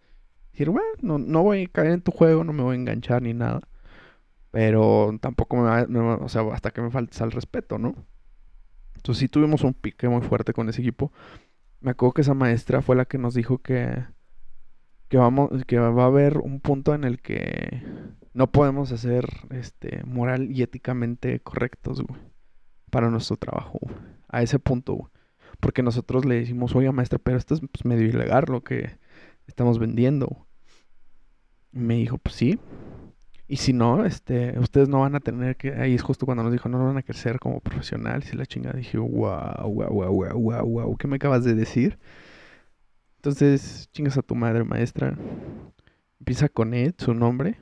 Decir, 0.53 0.71
bueno, 0.71 0.89
no, 1.03 1.19
no 1.19 1.43
voy 1.43 1.65
a 1.65 1.69
caer 1.69 1.93
en 1.93 2.03
tu 2.03 2.11
juego, 2.11 2.43
no 2.45 2.53
me 2.53 2.63
voy 2.63 2.77
a 2.77 2.81
enganchar 2.81 3.23
ni 3.23 3.35
nada, 3.35 3.61
pero 4.51 5.17
tampoco 5.21 5.57
me 5.57 5.63
va, 5.63 6.17
o 6.17 6.29
sea, 6.29 6.43
hasta 6.53 6.71
que 6.73 6.81
me 6.83 6.91
faltes 6.91 7.21
al 7.23 7.33
respeto, 7.33 7.79
¿no? 7.79 7.95
Entonces 9.03 9.21
sí 9.21 9.29
tuvimos 9.29 9.65
un 9.65 9.75
pique 9.75 10.09
muy 10.09 10.23
fuerte 10.23 10.53
con 10.53 10.69
ese 10.69 10.81
equipo. 10.81 11.13
Me 11.81 11.91
acuerdo 11.91 12.15
que 12.15 12.23
esa 12.23 12.35
maestra 12.35 12.83
fue 12.83 12.97
la 12.97 13.05
que 13.05 13.19
nos 13.19 13.35
dijo 13.35 13.59
que, 13.59 14.05
que, 15.09 15.17
vamos, 15.17 15.51
que 15.67 15.79
va 15.79 16.05
a 16.05 16.07
haber 16.07 16.39
un 16.39 16.61
punto 16.61 16.95
en 16.95 17.05
el 17.05 17.21
que 17.21 17.83
no 18.33 18.51
podemos 18.51 18.93
hacer 18.93 19.27
este, 19.51 20.03
moral 20.05 20.51
y 20.51 20.63
éticamente 20.63 21.41
correctos, 21.41 22.03
güey 22.03 22.33
para 22.93 23.09
nuestro 23.09 23.39
trabajo, 23.39 23.81
a 24.29 24.43
ese 24.43 24.59
punto, 24.59 25.11
porque 25.61 25.83
nosotros 25.83 26.27
le 26.27 26.35
decimos, 26.35 26.77
oye 26.77 26.93
maestra, 26.93 27.19
pero 27.19 27.39
esto 27.39 27.55
es 27.55 27.61
pues, 27.61 27.87
medio 27.87 28.07
ilegal 28.07 28.45
lo 28.49 28.63
que 28.63 28.99
estamos 29.47 29.79
vendiendo. 29.79 30.47
Me 31.71 31.95
dijo, 31.95 32.19
pues 32.19 32.35
sí. 32.37 32.61
Y 33.53 33.59
si 33.59 33.75
no, 33.75 34.07
este, 34.07 34.59
ustedes 34.59 34.89
no 34.89 35.01
van 35.01 35.15
a 35.15 35.21
tener 35.21 35.59
que, 35.59 35.75
ahí 35.75 35.95
es 35.95 36.01
justo 36.01 36.25
cuando 36.25 36.43
nos 36.43 36.53
dijo, 36.53 36.71
no 36.71 36.87
van 36.87 36.97
a 36.97 37.03
crecer 37.03 37.39
como 37.39 37.61
profesionales 37.61 38.33
y 38.33 38.37
la 38.39 38.47
chingada. 38.47 38.79
Dije, 38.79 38.97
wow, 38.97 39.11
wow, 39.11 39.91
wow, 39.91 40.11
wow, 40.11 40.41
wow, 40.41 40.67
wow, 40.67 40.97
¿qué 40.97 41.07
me 41.07 41.17
acabas 41.17 41.45
de 41.45 41.55
decir? 41.55 41.99
Entonces, 43.17 43.91
chingas 43.93 44.17
a 44.17 44.23
tu 44.23 44.35
madre, 44.35 44.65
maestra. 44.65 45.19
Empieza 46.19 46.49
con 46.49 46.73
E, 46.73 46.95
su 46.97 47.13
nombre. 47.13 47.59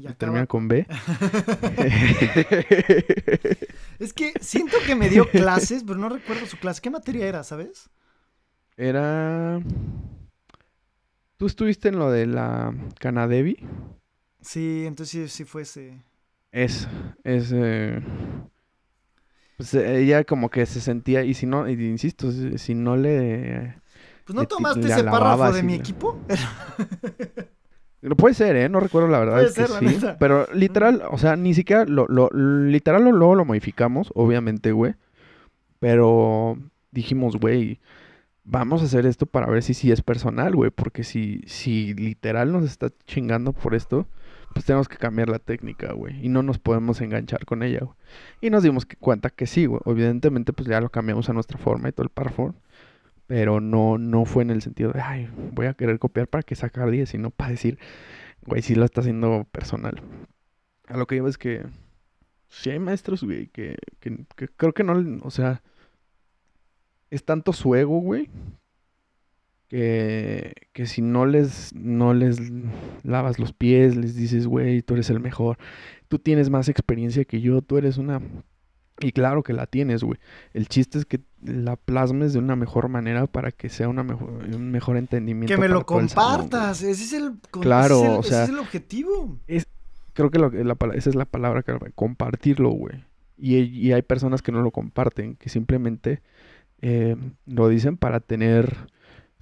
Y, 0.00 0.06
termina 0.14 0.46
con 0.46 0.66
B. 0.66 0.86
es 3.98 4.14
que 4.14 4.32
siento 4.40 4.78
que 4.86 4.94
me 4.94 5.10
dio 5.10 5.28
clases, 5.30 5.84
pero 5.84 5.98
no 5.98 6.08
recuerdo 6.08 6.46
su 6.46 6.56
clase. 6.56 6.80
¿Qué 6.80 6.88
materia 6.88 7.26
era, 7.26 7.44
sabes? 7.44 7.90
Era. 8.78 9.60
¿Tú 11.36 11.44
estuviste 11.44 11.90
en 11.90 11.98
lo 11.98 12.10
de 12.10 12.28
la 12.28 12.74
Canadevi? 12.98 13.58
Sí, 14.44 14.84
entonces 14.86 15.32
sí, 15.32 15.44
fuese. 15.44 16.02
Es, 16.52 16.86
es. 17.24 17.50
Eh, 17.54 18.00
pues 19.56 19.74
ella 19.74 20.24
como 20.24 20.50
que 20.50 20.66
se 20.66 20.80
sentía, 20.80 21.24
y 21.24 21.34
si 21.34 21.46
no, 21.46 21.68
insisto, 21.68 22.30
si 22.30 22.74
no 22.74 22.96
le. 22.96 23.80
Pues 24.24 24.36
no 24.36 24.46
tomaste 24.46 24.86
ese 24.86 25.04
párrafo 25.04 25.52
de 25.52 25.62
mi 25.62 25.74
equipo. 25.74 26.20
Puede 28.18 28.34
ser, 28.34 28.56
¿eh? 28.56 28.68
No 28.68 28.80
recuerdo 28.80 29.08
la 29.08 29.18
verdad. 29.18 29.42
que 29.54 29.66
sí. 29.66 30.06
Pero 30.18 30.46
literal, 30.52 31.02
o 31.10 31.16
sea, 31.16 31.36
ni 31.36 31.54
siquiera 31.54 31.86
lo, 31.86 32.06
lo 32.08 32.28
literal 32.30 33.02
lo, 33.02 33.12
luego 33.12 33.34
lo 33.34 33.46
modificamos, 33.46 34.12
obviamente, 34.14 34.72
güey. 34.72 34.94
Pero 35.78 36.58
dijimos, 36.90 37.36
güey, 37.36 37.80
vamos 38.44 38.82
a 38.82 38.84
hacer 38.84 39.06
esto 39.06 39.24
para 39.24 39.46
ver 39.46 39.62
si 39.62 39.72
sí 39.72 39.90
es 39.90 40.02
personal, 40.02 40.54
güey. 40.54 40.70
Porque 40.70 41.02
si, 41.02 41.42
si 41.46 41.94
literal 41.94 42.52
nos 42.52 42.64
está 42.64 42.90
chingando 43.06 43.54
por 43.54 43.74
esto, 43.74 44.06
pues 44.54 44.64
tenemos 44.64 44.88
que 44.88 44.96
cambiar 44.96 45.28
la 45.28 45.38
técnica, 45.38 45.92
güey. 45.92 46.24
Y 46.24 46.30
no 46.30 46.42
nos 46.42 46.58
podemos 46.58 47.00
enganchar 47.02 47.44
con 47.44 47.62
ella, 47.62 47.80
güey. 47.80 47.96
Y 48.40 48.50
nos 48.50 48.62
dimos 48.62 48.86
cuenta 48.98 49.28
que 49.28 49.46
sí, 49.46 49.66
güey. 49.66 49.82
Evidentemente, 49.84 50.54
pues 50.54 50.68
ya 50.68 50.80
lo 50.80 50.88
cambiamos 50.88 51.28
a 51.28 51.34
nuestra 51.34 51.58
forma 51.58 51.90
y 51.90 51.92
todo 51.92 52.04
el 52.04 52.10
parform 52.10 52.54
pero 53.26 53.60
no, 53.60 53.98
no 53.98 54.24
fue 54.24 54.42
en 54.42 54.50
el 54.50 54.62
sentido 54.62 54.92
de, 54.92 55.00
ay, 55.00 55.30
voy 55.52 55.66
a 55.66 55.74
querer 55.74 55.98
copiar 55.98 56.28
para 56.28 56.42
que 56.42 56.54
sacar 56.54 56.90
10, 56.90 57.08
sino 57.08 57.30
para 57.30 57.50
decir, 57.50 57.78
güey, 58.42 58.62
sí 58.62 58.74
lo 58.74 58.84
está 58.84 59.00
haciendo 59.00 59.46
personal. 59.50 60.02
A 60.86 60.96
lo 60.96 61.06
que 61.06 61.14
digo 61.14 61.28
es 61.28 61.38
que 61.38 61.64
sí 62.48 62.70
hay 62.70 62.78
maestros, 62.78 63.24
güey, 63.24 63.48
que, 63.48 63.76
que, 64.00 64.26
creo 64.56 64.74
que 64.74 64.84
no, 64.84 65.20
o 65.22 65.30
sea, 65.30 65.62
es 67.10 67.24
tanto 67.24 67.52
su 67.52 67.74
ego, 67.74 67.98
güey, 68.00 68.28
que, 69.68 70.52
que 70.72 70.86
si 70.86 71.02
no 71.02 71.26
les, 71.26 71.74
no 71.74 72.14
les 72.14 72.38
lavas 73.02 73.38
los 73.38 73.52
pies, 73.52 73.96
les 73.96 74.14
dices, 74.14 74.46
güey, 74.46 74.82
tú 74.82 74.94
eres 74.94 75.10
el 75.10 75.20
mejor, 75.20 75.58
tú 76.08 76.18
tienes 76.18 76.50
más 76.50 76.68
experiencia 76.68 77.24
que 77.24 77.40
yo, 77.40 77.62
tú 77.62 77.78
eres 77.78 77.98
una 77.98 78.20
y 79.00 79.12
claro 79.12 79.42
que 79.42 79.52
la 79.52 79.66
tienes, 79.66 80.04
güey. 80.04 80.18
El 80.52 80.68
chiste 80.68 80.98
es 80.98 81.04
que 81.04 81.20
la 81.42 81.76
plasmes 81.76 82.32
de 82.32 82.38
una 82.38 82.54
mejor 82.54 82.88
manera 82.88 83.26
para 83.26 83.50
que 83.50 83.68
sea 83.68 83.88
una 83.88 84.04
mejor, 84.04 84.28
un 84.28 84.70
mejor 84.70 84.96
entendimiento. 84.96 85.52
Que 85.52 85.60
me 85.60 85.68
lo 85.68 85.84
compartas. 85.84 86.82
ese 86.82 87.04
es 87.04 87.12
el, 87.12 87.34
claro, 87.50 88.18
o 88.18 88.22
sea, 88.22 88.44
ese 88.44 88.44
es 88.44 88.48
el 88.50 88.58
objetivo. 88.60 89.38
Es, 89.48 89.66
creo 90.12 90.30
que 90.30 90.38
la, 90.38 90.76
esa 90.94 91.10
es 91.10 91.16
la 91.16 91.24
palabra 91.24 91.62
que 91.62 91.76
compartirlo, 91.94 92.70
güey. 92.70 93.04
Y, 93.36 93.56
y, 93.56 93.92
hay 93.92 94.02
personas 94.02 94.42
que 94.42 94.52
no 94.52 94.62
lo 94.62 94.70
comparten, 94.70 95.34
que 95.34 95.48
simplemente 95.48 96.22
eh, 96.82 97.16
lo 97.46 97.68
dicen 97.68 97.96
para 97.96 98.20
tener 98.20 98.86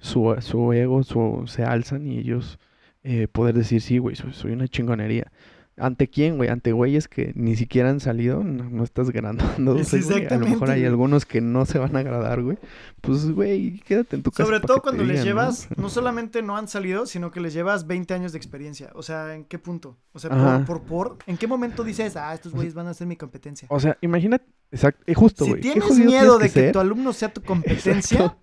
su, 0.03 0.35
su 0.39 0.73
ego, 0.73 1.01
su, 1.03 1.43
se 1.47 1.63
alzan 1.63 2.05
y 2.05 2.19
ellos 2.19 2.59
eh, 3.03 3.27
poder 3.27 3.55
decir, 3.55 3.81
sí, 3.81 3.99
güey, 3.99 4.15
soy 4.15 4.51
una 4.51 4.67
chingonería. 4.67 5.31
¿Ante 5.75 6.07
quién, 6.07 6.37
güey? 6.37 6.49
Ante 6.49 6.71
güeyes 6.71 7.07
que 7.07 7.31
ni 7.35 7.55
siquiera 7.55 7.89
han 7.89 7.99
salido, 7.99 8.43
no, 8.43 8.83
estás 8.83 9.09
ganando. 9.09 9.43
A 9.57 10.37
lo 10.37 10.45
mejor 10.45 10.69
hay 10.69 10.85
algunos 10.85 11.25
que 11.25 11.41
no 11.41 11.65
se 11.65 11.79
van 11.79 11.95
a 11.95 11.99
agradar, 11.99 12.43
güey. 12.43 12.59
Pues, 13.01 13.31
güey, 13.31 13.79
quédate 13.79 14.17
en 14.17 14.23
tu 14.23 14.31
casa. 14.31 14.45
Sobre 14.45 14.59
todo 14.59 14.81
cuando 14.81 15.03
les 15.03 15.23
llevas, 15.23 15.69
¿no? 15.77 15.89
solamente 15.89 16.43
no 16.43 16.57
han 16.57 16.67
salido, 16.67 17.07
sino 17.07 17.31
que 17.31 17.39
les 17.39 17.53
llevas 17.53 17.87
20 17.87 18.13
años 18.13 18.33
de 18.33 18.37
experiencia. 18.37 18.91
O 18.93 19.01
sea, 19.01 19.33
¿en 19.33 19.45
qué 19.45 19.57
punto? 19.57 19.97
O 20.11 20.19
sea, 20.19 20.29
por, 20.29 20.65
por, 20.65 20.83
por, 20.83 21.17
¿en 21.25 21.37
qué 21.37 21.47
momento 21.47 21.83
dices, 21.83 22.17
ah, 22.17 22.33
estos 22.33 22.51
güeyes 22.51 22.75
van 22.75 22.87
a 22.87 22.93
ser 22.93 23.07
mi 23.07 23.15
competencia? 23.15 23.67
O 23.71 23.79
sea, 23.79 23.97
imagínate, 24.01 24.45
exacto, 24.69 25.01
es 25.07 25.17
justo, 25.17 25.45
güey. 25.45 25.63
Si 25.63 25.71
tienes 25.71 25.97
miedo 25.97 26.37
de 26.37 26.51
que, 26.51 26.71
tu 26.71 26.79
alumno 26.79 27.13
sea 27.13 27.33
tu 27.33 27.41
competencia, 27.45 28.37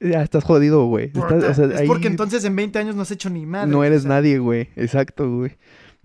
ya 0.00 0.22
estás 0.22 0.44
jodido, 0.44 0.86
güey. 0.86 1.06
Estás- 1.06 1.44
o 1.44 1.54
sea, 1.54 1.64
es 1.66 1.80
ahí 1.80 1.86
porque 1.86 2.08
entonces 2.08 2.44
en 2.44 2.56
20 2.56 2.78
años 2.78 2.94
no 2.96 3.02
has 3.02 3.10
hecho 3.10 3.30
ni 3.30 3.46
madre. 3.46 3.70
no 3.70 3.84
eres 3.84 4.00
o 4.00 4.02
sea, 4.02 4.08
nadie, 4.10 4.38
güey. 4.38 4.68
Exacto, 4.76 5.30
güey. 5.30 5.56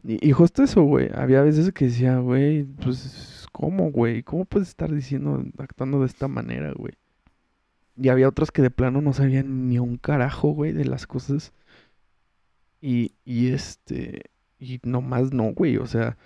Y, 0.03 0.27
y 0.27 0.31
justo 0.31 0.63
eso, 0.63 0.81
güey. 0.83 1.09
Había 1.13 1.41
veces 1.41 1.71
que 1.73 1.85
decía, 1.85 2.17
güey, 2.17 2.63
pues, 2.63 3.47
¿cómo, 3.51 3.91
güey? 3.91 4.23
¿Cómo 4.23 4.45
puedes 4.45 4.69
estar 4.69 4.91
diciendo, 4.91 5.43
actuando 5.57 5.99
de 5.99 6.07
esta 6.07 6.27
manera, 6.27 6.73
güey? 6.73 6.93
Y 8.01 8.09
había 8.09 8.27
otros 8.27 8.51
que 8.51 8.61
de 8.61 8.71
plano 8.71 9.01
no 9.01 9.13
sabían 9.13 9.67
ni 9.67 9.77
un 9.77 9.97
carajo, 9.97 10.49
güey, 10.49 10.71
de 10.71 10.85
las 10.85 11.05
cosas. 11.05 11.53
Y, 12.81 13.13
y 13.25 13.49
este, 13.49 14.23
y 14.59 14.79
nomás 14.83 15.33
no, 15.33 15.53
güey. 15.53 15.77
O 15.77 15.85
sea, 15.85 16.17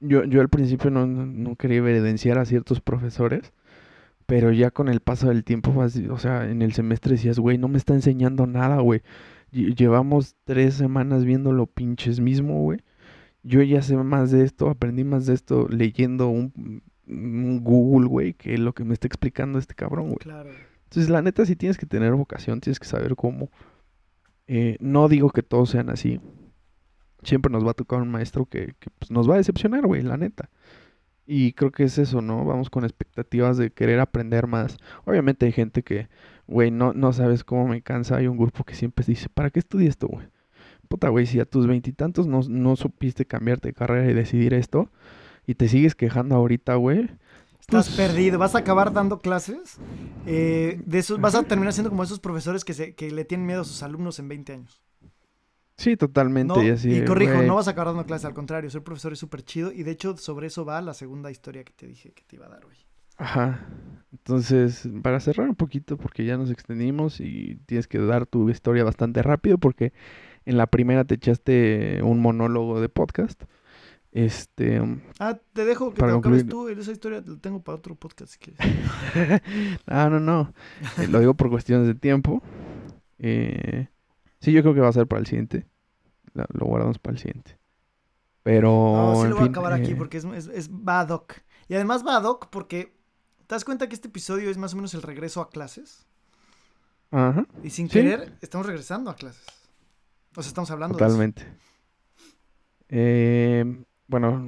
yo, 0.00 0.24
yo 0.24 0.40
al 0.40 0.48
principio 0.48 0.90
no, 0.90 1.06
no, 1.06 1.26
no 1.26 1.56
quería 1.56 1.78
evidenciar 1.78 2.38
a 2.38 2.44
ciertos 2.46 2.80
profesores. 2.80 3.52
Pero 4.26 4.50
ya 4.52 4.70
con 4.72 4.88
el 4.88 5.00
paso 5.00 5.28
del 5.28 5.44
tiempo, 5.44 5.72
vas- 5.72 5.96
o 6.10 6.18
sea, 6.18 6.50
en 6.50 6.60
el 6.62 6.72
semestre 6.72 7.12
decías, 7.12 7.38
güey, 7.38 7.58
no 7.58 7.68
me 7.68 7.78
está 7.78 7.94
enseñando 7.94 8.46
nada, 8.46 8.80
güey. 8.80 9.02
Lle- 9.52 9.74
Llevamos 9.76 10.34
tres 10.44 10.74
semanas 10.74 11.24
viendo 11.24 11.52
lo 11.52 11.66
pinches 11.66 12.18
mismo, 12.20 12.60
güey. 12.62 12.80
Yo 13.44 13.62
ya 13.62 13.82
sé 13.82 13.96
más 13.96 14.32
de 14.32 14.42
esto, 14.44 14.68
aprendí 14.68 15.04
más 15.04 15.26
de 15.26 15.34
esto 15.34 15.68
leyendo 15.70 16.28
un, 16.28 16.82
un 17.06 17.62
Google, 17.62 18.08
güey, 18.08 18.34
que 18.34 18.58
lo 18.58 18.72
que 18.74 18.84
me 18.84 18.94
está 18.94 19.06
explicando 19.06 19.60
este 19.60 19.74
cabrón, 19.76 20.06
güey. 20.06 20.18
Claro. 20.18 20.50
Entonces, 20.84 21.08
la 21.08 21.22
neta, 21.22 21.46
sí 21.46 21.54
tienes 21.54 21.78
que 21.78 21.86
tener 21.86 22.12
vocación, 22.14 22.60
tienes 22.60 22.80
que 22.80 22.86
saber 22.88 23.14
cómo. 23.14 23.50
Eh, 24.48 24.76
no 24.80 25.08
digo 25.08 25.30
que 25.30 25.42
todos 25.44 25.70
sean 25.70 25.90
así. 25.90 26.20
Siempre 27.22 27.50
nos 27.52 27.64
va 27.64 27.70
a 27.70 27.74
tocar 27.74 28.02
un 28.02 28.10
maestro 28.10 28.46
que, 28.46 28.74
que, 28.80 28.90
pues, 28.98 29.10
nos 29.12 29.28
va 29.30 29.34
a 29.34 29.38
decepcionar, 29.38 29.86
güey, 29.86 30.02
la 30.02 30.16
neta. 30.16 30.50
Y 31.26 31.52
creo 31.54 31.72
que 31.72 31.82
es 31.84 31.98
eso, 31.98 32.22
¿no? 32.22 32.44
Vamos 32.44 32.70
con 32.70 32.84
expectativas 32.84 33.56
de 33.56 33.70
querer 33.72 33.98
aprender 34.00 34.46
más. 34.46 34.76
Obviamente 35.04 35.46
hay 35.46 35.52
gente 35.52 35.82
que, 35.82 36.08
güey, 36.46 36.70
no, 36.70 36.92
no 36.92 37.12
sabes 37.12 37.42
cómo 37.42 37.66
me 37.66 37.82
cansa. 37.82 38.16
Hay 38.16 38.28
un 38.28 38.36
grupo 38.36 38.62
que 38.64 38.74
siempre 38.74 39.04
dice, 39.06 39.28
¿para 39.28 39.50
qué 39.50 39.58
estudié 39.58 39.88
esto, 39.88 40.06
güey? 40.06 40.26
Puta, 40.88 41.08
güey, 41.08 41.26
si 41.26 41.40
a 41.40 41.44
tus 41.44 41.66
veintitantos 41.66 42.28
no, 42.28 42.40
no 42.48 42.76
supiste 42.76 43.24
cambiarte 43.26 43.68
de 43.68 43.74
carrera 43.74 44.08
y 44.08 44.14
decidir 44.14 44.54
esto, 44.54 44.88
y 45.44 45.56
te 45.56 45.68
sigues 45.68 45.96
quejando 45.96 46.36
ahorita, 46.36 46.76
güey. 46.76 47.10
Estás 47.58 47.88
Pues- 47.88 47.96
perdido. 47.96 48.38
Vas 48.38 48.54
a 48.54 48.58
acabar 48.58 48.92
dando 48.92 49.18
clases. 49.18 49.78
eh, 50.26 50.80
de 50.86 50.98
esos, 50.98 51.20
vas 51.20 51.34
a 51.34 51.42
terminar 51.42 51.72
siendo 51.72 51.90
como 51.90 52.04
esos 52.04 52.20
profesores 52.20 52.64
que, 52.64 52.72
se, 52.74 52.94
que 52.94 53.10
le 53.10 53.24
tienen 53.24 53.46
miedo 53.46 53.62
a 53.62 53.64
sus 53.64 53.82
alumnos 53.82 54.18
en 54.20 54.28
20 54.28 54.52
años. 54.52 54.80
Sí, 55.76 55.96
totalmente. 55.96 56.54
¿no? 56.54 56.62
Y 56.62 56.70
así, 56.70 56.90
y 56.90 57.04
corrijo, 57.04 57.42
no 57.42 57.56
vas 57.56 57.68
a 57.68 57.72
acabar 57.72 57.88
dando 57.88 58.06
clases, 58.06 58.24
al 58.24 58.34
contrario, 58.34 58.70
ser 58.70 58.82
profesor 58.82 59.12
es 59.12 59.18
súper 59.18 59.42
chido. 59.42 59.72
Y 59.72 59.82
de 59.82 59.90
hecho, 59.90 60.16
sobre 60.16 60.46
eso 60.46 60.64
va 60.64 60.80
la 60.80 60.94
segunda 60.94 61.30
historia 61.30 61.64
que 61.64 61.72
te 61.72 61.86
dije 61.86 62.12
que 62.12 62.22
te 62.24 62.36
iba 62.36 62.46
a 62.46 62.48
dar 62.50 62.64
hoy. 62.64 62.76
Ajá. 63.18 63.66
Entonces, 64.12 64.88
para 65.02 65.20
cerrar 65.20 65.48
un 65.48 65.54
poquito, 65.54 65.96
porque 65.96 66.24
ya 66.24 66.36
nos 66.36 66.50
extendimos 66.50 67.20
y 67.20 67.56
tienes 67.66 67.86
que 67.88 67.98
dar 67.98 68.26
tu 68.26 68.48
historia 68.50 68.84
bastante 68.84 69.22
rápido, 69.22 69.58
porque 69.58 69.92
en 70.46 70.56
la 70.56 70.66
primera 70.66 71.04
te 71.04 71.14
echaste 71.16 72.00
un 72.02 72.20
monólogo 72.20 72.80
de 72.80 72.88
podcast. 72.88 73.42
Este, 74.12 74.80
Ah, 75.18 75.38
te 75.52 75.66
dejo 75.66 75.92
que 75.92 76.00
Para 76.00 76.12
te 76.12 76.18
acabes 76.18 76.44
concluir- 76.44 76.74
tú. 76.74 76.80
Esa 76.80 76.92
historia 76.92 77.22
la 77.26 77.36
tengo 77.38 77.62
para 77.62 77.76
otro 77.76 77.94
podcast 77.96 78.32
si 78.32 78.38
quieres. 78.38 78.60
ah, 79.86 80.08
no, 80.10 80.20
no. 80.20 80.54
Eh, 80.98 81.06
lo 81.08 81.20
digo 81.20 81.34
por 81.34 81.50
cuestiones 81.50 81.86
de 81.86 81.94
tiempo. 81.94 82.42
Eh, 83.18 83.88
sí, 84.46 84.52
yo 84.52 84.62
creo 84.62 84.74
que 84.74 84.80
va 84.80 84.88
a 84.88 84.92
ser 84.92 85.06
para 85.06 85.20
el 85.20 85.26
siguiente. 85.26 85.66
La- 86.34 86.46
Lo 86.52 86.66
guardamos 86.66 86.98
para 86.98 87.14
el 87.14 87.18
siguiente. 87.18 87.58
Pero, 88.42 88.70
No, 88.70 89.22
sí 89.22 89.28
lo 89.28 89.36
voy 89.36 89.44
a 89.46 89.48
acabar 89.48 89.72
aquí 89.72 89.92
eh, 89.92 89.96
porque 89.96 90.18
es, 90.18 90.24
es, 90.24 90.46
es 90.46 90.68
Badoc. 90.70 91.34
Y 91.68 91.74
además 91.74 92.04
Badoc 92.04 92.48
porque 92.50 92.94
te 93.46 93.54
das 93.54 93.64
cuenta 93.64 93.88
que 93.88 93.94
este 93.94 94.08
episodio 94.08 94.48
es 94.50 94.56
más 94.56 94.72
o 94.72 94.76
menos 94.76 94.94
el 94.94 95.02
regreso 95.02 95.40
a 95.40 95.50
clases. 95.50 96.06
Ajá, 97.10 97.46
Y 97.62 97.70
sin 97.70 97.88
Sí. 97.88 97.94
querer, 97.94 98.36
estamos 98.40 98.66
regresando 98.66 99.10
a 99.10 99.16
clases. 99.16 99.44
O 100.36 100.42
sea, 100.42 100.48
estamos 100.48 100.70
hablando 100.70 100.96
de 100.98 101.02
eso. 101.02 101.08
totalmente. 101.08 101.42
Eh, 102.88 103.64
bueno, 104.06 104.46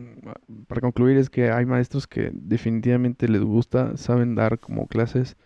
para 0.69 0.81
concluir 0.81 1.17
es 1.19 1.31
que 1.31 1.51
hay 1.51 1.67
maestros 1.67 2.07
que 2.07 2.31
definitivamente 2.33 3.29
les 3.29 3.43
gusta, 3.43 3.97
saben 3.97 4.35
dar 4.37 4.61
como 4.61 4.87
clases, 4.87 5.37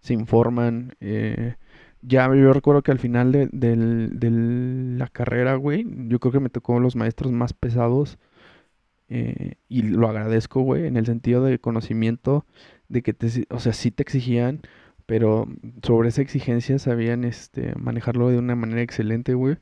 se 0.00 0.14
informan. 0.14 0.94
eh, 1.00 1.56
ya 2.02 2.34
yo 2.34 2.52
recuerdo 2.52 2.82
que 2.82 2.92
al 2.92 2.98
final 2.98 3.32
de, 3.32 3.48
de 3.52 4.30
la 4.98 5.08
carrera, 5.08 5.54
güey, 5.56 5.86
yo 6.08 6.18
creo 6.20 6.32
que 6.32 6.40
me 6.40 6.50
tocó 6.50 6.80
los 6.80 6.96
maestros 6.96 7.32
más 7.32 7.52
pesados 7.52 8.18
eh, 9.08 9.54
y 9.68 9.82
lo 9.82 10.08
agradezco, 10.08 10.62
güey, 10.62 10.86
en 10.86 10.96
el 10.96 11.06
sentido 11.06 11.44
de 11.44 11.58
conocimiento, 11.58 12.46
de 12.88 13.02
que 13.02 13.12
te, 13.12 13.46
o 13.50 13.58
sea, 13.60 13.72
sí 13.72 13.90
te 13.90 14.02
exigían, 14.02 14.60
pero 15.06 15.48
sobre 15.82 16.08
esa 16.10 16.22
exigencia 16.22 16.78
sabían 16.78 17.24
este, 17.24 17.74
manejarlo 17.76 18.28
de 18.28 18.38
una 18.38 18.54
manera 18.54 18.82
excelente, 18.82 19.34
güey. 19.34 19.58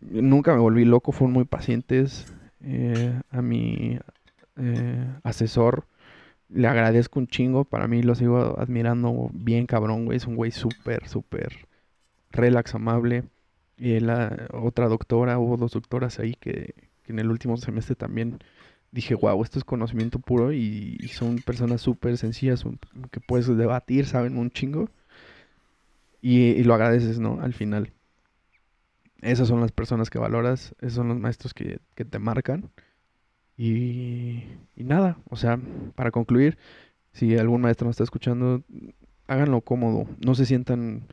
Nunca 0.00 0.52
me 0.54 0.60
volví 0.60 0.84
loco, 0.84 1.12
fueron 1.12 1.32
muy 1.34 1.44
pacientes. 1.44 2.26
eh, 2.60 3.20
a 3.30 3.40
mi 3.42 3.98
eh, 4.56 5.06
asesor 5.22 5.86
le 6.48 6.68
agradezco 6.68 7.18
un 7.18 7.26
chingo. 7.26 7.64
Para 7.64 7.88
mí 7.88 8.02
lo 8.02 8.14
sigo 8.14 8.58
admirando 8.58 9.30
bien 9.32 9.66
cabrón, 9.66 10.04
güey. 10.06 10.16
Es 10.16 10.26
un 10.26 10.36
güey 10.36 10.50
súper, 10.50 11.08
súper 11.08 11.68
relax, 12.30 12.74
amable. 12.74 13.24
Y 13.76 14.00
la 14.00 14.48
otra 14.52 14.88
doctora, 14.88 15.38
hubo 15.38 15.56
dos 15.56 15.72
doctoras 15.72 16.18
ahí 16.18 16.34
que, 16.34 16.74
en 17.06 17.18
el 17.18 17.30
último 17.30 17.56
semestre 17.56 17.94
también 17.94 18.38
dije, 18.90 19.14
wow, 19.14 19.42
esto 19.42 19.58
es 19.58 19.64
conocimiento 19.64 20.18
puro 20.18 20.52
y, 20.52 20.98
son 21.12 21.38
personas 21.38 21.80
súper 21.80 22.16
sencillas 22.18 22.64
que 23.10 23.20
puedes 23.20 23.46
debatir, 23.46 24.06
saben 24.06 24.36
un 24.36 24.50
chingo. 24.50 24.90
Y, 26.20 26.50
y 26.50 26.64
lo 26.64 26.74
agradeces, 26.74 27.20
¿no? 27.20 27.40
Al 27.40 27.54
final. 27.54 27.92
Esas 29.20 29.48
son 29.48 29.60
las 29.60 29.72
personas 29.72 30.10
que 30.10 30.18
valoras, 30.18 30.74
esos 30.80 30.94
son 30.94 31.08
los 31.08 31.18
maestros 31.18 31.54
que, 31.54 31.80
que 31.94 32.04
te 32.04 32.18
marcan. 32.18 32.70
Y, 33.58 34.44
nada, 34.76 35.18
o 35.28 35.36
sea, 35.36 35.58
para 35.96 36.12
concluir, 36.12 36.56
si 37.12 37.36
algún 37.36 37.60
maestro 37.60 37.86
nos 37.86 37.94
está 37.94 38.04
escuchando, 38.04 38.62
háganlo 39.26 39.62
cómodo, 39.62 40.06
no 40.24 40.36
se 40.36 40.46
sientan 40.46 41.08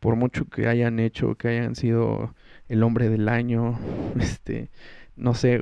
por 0.00 0.16
mucho 0.16 0.46
que 0.46 0.66
hayan 0.66 0.98
hecho, 0.98 1.34
que 1.36 1.48
hayan 1.48 1.74
sido 1.76 2.34
el 2.68 2.82
hombre 2.84 3.10
del 3.10 3.28
año, 3.28 3.78
este, 4.18 4.70
no 5.14 5.34
sé, 5.34 5.60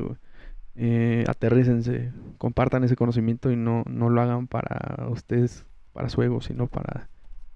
eh, 0.77 1.25
aterrícense, 1.27 2.13
compartan 2.39 2.85
ese 2.85 2.95
conocimiento 2.95 3.51
y 3.51 3.57
no, 3.57 3.83
no 3.91 4.09
lo 4.09 4.23
hagan 4.23 4.47
para 4.47 5.09
ustedes, 5.09 5.67
para 5.93 6.09
su 6.09 6.23
ego, 6.23 6.41
sino 6.41 6.69
para 6.69 7.09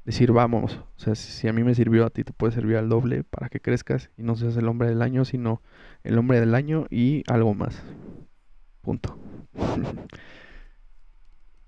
decir, 0.05 0.33
vamos, 0.33 0.81
o 0.97 1.01
sea, 1.01 1.15
si 1.15 1.47
a 1.47 1.53
mí 1.53 1.63
me 1.63 1.77
sirvió, 1.77 2.05
a 2.05 2.11
ti 2.11 2.25
te 2.25 2.33
puede 2.33 2.53
servir 2.53 2.79
al 2.79 2.89
doble 2.89 3.23
para 3.23 3.49
que 3.49 3.61
crezcas 3.61 4.11
y 4.19 4.25
no 4.25 4.35
seas 4.35 4.57
el 4.57 4.67
hombre 4.67 4.89
del 4.89 5.03
año, 5.03 5.25
sino 5.25 5.63
el 6.03 6.19
hombre 6.19 6.41
del 6.41 6.57
año 6.57 6.87
y 6.91 7.23
algo 7.29 7.55
más. 7.55 7.85
Punto. 8.83 9.17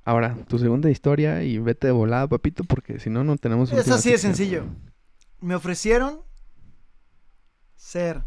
Ahora, 0.05 0.37
tu 0.49 0.59
segunda 0.59 0.91
historia 0.91 1.43
y 1.43 1.59
vete 1.59 1.87
de 1.87 1.93
volada, 1.93 2.29
papito, 2.29 2.65
porque 2.65 2.99
si 2.99 3.09
no, 3.09 3.25
no 3.25 3.37
tenemos 3.37 3.73
Es 3.73 3.91
así 3.91 4.11
de 4.11 4.19
sencillo. 4.19 4.65
Me 5.41 5.55
ofrecieron 5.55 6.21
ser 7.77 8.25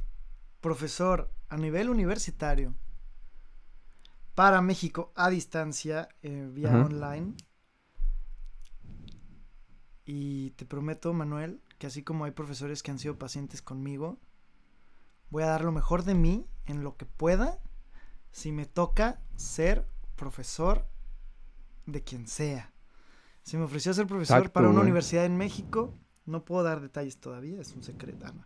profesor 0.62 1.30
a 1.50 1.58
nivel 1.58 1.90
universitario 1.90 2.74
para 4.34 4.62
México 4.62 5.12
a 5.16 5.30
distancia, 5.30 6.10
eh, 6.22 6.50
vía 6.52 6.70
Ajá. 6.70 6.86
online. 6.86 7.34
Y 10.06 10.52
te 10.52 10.66
prometo, 10.66 11.14
Manuel, 11.14 11.62
que 11.78 11.88
así 11.88 12.02
como 12.02 12.26
hay 12.26 12.32
profesores 12.32 12.82
que 12.82 12.92
han 12.92 13.00
sido 13.00 13.18
pacientes 13.20 13.62
conmigo, 13.62 14.18
voy 15.30 15.44
a 15.44 15.48
dar 15.48 15.64
lo 15.64 15.72
mejor 15.72 16.04
de 16.04 16.16
mí 16.16 16.48
en 16.66 16.84
lo 16.84 16.96
que 16.98 17.06
pueda 17.06 17.60
si 18.38 18.52
me 18.52 18.68
toca 18.68 19.20
ser 19.36 19.88
profesor 20.16 20.86
de 21.88 22.04
quien 22.04 22.28
sea. 22.28 22.72
Se 23.42 23.58
me 23.58 23.64
ofreció 23.64 23.96
ser 23.96 24.06
profesor 24.06 24.38
Exacto, 24.38 24.54
para 24.54 24.68
una 24.68 24.76
güey. 24.76 24.84
universidad 24.84 25.26
en 25.26 25.38
México. 25.38 25.98
No 26.28 26.46
puedo 26.46 26.62
dar 26.62 26.80
detalles 26.80 27.18
todavía, 27.18 27.60
es 27.60 27.74
un 27.74 27.82
secreto. 27.82 28.28
Ah, 28.28 28.34
no. 28.36 28.46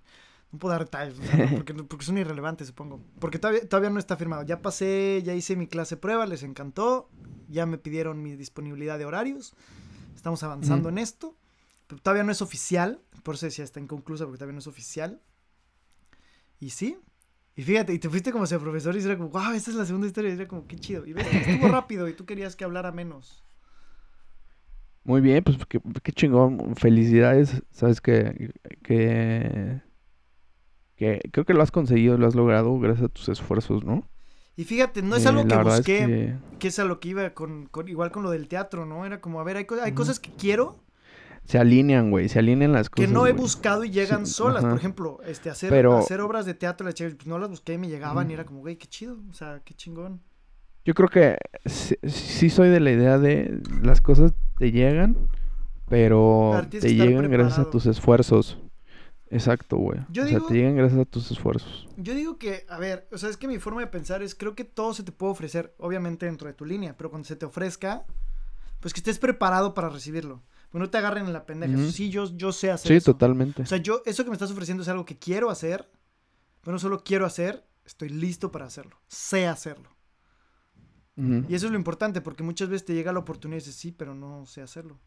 No 0.54 0.60
puedo 0.60 0.72
dar 0.72 0.86
detalles, 0.86 1.20
o 1.20 1.24
sea, 1.24 1.46
no, 1.46 1.58
porque, 1.58 1.74
porque 1.74 2.06
son 2.06 2.18
irrelevantes, 2.18 2.68
supongo. 2.68 3.02
Porque 3.20 3.38
todavía, 3.38 3.68
todavía 3.68 3.90
no 3.90 4.00
está 4.00 4.16
firmado. 4.16 4.44
Ya 4.44 4.62
pasé, 4.62 5.24
ya 5.26 5.34
hice 5.34 5.58
mi 5.58 5.68
clase 5.68 5.98
prueba, 5.98 6.26
les 6.26 6.44
encantó. 6.44 7.10
Ya 7.50 7.66
me 7.66 7.78
pidieron 7.78 8.24
mi 8.24 8.38
disponibilidad 8.38 8.98
de 8.98 9.04
horarios. 9.04 9.54
Estamos 10.16 10.42
avanzando 10.44 10.88
en 10.88 11.00
esto. 11.00 11.36
Pero 11.88 12.02
todavía 12.02 12.24
no 12.24 12.32
es 12.32 12.42
oficial. 12.42 13.02
Por 13.24 13.36
eso 13.36 13.46
decía, 13.46 13.66
está 13.66 13.82
inconclusa 13.82 14.24
porque 14.24 14.38
todavía 14.38 14.54
no 14.54 14.60
es 14.60 14.68
oficial. 14.68 15.22
Y 16.62 16.70
sí. 16.70 16.98
Y 17.56 17.64
fíjate, 17.64 17.94
y 17.94 18.00
te 18.00 18.10
fuiste 18.10 18.32
como 18.32 18.46
sea 18.46 18.60
profesor 18.60 18.96
y 18.96 19.00
era 19.04 19.18
como, 19.18 19.30
wow, 19.30 19.52
esta 19.54 19.72
es 19.72 19.76
la 19.78 19.86
segunda 19.86 20.08
historia. 20.08 20.30
Y 20.32 20.34
era 20.34 20.48
como, 20.48 20.66
qué 20.68 20.78
chido. 20.78 21.06
Y 21.06 21.14
ves, 21.14 21.28
estuvo 21.48 21.68
rápido 21.68 22.08
y 22.08 22.14
tú 22.14 22.26
querías 22.26 22.56
que 22.56 22.64
hablara 22.64 22.92
menos. 22.92 23.44
Muy 25.04 25.20
bien, 25.22 25.44
pues 25.44 25.58
qué, 25.68 25.82
qué 26.04 26.12
chingón. 26.12 26.76
Felicidades. 26.76 27.62
Sabes 27.72 28.02
que, 28.02 28.52
que, 28.84 29.82
que 30.96 31.20
creo 31.32 31.46
que 31.46 31.54
lo 31.54 31.62
has 31.64 31.72
conseguido, 31.72 32.18
lo 32.18 32.28
has 32.28 32.36
logrado 32.36 32.78
gracias 32.80 33.06
a 33.06 33.10
tus 33.10 33.28
esfuerzos, 33.30 33.84
¿no? 33.84 34.08
Y 34.56 34.66
fíjate, 34.66 35.02
no 35.02 35.16
es 35.16 35.26
Eh, 35.26 35.30
algo 35.30 35.48
que 35.48 35.56
es 35.56 35.64
busqué. 35.64 36.06
que- 36.06 36.36
que 36.60 36.68
es 36.68 36.78
a 36.78 36.86
lo 36.86 37.00
que 37.00 37.10
iba 37.10 37.30
con, 37.34 37.66
con- 37.66 37.88
igual 37.88 38.12
con 38.12 38.22
lo 38.24 38.30
del 38.30 38.48
teatro, 38.48 38.86
¿no? 38.86 39.06
Era 39.06 39.20
como, 39.20 39.40
a 39.40 39.44
ver, 39.44 39.58
hay, 39.58 39.66
hay 39.84 39.92
cosas 39.94 40.20
que 40.20 40.30
quiero, 40.38 40.78
se 41.46 41.58
alinean, 41.58 42.12
güey, 42.12 42.30
se 42.30 42.40
alinean 42.40 42.72
las 42.72 42.90
que 42.90 43.04
cosas. 43.04 43.12
no 43.12 43.28
he 43.28 43.32
güey. 43.32 43.42
buscado 43.42 43.84
y 43.84 43.90
llegan 43.92 44.26
Sí, 44.26 44.34
solas. 44.34 44.64
Por 44.64 44.78
ejemplo, 44.78 45.20
este, 45.26 45.50
hacer, 45.50 45.70
Pero- 45.70 45.98
hacer 45.98 46.22
obras 46.22 46.46
de 46.46 46.54
teatro, 46.54 46.88
pues 46.96 47.28
no 47.28 47.40
las 47.40 47.50
busqué 47.50 47.74
y 47.74 47.78
me 47.78 47.88
llegaban 47.90 48.30
y 48.30 48.34
era 48.34 48.46
como, 48.46 48.60
güey, 48.62 48.78
qué 48.78 48.88
chido, 48.88 49.18
o 49.30 49.34
sea, 49.34 49.62
qué 49.66 49.74
chingón. 49.74 50.22
Yo 50.86 50.94
creo 50.94 51.10
que 51.10 51.38
sí, 51.66 51.96
sí 52.08 52.50
soy 52.50 52.70
de 52.70 52.80
la 52.80 52.92
idea 52.92 53.18
de 53.20 53.62
las 53.84 54.02
cosas 54.02 54.34
te 54.58 54.72
llegan, 54.72 55.16
pero 55.90 56.62
te 56.70 56.80
que 56.80 56.96
llegan 56.96 57.30
gracias 57.30 57.60
a 57.60 57.70
tus 57.70 57.86
esfuerzos. 57.86 58.58
Exacto, 59.30 59.78
güey. 59.78 60.00
Yo 60.10 60.24
o 60.24 60.26
digo- 60.26 60.40
sea, 60.40 60.48
te 60.50 60.54
llegan 60.56 60.76
gracias 60.76 61.00
a 61.02 61.06
tus 61.06 61.32
esfuerzos. 61.32 61.88
Yo 61.98 62.14
digo 62.14 62.38
que, 62.38 62.66
a 62.68 62.78
ver, 62.80 63.08
o 63.14 63.18
sea, 63.18 63.30
es 63.30 63.38
que 63.38 63.48
mi 63.48 63.60
forma 63.60 63.80
de 63.82 63.88
pensar 63.88 64.22
es, 64.22 64.36
creo 64.36 64.56
que 64.56 64.66
todo 64.66 64.94
se 64.94 65.04
te 65.04 65.12
puede 65.14 65.32
ofrecer, 65.32 65.74
obviamente 65.78 66.26
dentro 66.26 66.48
de 66.48 66.54
tu 66.54 66.66
línea, 66.66 66.96
pero 66.98 67.10
cuando 67.10 67.28
se 67.28 67.36
te 67.38 67.46
ofrezca, 67.46 68.04
pues 68.82 68.94
que 68.94 69.00
estés 69.00 69.20
preparado 69.20 69.74
para 69.74 69.90
recibirlo. 69.90 70.42
Que 70.72 70.80
no 70.80 70.90
te 70.90 70.98
agarren 70.98 71.26
en 71.26 71.34
la 71.34 71.46
pendeja. 71.46 71.78
Sí, 71.92 72.10
yo, 72.10 72.26
yo 72.38 72.52
sé 72.52 72.72
hacer 72.72 72.88
Sí, 72.90 72.96
eso. 72.96 73.12
totalmente. 73.14 73.64
O 73.64 73.66
sea, 73.66 73.78
yo, 73.78 74.02
eso 74.06 74.24
que 74.24 74.30
me 74.30 74.36
estás 74.36 74.52
ofreciendo 74.52 74.84
es 74.84 74.90
algo 74.90 75.04
que 75.06 75.18
quiero 75.18 75.50
hacer, 75.50 75.90
pero 76.62 76.72
no 76.74 76.80
solo 76.80 77.04
quiero 77.04 77.26
hacer, 77.26 77.68
estoy 77.86 78.10
listo 78.10 78.52
para 78.52 78.66
hacerlo. 78.66 78.98
Sé 79.08 79.48
hacerlo. 79.48 79.90
Y 81.48 81.54
eso 81.54 81.68
es 81.68 81.72
lo 81.72 81.78
importante, 81.78 82.20
porque 82.22 82.42
muchas 82.42 82.70
veces 82.70 82.86
te 82.86 82.94
llega 82.96 83.14
la 83.14 83.20
oportunidad 83.20 83.58
y 83.58 83.60
dices, 83.64 83.76
sí, 83.76 83.92
pero 83.92 84.16
no 84.16 84.46
sé 84.48 84.62
hacerlo. 84.62 85.00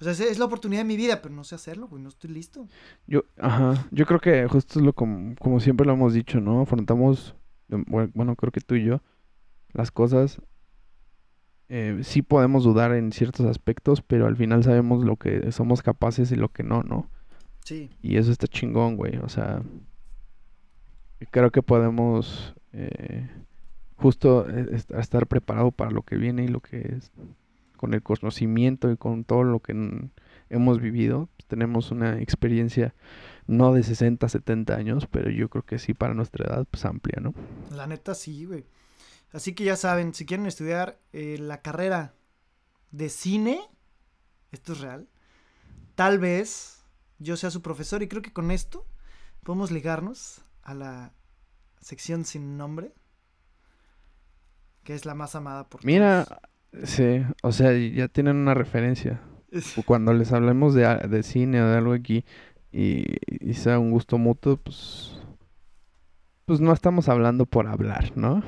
O 0.00 0.04
sea, 0.04 0.12
es- 0.12 0.38
la 0.38 0.44
oportunidad 0.46 0.80
de 0.80 0.84
mi 0.86 0.96
vida, 0.96 1.22
pero 1.22 1.32
no 1.34 1.44
sé 1.44 1.54
hacerlo, 1.54 1.86
güey, 1.86 2.02
no 2.02 2.08
estoy 2.08 2.30
listo. 2.30 2.66
Yo, 3.06 3.22
ajá, 3.38 3.86
yo 3.92 4.04
creo 4.04 4.18
que 4.20 4.48
justo 4.48 4.80
es 4.80 4.84
lo 4.84 4.92
como, 4.94 5.34
como 5.36 5.60
siempre 5.60 5.86
lo 5.86 5.92
hemos 5.92 6.12
dicho, 6.12 6.40
¿no? 6.40 6.62
Afrontamos, 6.62 7.34
bue- 7.68 8.10
bueno, 8.14 8.34
creo 8.34 8.50
que 8.50 8.60
tú 8.60 8.74
y 8.74 8.84
yo, 8.84 9.00
las 9.72 9.90
cosas, 9.92 10.40
eh, 11.68 12.00
sí 12.02 12.22
podemos 12.22 12.64
dudar 12.64 12.92
en 12.92 13.12
ciertos 13.12 13.46
aspectos, 13.46 14.02
pero 14.02 14.26
al 14.26 14.36
final 14.36 14.62
sabemos 14.64 15.04
lo 15.04 15.16
que 15.16 15.50
somos 15.52 15.82
capaces 15.82 16.30
y 16.32 16.36
lo 16.36 16.48
que 16.50 16.62
no, 16.62 16.82
¿no? 16.82 17.08
Sí, 17.64 17.90
Y 18.02 18.16
eso 18.16 18.30
está 18.30 18.46
chingón, 18.46 18.96
güey. 18.96 19.16
O 19.18 19.28
sea, 19.28 19.62
creo 21.30 21.50
que 21.50 21.62
podemos 21.62 22.54
eh, 22.72 23.28
justo 23.96 24.48
eh, 24.48 24.66
est- 24.72 24.90
estar 24.92 25.26
preparado 25.26 25.70
para 25.72 25.90
lo 25.90 26.02
que 26.02 26.16
viene 26.16 26.44
y 26.44 26.48
lo 26.48 26.60
que 26.60 26.96
es. 26.96 27.10
Con 27.76 27.92
el 27.92 28.02
conocimiento 28.02 28.90
y 28.90 28.96
con 28.96 29.24
todo 29.24 29.42
lo 29.44 29.60
que 29.60 29.74
hemos 30.48 30.80
vivido, 30.80 31.28
pues, 31.36 31.46
tenemos 31.46 31.90
una 31.90 32.20
experiencia 32.22 32.94
no 33.46 33.72
de 33.74 33.82
60, 33.82 34.28
70 34.30 34.76
años, 34.76 35.06
pero 35.06 35.28
yo 35.30 35.48
creo 35.50 35.62
que 35.62 35.78
sí 35.78 35.92
para 35.92 36.14
nuestra 36.14 36.46
edad, 36.46 36.66
pues 36.70 36.84
amplia, 36.86 37.20
¿no? 37.20 37.34
la 37.76 37.86
neta 37.86 38.14
sí, 38.14 38.44
güey. 38.46 38.64
Así 39.32 39.54
que 39.54 39.64
ya 39.64 39.76
saben, 39.76 40.14
si 40.14 40.24
quieren 40.24 40.46
estudiar 40.46 40.98
eh, 41.12 41.36
la 41.38 41.60
carrera 41.60 42.14
de 42.90 43.08
cine, 43.08 43.60
esto 44.52 44.72
es 44.72 44.80
real, 44.80 45.08
tal 45.94 46.18
vez 46.18 46.84
yo 47.18 47.36
sea 47.36 47.50
su 47.50 47.62
profesor 47.62 48.02
y 48.02 48.08
creo 48.08 48.22
que 48.22 48.32
con 48.32 48.50
esto 48.50 48.86
podemos 49.42 49.70
ligarnos 49.70 50.42
a 50.62 50.74
la 50.74 51.12
sección 51.80 52.24
sin 52.24 52.56
nombre, 52.56 52.92
que 54.84 54.94
es 54.94 55.04
la 55.04 55.14
más 55.14 55.34
amada 55.34 55.68
por 55.68 55.84
Mira, 55.84 56.40
sí, 56.84 57.22
o 57.42 57.52
sea, 57.52 57.72
ya 57.72 58.08
tienen 58.08 58.36
una 58.36 58.54
referencia. 58.54 59.20
Cuando 59.86 60.12
les 60.12 60.32
hablemos 60.32 60.74
de, 60.74 60.84
de 61.08 61.22
cine 61.22 61.62
o 61.62 61.66
de 61.68 61.76
algo 61.76 61.92
aquí 61.92 62.24
y, 62.72 63.16
y 63.26 63.54
sea 63.54 63.78
un 63.78 63.90
gusto 63.90 64.18
mutuo, 64.18 64.56
pues, 64.56 65.18
pues 66.44 66.60
no 66.60 66.72
estamos 66.72 67.08
hablando 67.08 67.46
por 67.46 67.66
hablar, 67.66 68.16
¿no? 68.16 68.42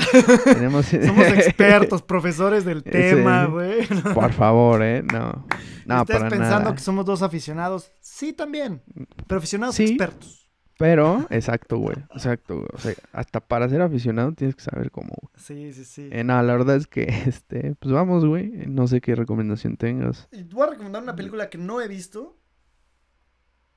Tenemos... 0.44 0.86
somos 0.86 1.26
expertos, 1.36 2.02
profesores 2.02 2.64
del 2.64 2.82
tema, 2.82 3.46
güey. 3.46 3.86
Por 4.14 4.32
favor, 4.32 4.82
¿eh? 4.82 5.02
No. 5.02 5.46
No, 5.86 6.02
¿Estás 6.02 6.18
para 6.18 6.28
pensando 6.30 6.60
nada. 6.60 6.74
que 6.74 6.80
somos 6.80 7.04
dos 7.04 7.22
aficionados? 7.22 7.90
Sí, 8.00 8.32
también. 8.32 8.82
Pero 9.26 9.38
aficionados 9.38 9.74
Sí. 9.74 9.84
expertos. 9.84 10.48
Pero, 10.78 11.26
exacto, 11.28 11.76
güey. 11.76 11.96
Exacto, 12.14 12.54
güey. 12.56 12.68
O 12.72 12.78
sea, 12.78 12.94
hasta 13.12 13.40
para 13.40 13.68
ser 13.68 13.82
aficionado 13.82 14.32
tienes 14.32 14.54
que 14.54 14.62
saber 14.62 14.90
cómo, 14.90 15.10
güey. 15.20 15.30
Sí, 15.36 15.72
sí, 15.74 15.84
sí. 15.84 16.08
Eh, 16.10 16.24
no, 16.24 16.42
la 16.42 16.52
verdad 16.54 16.76
es 16.76 16.86
que, 16.86 17.02
este, 17.26 17.74
pues 17.80 17.92
vamos, 17.92 18.24
güey. 18.24 18.48
No 18.66 18.86
sé 18.86 19.00
qué 19.02 19.14
recomendación 19.14 19.76
tengas. 19.76 20.28
Y 20.32 20.42
voy 20.44 20.66
a 20.68 20.70
recomendar 20.70 21.02
una 21.02 21.14
película 21.16 21.50
que 21.50 21.58
no 21.58 21.80
he 21.82 21.88
visto. 21.88 22.38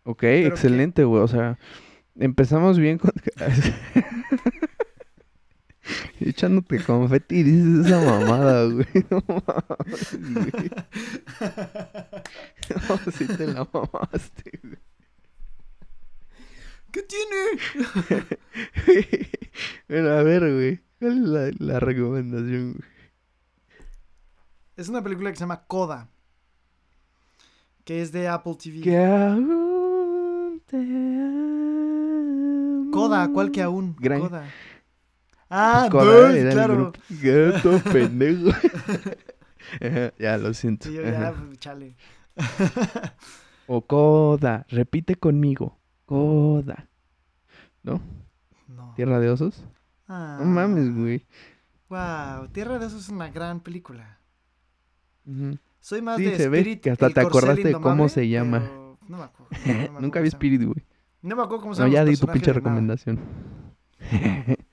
Ok, 0.03 0.24
excelente, 0.24 1.03
güey. 1.03 1.21
O 1.24 1.28
sea, 1.28 1.57
empezamos 2.15 2.78
bien 2.80 2.97
con... 2.99 3.11
Echándote 6.19 6.81
confeti 6.84 7.36
y 7.39 7.43
dices 7.43 7.86
esa 7.88 7.99
mamada, 7.99 8.65
güey. 8.65 8.86
No 9.09 9.23
mames, 9.27 10.17
güey. 10.21 10.71
No, 12.89 12.97
sí 13.11 13.27
te 13.27 13.45
la 13.47 13.67
mamaste, 13.71 14.59
güey. 14.63 14.77
¿Qué 16.91 17.01
tiene? 17.03 17.36
Bueno, 19.89 20.09
a 20.11 20.23
ver, 20.23 20.41
güey. 20.53 20.79
¿Cuál 20.99 21.11
es 21.17 21.17
la, 21.27 21.51
la 21.73 21.79
recomendación, 21.79 22.73
güey? 22.73 22.89
Es 24.77 24.89
una 24.89 25.03
película 25.03 25.29
que 25.31 25.36
se 25.36 25.41
llama 25.41 25.65
Coda. 25.65 26.09
Que 27.84 28.01
es 28.01 28.11
de 28.11 28.27
Apple 28.27 28.55
TV. 28.61 28.81
Que 28.81 28.97
aún 28.97 30.61
te 30.67 30.77
amo. 30.77 31.61
Coda, 32.91 33.27
¿cuál 33.34 33.51
que 33.51 33.61
aún? 33.61 33.95
Gran- 33.99 34.21
Coda. 34.21 34.45
Ah, 35.56 35.88
Pues 35.91 36.04
dos, 36.06 36.34
era 36.34 36.49
el 36.49 36.54
claro. 36.56 36.74
grupo. 36.76 36.99
Gato 37.22 37.80
pendejo. 37.93 38.49
Ya, 40.18 40.38
lo 40.39 40.51
siento. 40.54 40.89
Yo 40.89 41.04
ya, 41.04 41.32
pues, 41.34 41.60
chale. 41.60 41.95
O 43.68 43.86
Coda. 43.86 44.66
Repite 44.70 45.16
conmigo. 45.16 45.78
Coda. 46.06 46.88
¿No? 47.84 48.01
No. 48.68 48.93
¿Tierra 48.95 49.20
de 49.20 49.30
osos? 49.30 49.64
Ah, 50.08 50.38
No 50.39 50.45
mames, 50.45 50.93
güey. 50.95 51.26
Wow, 51.89 52.47
Tierra 52.51 52.80
de 52.80 52.88
Osos 52.88 53.04
es 53.04 53.10
una 53.10 53.30
gran 53.30 53.60
película. 53.60 54.18
Ujú. 55.28 55.60
Soy 55.80 56.01
más 56.01 56.18
Sí, 56.18 56.24
de 56.26 56.38
se 56.38 56.49
ve 56.49 56.60
Spirit, 56.60 56.82
que 56.82 56.89
hasta 56.89 57.10
te 57.12 57.20
acordaste 57.22 57.64
de 57.64 57.74
cómo 57.74 58.10
se 58.10 58.28
llama. 58.28 58.60
pero 58.62 58.97
No 59.08 59.18
me 59.18 59.24
acuerdo. 59.24 59.49
no 59.51 59.74
me 59.74 59.74
acuerdo 59.84 60.01
Nunca 60.01 60.20
vi. 60.22 60.28
Spirit, 60.30 60.64
güey. 60.64 60.84
No 61.22 61.36
me 61.36 61.43
acuerdo 61.43 61.62
cómo 61.62 61.76
se 61.76 61.82
No, 61.82 61.88
llama. 61.88 61.93
ya 61.95 62.04
los 62.06 62.20
di 62.20 62.26
tu 62.26 62.32
pinche 62.32 62.51
recomendación. 62.54 63.20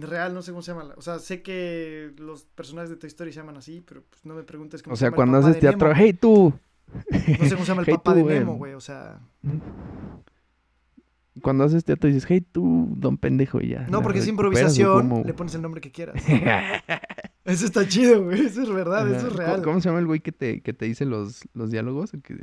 Real, 0.00 0.32
no 0.32 0.42
sé 0.42 0.52
cómo 0.52 0.62
se 0.62 0.72
llama. 0.72 0.84
la- 0.84 0.94
O 0.94 1.02
sea, 1.02 1.18
sé 1.18 1.42
que 1.42 2.12
los 2.18 2.44
personajes 2.44 2.88
de 2.90 2.96
Toy 2.96 3.08
Story 3.08 3.32
se 3.32 3.40
llaman 3.40 3.56
así, 3.58 3.82
pero 3.86 4.02
pues 4.08 4.24
no 4.24 4.34
me 4.34 4.42
preguntes 4.42 4.82
cómo 4.82 4.94
O 4.94 4.96
se 4.96 5.00
sea, 5.00 5.06
llama 5.08 5.14
el 5.14 5.16
cuando 5.16 5.38
papá 5.38 5.50
haces 5.50 5.60
teatro, 5.60 5.88
Nemo. 5.88 6.00
hey 6.00 6.12
tú. 6.14 6.54
No 7.12 7.18
sé 7.48 7.54
cómo 7.54 7.64
se 7.64 7.70
llama 7.72 7.82
el 7.82 7.86
Hey, 7.88 7.94
papá 7.96 8.12
tú, 8.14 8.18
de 8.26 8.34
Nemo, 8.38 8.52
em. 8.52 8.58
güey. 8.58 8.74
O 8.74 8.80
sea. 8.80 9.20
Cuando 11.40 11.64
haces 11.64 11.84
teatro 11.84 12.08
dices, 12.08 12.26
hey 12.28 12.42
tú, 12.52 12.88
don 12.96 13.16
pendejo, 13.16 13.60
y 13.60 13.68
ya. 13.70 13.86
No, 13.88 14.02
porque 14.02 14.18
es 14.18 14.26
¿o 14.26 14.30
improvisación, 14.30 15.22
le 15.24 15.32
pones 15.34 15.54
el 15.54 15.62
nombre 15.62 15.80
que 15.80 15.90
quieras. 15.90 16.22
Eso 17.44 17.64
está 17.66 17.88
chido, 17.88 18.22
güey. 18.24 18.46
Eso 18.46 18.62
es 18.62 18.70
verdad, 18.70 19.08
eso 19.08 19.16
es 19.26 19.32
¿Cómo- 19.32 19.36
real. 19.38 19.62
¿Cómo 19.62 19.80
se 19.80 19.88
llama 19.88 19.98
el 19.98 20.06
güey 20.06 20.20
que 20.20 20.30
te, 20.30 20.60
que 20.60 20.72
te 20.72 20.84
dice 20.84 21.04
los, 21.06 21.40
los 21.54 21.70
diálogos? 21.72 22.14
El, 22.14 22.22
que, 22.22 22.34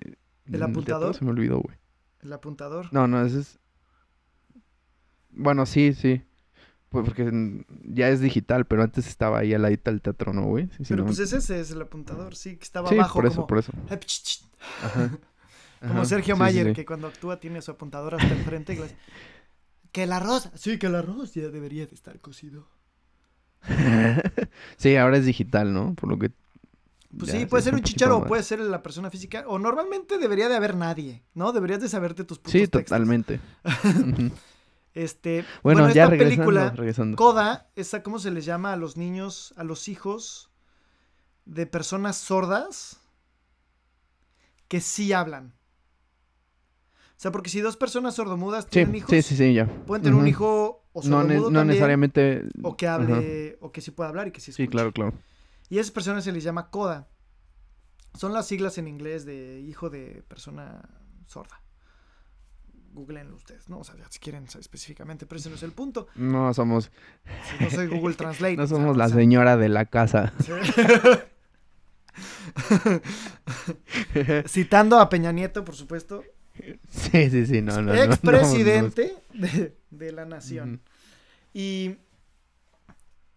teatro? 0.45 0.65
apuntador? 0.65 1.15
Se 1.15 1.23
me 1.23 1.31
olvidó, 1.31 1.59
güey. 1.59 1.77
El 2.21 2.33
apuntador. 2.33 2.87
No, 2.91 3.07
no, 3.07 3.23
ese 3.25 3.39
es... 3.39 3.59
Bueno, 5.29 5.65
sí, 5.65 5.93
sí. 5.93 6.21
Pues 6.89 7.05
porque 7.05 7.63
ya 7.83 8.09
es 8.09 8.19
digital, 8.19 8.65
pero 8.65 8.81
antes 8.81 9.07
estaba 9.07 9.39
ahí 9.39 9.53
al 9.53 9.61
ladito 9.61 9.91
del 9.91 10.01
teatro, 10.01 10.33
¿no, 10.33 10.43
güey? 10.45 10.65
Sí, 10.65 10.77
sí, 10.77 10.83
Pero 10.89 10.97
no- 11.01 11.05
pues 11.05 11.19
es 11.19 11.33
ese, 11.33 11.59
es 11.59 11.69
el 11.71 11.81
apuntador. 11.81 12.35
Sí, 12.35 12.55
que 12.57 12.63
estaba 12.63 12.89
Sí, 12.89 12.95
abajo 12.95 13.13
por 13.19 13.25
eso, 13.27 13.35
como... 13.35 13.47
por 13.47 13.57
eso. 13.59 13.71
Como 15.79 15.93
Ajá, 15.93 16.05
Sergio 16.05 16.35
Mayer, 16.35 16.73
que 16.73 16.85
cuando 16.85 17.07
actúa 17.07 17.39
tiene 17.39 17.61
su 17.61 17.71
apuntador 17.71 18.15
hasta 18.15 18.27
enfrente. 18.33 18.73
y 18.73 18.79
Que 19.93 20.03
el 20.03 20.11
arroz. 20.11 20.49
Sí, 20.55 20.77
que 20.77 20.87
el 20.87 20.95
arroz 20.95 21.33
ya 21.33 21.47
debería 21.47 21.85
de 21.85 21.95
estar 21.95 22.19
cocido. 22.19 22.67
sí, 24.77 24.95
ahora 24.97 25.17
es 25.17 25.25
digital, 25.25 25.73
¿no? 25.73 25.93
Por 25.95 26.09
lo 26.09 26.19
que... 26.19 26.31
Pues 27.17 27.31
ya 27.31 27.39
sí, 27.39 27.45
puede 27.45 27.63
ser 27.63 27.73
un 27.73 27.81
chicharo 27.81 28.17
o 28.17 28.25
puede 28.25 28.43
ser 28.43 28.59
la 28.59 28.83
persona 28.83 29.09
física. 29.09 29.43
O 29.47 29.57
normalmente 29.57 30.17
debería 30.17 30.47
de 30.49 30.55
haber 30.55 30.75
nadie, 30.75 31.23
¿no? 31.33 31.51
Deberías 31.53 31.81
de 31.81 31.89
saberte 31.89 32.23
tus 32.23 32.37
putos 32.39 32.51
Sí, 32.51 32.59
textos. 32.59 32.83
totalmente. 32.83 33.39
Este, 34.93 35.45
Bueno, 35.63 35.81
bueno, 35.81 35.93
ya 35.93 36.03
esta 36.03 36.09
regresando, 36.11 36.43
película, 36.43 36.69
regresando. 36.71 37.15
Coda, 37.17 37.69
esa, 37.75 38.01
¿cómo 38.03 38.19
se 38.19 38.31
les 38.31 38.45
llama 38.45 38.73
a 38.73 38.75
los 38.75 38.97
niños, 38.97 39.53
a 39.55 39.63
los 39.63 39.87
hijos 39.87 40.49
de 41.45 41.65
personas 41.65 42.17
sordas 42.17 42.99
que 44.67 44.81
sí 44.81 45.13
hablan? 45.13 45.53
O 47.11 47.21
sea, 47.21 47.31
porque 47.31 47.49
si 47.49 47.59
dos 47.61 47.75
personas 47.77 48.15
sordomudas 48.15 48.65
Sí, 48.65 48.71
tienen 48.71 48.95
hijos, 48.95 49.11
sí, 49.11 49.21
sí, 49.21 49.35
sí, 49.35 49.53
ya. 49.53 49.65
pueden 49.85 50.03
tener 50.03 50.17
un 50.19 50.27
hijo 50.27 50.85
o 50.93 51.03
No, 51.03 51.23
ne- 51.23 51.35
sordomudo 51.35 51.51
no 51.51 51.59
también, 51.59 51.67
necesariamente... 51.67 52.43
o 52.63 52.77
que 52.77 52.87
hable, 52.87 53.57
o 53.61 53.71
que 53.71 53.81
sí 53.81 53.91
pueda 53.91 54.09
hablar 54.09 54.27
y 54.27 54.31
que 54.31 54.39
sí 54.39 54.51
escuche. 54.51 54.65
Sí, 54.65 54.69
claro, 54.71 54.91
claro. 54.93 55.13
Y 55.69 55.77
a 55.77 55.81
esas 55.81 55.91
personas 55.91 56.23
se 56.23 56.31
les 56.31 56.43
llama 56.43 56.69
coda. 56.71 57.09
Son 58.17 58.33
las 58.33 58.47
siglas 58.47 58.77
en 58.77 58.87
inglés 58.87 59.25
de 59.25 59.59
hijo 59.61 59.89
de 59.89 60.23
persona 60.27 60.81
sorda. 61.27 61.61
Googleenlo 62.93 63.35
ustedes, 63.35 63.69
¿no? 63.69 63.79
O 63.79 63.83
sea, 63.83 63.95
ya 63.95 64.05
si 64.09 64.19
quieren 64.19 64.47
saber 64.47 64.61
específicamente, 64.61 65.25
pero 65.25 65.39
ese 65.39 65.49
no 65.49 65.55
es 65.55 65.63
el 65.63 65.71
punto. 65.71 66.07
No 66.15 66.53
somos, 66.53 66.91
Si 67.57 67.63
no 67.63 67.69
soy 67.69 67.87
Google 67.87 68.15
Translate. 68.15 68.55
no 68.57 68.63
o 68.63 68.67
sea, 68.67 68.77
somos 68.77 68.97
la 68.97 69.09
señora 69.09 69.57
de 69.57 69.69
la 69.69 69.85
casa. 69.85 70.33
sí. 70.43 70.51
Citando 74.47 74.99
a 74.99 75.09
Peña 75.09 75.31
Nieto, 75.31 75.63
por 75.63 75.75
supuesto. 75.75 76.23
Sí, 76.89 77.29
sí, 77.29 77.45
sí, 77.45 77.61
no, 77.61 77.81
no. 77.81 77.93
Expresidente 77.93 79.15
de, 79.33 79.77
de, 79.89 80.11
la 80.11 80.25
nación. 80.25 80.81
Y, 81.53 81.95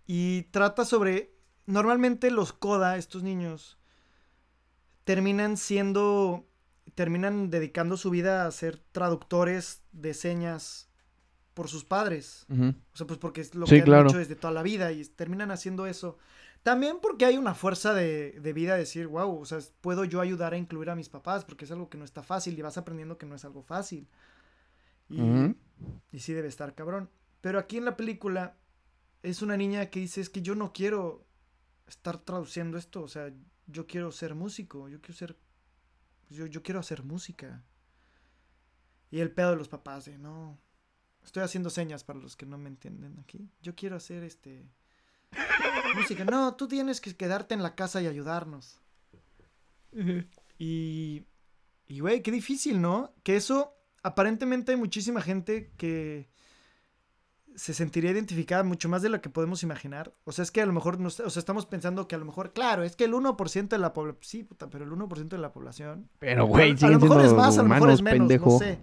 y 0.07 0.43
trata 0.51 0.85
sobre. 0.85 1.31
Normalmente 1.65 2.33
los 2.33 2.53
CODA, 2.53 2.97
estos 2.97 3.23
niños, 3.23 3.79
terminan 5.05 5.57
siendo. 5.57 6.45
Terminan 6.95 7.51
dedicando 7.51 7.97
su 7.97 8.11
vida 8.11 8.47
a 8.47 8.51
ser 8.51 8.79
traductores 8.93 9.83
de 9.93 10.15
señas 10.15 10.89
por 11.55 11.69
sus 11.69 11.85
padres. 11.85 12.47
O 12.49 12.97
sea, 12.97 13.07
pues 13.07 13.19
porque 13.19 13.41
es 13.41 13.55
lo 13.55 13.67
que 13.67 13.83
han 13.83 14.07
hecho 14.07 14.19
desde 14.19 14.37
toda 14.37 14.53
la 14.53 14.63
vida 14.63 14.93
y 14.93 15.05
terminan 15.05 15.51
haciendo 15.51 15.87
eso. 15.87 16.19
También 16.63 16.99
porque 17.03 17.25
hay 17.25 17.37
una 17.39 17.55
fuerza 17.55 17.93
de, 17.93 18.39
de, 18.41 18.53
vida 18.53 18.75
de 18.75 18.81
decir, 18.81 19.09
wow, 19.09 19.41
o 19.41 19.45
sea, 19.45 19.59
puedo 19.81 20.05
yo 20.05 20.21
ayudar 20.21 20.55
a 20.55 20.59
incluir 20.59 20.91
a 20.91 20.95
mis 20.95 21.09
papás 21.09 21.45
porque 21.45 21.65
es 21.65 21.73
algo 21.73 21.89
que 21.89 21.99
no 21.99 22.05
está 22.05 22.23
fácil 22.23 22.57
y 22.57 22.63
vas 22.63 22.79
aprendiendo 22.79 23.19
que 23.19 23.27
no 23.27 23.35
es 23.35 23.45
algo 23.45 23.63
fácil. 23.63 24.09
Y, 25.09 25.21
y 26.13 26.21
sí 26.21 26.33
debe 26.33 26.49
estar 26.49 26.75
cabrón. 26.75 27.11
Pero 27.41 27.59
aquí 27.59 27.79
en 27.79 27.85
la 27.85 27.97
película 27.97 28.57
es 29.23 29.43
una 29.43 29.57
niña 29.57 29.87
que 29.87 30.01
dice, 30.01 30.21
es 30.21 30.31
que 30.31 30.43
yo 30.43 30.55
no 30.55 30.73
quiero 30.73 31.25
estar 31.87 32.19
traduciendo 32.19 32.79
esto, 32.79 33.03
o 33.03 33.09
sea, 33.09 33.33
yo 33.67 33.87
quiero 33.87 34.11
ser 34.13 34.35
músico, 34.35 34.89
yo 34.89 35.01
quiero 35.01 35.15
ser, 35.15 35.37
yo, 36.33 36.47
yo 36.47 36.63
quiero 36.63 36.81
hacer 36.81 37.03
música. 37.03 37.63
Y 39.11 39.21
el 39.21 39.31
pedo 39.31 39.51
de 39.51 39.57
los 39.57 39.69
papás 39.69 40.07
de, 40.07 40.19
no, 40.19 40.59
estoy 41.23 41.43
haciendo 41.43 41.71
señas 41.71 42.05
para 42.05 42.19
los 42.19 42.37
que 42.37 42.47
no 42.47 42.59
me 42.59 42.69
entienden 42.69 43.19
aquí. 43.19 43.51
Yo 43.61 43.75
quiero 43.75 43.97
hacer 43.97 44.25
este 44.25 44.67
música. 45.95 46.25
No, 46.25 46.55
tú 46.57 46.69
tienes 46.69 47.01
que 47.01 47.15
quedarte 47.15 47.55
en 47.55 47.63
la 47.63 47.75
casa 47.75 48.01
y 48.03 48.07
ayudarnos. 48.07 48.81
Y, 50.59 51.27
y, 51.87 52.01
güey, 52.01 52.23
qué 52.23 52.31
difícil, 52.31 52.81
¿no? 52.81 53.15
Que 53.23 53.37
eso, 53.37 53.77
aparentemente 54.03 54.73
hay 54.73 54.79
muchísima 54.79 55.21
gente 55.21 55.73
que 55.77 56.32
se 57.57 57.75
sentiría 57.75 58.11
identificada 58.11 58.63
mucho 58.63 58.89
más 58.89 59.03
de 59.03 59.09
lo 59.09 59.21
que 59.21 59.31
podemos 59.31 59.63
imaginar. 59.63 60.13
O 60.25 60.33
sea, 60.33 60.43
es 60.43 60.51
que 60.51 60.63
a 60.63 60.67
lo 60.67 60.73
mejor, 60.73 60.99
nos, 60.99 61.21
o 61.21 61.31
sea, 61.31 61.41
estamos 61.41 61.67
pensando 61.67 62.09
que 62.09 62.15
a 62.15 62.19
lo 62.19 62.25
mejor, 62.25 62.53
claro, 62.53 62.83
es 62.83 62.97
que 62.97 63.05
el 63.05 63.13
1% 63.13 63.69
de 63.69 63.79
la 63.79 63.93
población, 63.93 64.19
sí, 64.23 64.43
puta, 64.45 64.69
pero 64.71 64.85
el 64.85 64.91
1% 64.91 65.29
de 65.29 65.39
la 65.39 65.53
población. 65.53 66.09
Pero, 66.19 66.47
güey, 66.47 66.77
a, 66.81 66.87
a 66.87 66.91
lo 66.91 67.01
mejor 67.01 67.25
es 67.25 67.33
más, 67.33 67.59
a 67.59 67.63
lo 67.63 67.69
mejor 67.69 67.91
es 67.91 68.03
menos, 68.03 68.31
no 68.31 68.59
sé. 68.59 68.79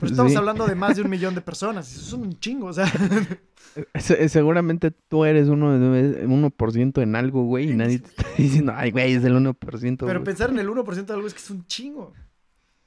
Pero 0.00 0.10
estamos 0.10 0.36
hablando 0.36 0.66
de 0.66 0.74
más 0.74 0.96
de 0.96 1.02
un 1.02 1.10
millón 1.10 1.34
de 1.34 1.40
personas. 1.40 1.90
Eso 1.90 2.00
es 2.00 2.12
un 2.12 2.38
chingo, 2.38 2.66
o 2.66 2.72
sea. 2.72 2.86
seguramente 4.28 4.90
tú 4.90 5.24
eres 5.24 5.48
uno 5.48 5.78
de 5.78 6.26
1% 6.26 7.02
en 7.02 7.16
algo, 7.16 7.44
güey, 7.44 7.70
y 7.70 7.74
nadie 7.74 8.00
te 8.00 8.08
está 8.16 8.28
diciendo, 8.36 8.72
ay, 8.76 8.90
güey, 8.90 9.14
es 9.14 9.22
del 9.22 9.34
1%. 9.34 9.96
Pero 10.06 10.24
pensar 10.24 10.50
en 10.50 10.58
el 10.58 10.68
1% 10.68 11.06
de 11.06 11.12
algo 11.14 11.26
es 11.26 11.34
que 11.34 11.40
es 11.40 11.50
un 11.50 11.66
chingo. 11.66 12.12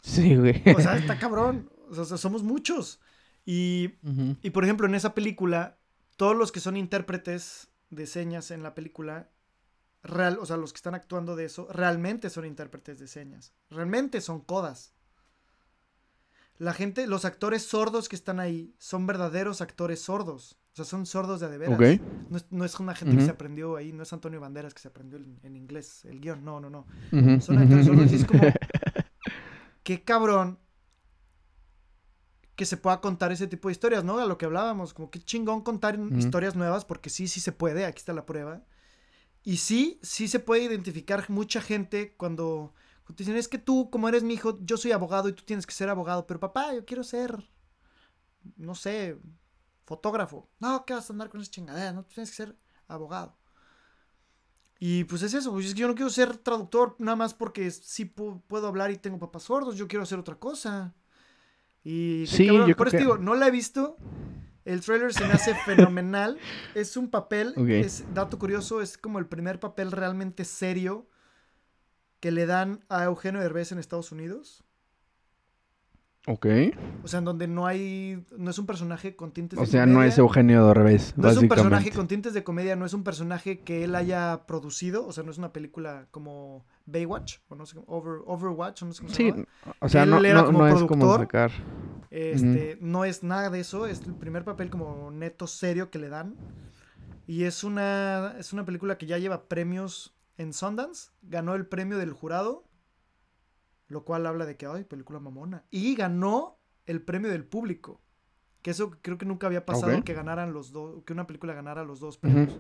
Sí, 0.01 0.35
güey. 0.35 0.61
O 0.75 0.79
sea, 0.79 0.97
está 0.97 1.17
cabrón. 1.17 1.69
O 1.89 2.05
sea, 2.05 2.17
somos 2.17 2.43
muchos. 2.43 2.99
Y, 3.45 3.93
y, 4.41 4.49
por 4.49 4.63
ejemplo, 4.63 4.87
en 4.87 4.95
esa 4.95 5.13
película, 5.13 5.77
todos 6.17 6.35
los 6.35 6.51
que 6.51 6.59
son 6.59 6.77
intérpretes 6.77 7.69
de 7.91 8.07
señas 8.07 8.49
en 8.49 8.63
la 8.63 8.73
película, 8.73 9.29
real, 10.01 10.37
o 10.41 10.45
sea, 10.45 10.57
los 10.57 10.73
que 10.73 10.77
están 10.77 10.95
actuando 10.95 11.35
de 11.35 11.45
eso, 11.45 11.67
realmente 11.71 12.29
son 12.29 12.45
intérpretes 12.45 12.99
de 12.99 13.07
señas. 13.07 13.53
Realmente 13.69 14.21
son 14.21 14.41
codas. 14.41 14.93
La 16.57 16.73
gente, 16.73 17.05
los 17.05 17.25
actores 17.25 17.63
sordos 17.63 18.07
que 18.07 18.15
están 18.15 18.39
ahí 18.39 18.73
son 18.79 19.05
verdaderos 19.05 19.61
actores 19.61 20.01
sordos. 20.01 20.57
O 20.71 20.75
sea, 20.75 20.85
son 20.85 21.05
sordos 21.05 21.39
de 21.39 21.57
de 21.57 22.01
No, 22.49 22.65
es, 22.65 22.79
una 22.79 22.95
gente 22.95 23.15
que 23.15 23.23
se 23.23 23.31
aprendió 23.31 23.75
ahí, 23.75 23.93
no 23.93 24.03
es 24.03 24.11
Antonio 24.11 24.39
Banderas 24.41 24.73
que 24.73 24.81
se 24.81 24.87
aprendió 24.87 25.19
en, 25.43 25.55
inglés 25.55 26.03
el 26.05 26.19
guion, 26.19 26.43
no, 26.43 26.59
no, 26.59 26.69
no. 26.69 26.85
Son 27.41 27.57
actores 27.57 27.85
sordos 27.85 28.11
y 28.11 28.15
es 28.15 28.25
como, 28.25 28.41
qué 29.83 30.03
cabrón 30.03 30.59
que 32.55 32.65
se 32.65 32.77
pueda 32.77 33.01
contar 33.01 33.31
ese 33.31 33.47
tipo 33.47 33.67
de 33.67 33.73
historias, 33.73 34.03
¿no? 34.03 34.17
A 34.17 34.25
lo 34.25 34.37
que 34.37 34.45
hablábamos, 34.45 34.93
como 34.93 35.11
qué 35.11 35.19
chingón 35.19 35.61
contar 35.61 35.99
historias 36.17 36.55
nuevas, 36.55 36.85
porque 36.85 37.09
sí, 37.09 37.27
sí 37.27 37.39
se 37.39 37.51
puede, 37.51 37.85
aquí 37.85 37.99
está 37.99 38.13
la 38.13 38.25
prueba. 38.25 38.63
Y 39.43 39.57
sí, 39.57 39.99
sí 40.01 40.27
se 40.27 40.39
puede 40.39 40.63
identificar 40.63 41.29
mucha 41.29 41.61
gente 41.61 42.15
cuando, 42.15 42.73
cuando 43.03 43.17
dicen, 43.17 43.35
es 43.35 43.47
que 43.47 43.57
tú, 43.57 43.89
como 43.91 44.07
eres 44.07 44.23
mi 44.23 44.35
hijo, 44.35 44.57
yo 44.61 44.77
soy 44.77 44.91
abogado 44.91 45.29
y 45.29 45.33
tú 45.33 45.43
tienes 45.43 45.67
que 45.67 45.73
ser 45.73 45.89
abogado, 45.89 46.25
pero 46.25 46.39
papá, 46.39 46.73
yo 46.73 46.85
quiero 46.85 47.03
ser, 47.03 47.43
no 48.55 48.73
sé, 48.73 49.19
fotógrafo. 49.85 50.49
No, 50.59 50.85
¿qué 50.85 50.93
vas 50.93 51.09
a 51.09 51.13
andar 51.13 51.29
con 51.29 51.41
esa 51.41 51.51
chingadera? 51.51 51.91
No, 51.91 52.05
tienes 52.05 52.29
que 52.29 52.37
ser 52.37 52.57
abogado. 52.87 53.37
Y 54.79 55.03
pues 55.05 55.21
es 55.21 55.33
eso, 55.33 55.51
pues 55.51 55.67
es 55.67 55.73
que 55.73 55.81
yo 55.81 55.87
no 55.87 55.95
quiero 55.95 56.09
ser 56.09 56.37
traductor 56.37 56.95
nada 56.99 57.15
más 57.15 57.33
porque 57.33 57.69
sí 57.71 58.05
puedo 58.05 58.67
hablar 58.67 58.91
y 58.91 58.97
tengo 58.97 59.19
papás 59.19 59.43
sordos, 59.43 59.77
yo 59.77 59.87
quiero 59.87 60.03
hacer 60.03 60.19
otra 60.19 60.35
cosa. 60.35 60.93
Y 61.85 62.25
sí, 62.27 62.47
yo 62.47 62.75
por 62.75 62.87
eso 62.87 62.97
digo, 62.97 63.17
no 63.19 63.35
la 63.35 63.47
he 63.47 63.51
visto. 63.51 63.95
El 64.65 64.81
trailer 64.81 65.13
se 65.13 65.23
me 65.25 65.33
hace 65.33 65.53
fenomenal. 65.65 66.39
Es 66.73 66.97
un 66.97 67.09
papel, 67.11 67.53
es 67.69 68.03
dato 68.13 68.39
curioso, 68.39 68.81
es 68.81 68.97
como 68.97 69.19
el 69.19 69.27
primer 69.27 69.59
papel 69.59 69.91
realmente 69.91 70.43
serio 70.43 71.07
que 72.19 72.31
le 72.31 72.47
dan 72.47 72.83
a 72.89 73.03
Eugenio 73.03 73.39
Derbez 73.39 73.71
en 73.71 73.77
Estados 73.77 74.11
Unidos. 74.11 74.64
Ok. 76.27 76.47
O 77.03 77.07
sea, 77.07 77.19
en 77.19 77.25
donde 77.25 77.47
no 77.47 77.67
hay. 77.67 78.25
No 78.35 78.49
es 78.49 78.57
un 78.57 78.65
personaje 78.65 79.15
con 79.15 79.31
tintes 79.31 79.51
de 79.51 79.57
comedia. 79.57 79.83
O 79.83 79.85
sea, 79.85 79.85
no 79.85 80.03
es 80.03 80.17
Eugenio 80.17 80.65
Derbez. 80.67 81.13
No 81.17 81.29
es 81.29 81.37
un 81.37 81.47
personaje 81.47 81.91
con 81.91 82.07
tintes 82.07 82.33
de 82.33 82.43
comedia, 82.43 82.75
no 82.75 82.85
es 82.85 82.93
un 82.93 83.03
personaje 83.03 83.59
que 83.59 83.83
él 83.83 83.95
haya 83.95 84.45
producido. 84.47 85.05
O 85.05 85.11
sea, 85.11 85.23
no 85.23 85.29
es 85.29 85.37
una 85.37 85.53
película 85.53 86.07
como 86.09 86.65
Baywatch, 86.87 87.37
o 87.47 87.55
no 87.55 87.65
sé, 87.67 87.77
Over, 87.85 88.21
Overwatch, 88.25 88.81
o 88.81 88.85
no 88.87 88.93
sé 88.93 89.03
cómo 89.03 89.13
sí, 89.13 89.33
o 89.79 89.89
sea, 89.89 90.05
no, 90.05 90.19
no, 90.19 90.67
es 90.67 90.83
como 90.83 91.15
sacar. 91.15 91.51
Este, 92.09 92.77
No 92.81 93.05
es 93.05 93.23
nada 93.23 93.49
de 93.51 93.59
eso. 93.59 93.85
Es 93.85 94.01
el 94.01 94.15
primer 94.15 94.43
papel 94.43 94.69
como 94.69 95.11
neto 95.11 95.45
serio 95.45 95.91
que 95.91 95.99
le 95.99 96.09
dan. 96.09 96.35
Y 97.27 97.43
es 97.43 97.63
una, 97.63 98.35
es 98.39 98.51
una 98.51 98.65
película 98.65 98.97
que 98.97 99.05
ya 99.05 99.19
lleva 99.19 99.47
premios 99.47 100.15
en 100.37 100.53
Sundance. 100.53 101.11
Ganó 101.21 101.53
el 101.53 101.67
premio 101.67 101.97
del 101.97 102.13
jurado 102.13 102.64
lo 103.87 104.03
cual 104.03 104.25
habla 104.25 104.45
de 104.45 104.57
que, 104.57 104.65
ay, 104.65 104.83
película 104.83 105.19
mamona. 105.19 105.63
Y 105.71 105.95
ganó 105.95 106.59
el 106.85 107.01
premio 107.01 107.29
del 107.31 107.45
público. 107.45 108.01
Que 108.61 108.71
eso 108.71 108.91
creo 109.01 109.17
que 109.17 109.25
nunca 109.25 109.47
había 109.47 109.65
pasado 109.65 110.03
que 110.03 110.13
ganaran 110.13 110.51
los 110.51 110.71
dos, 110.71 111.03
que 111.05 111.13
una 111.13 111.27
película 111.27 111.53
ganara 111.53 111.83
los 111.83 111.99
dos 111.99 112.17
premios. 112.17 112.59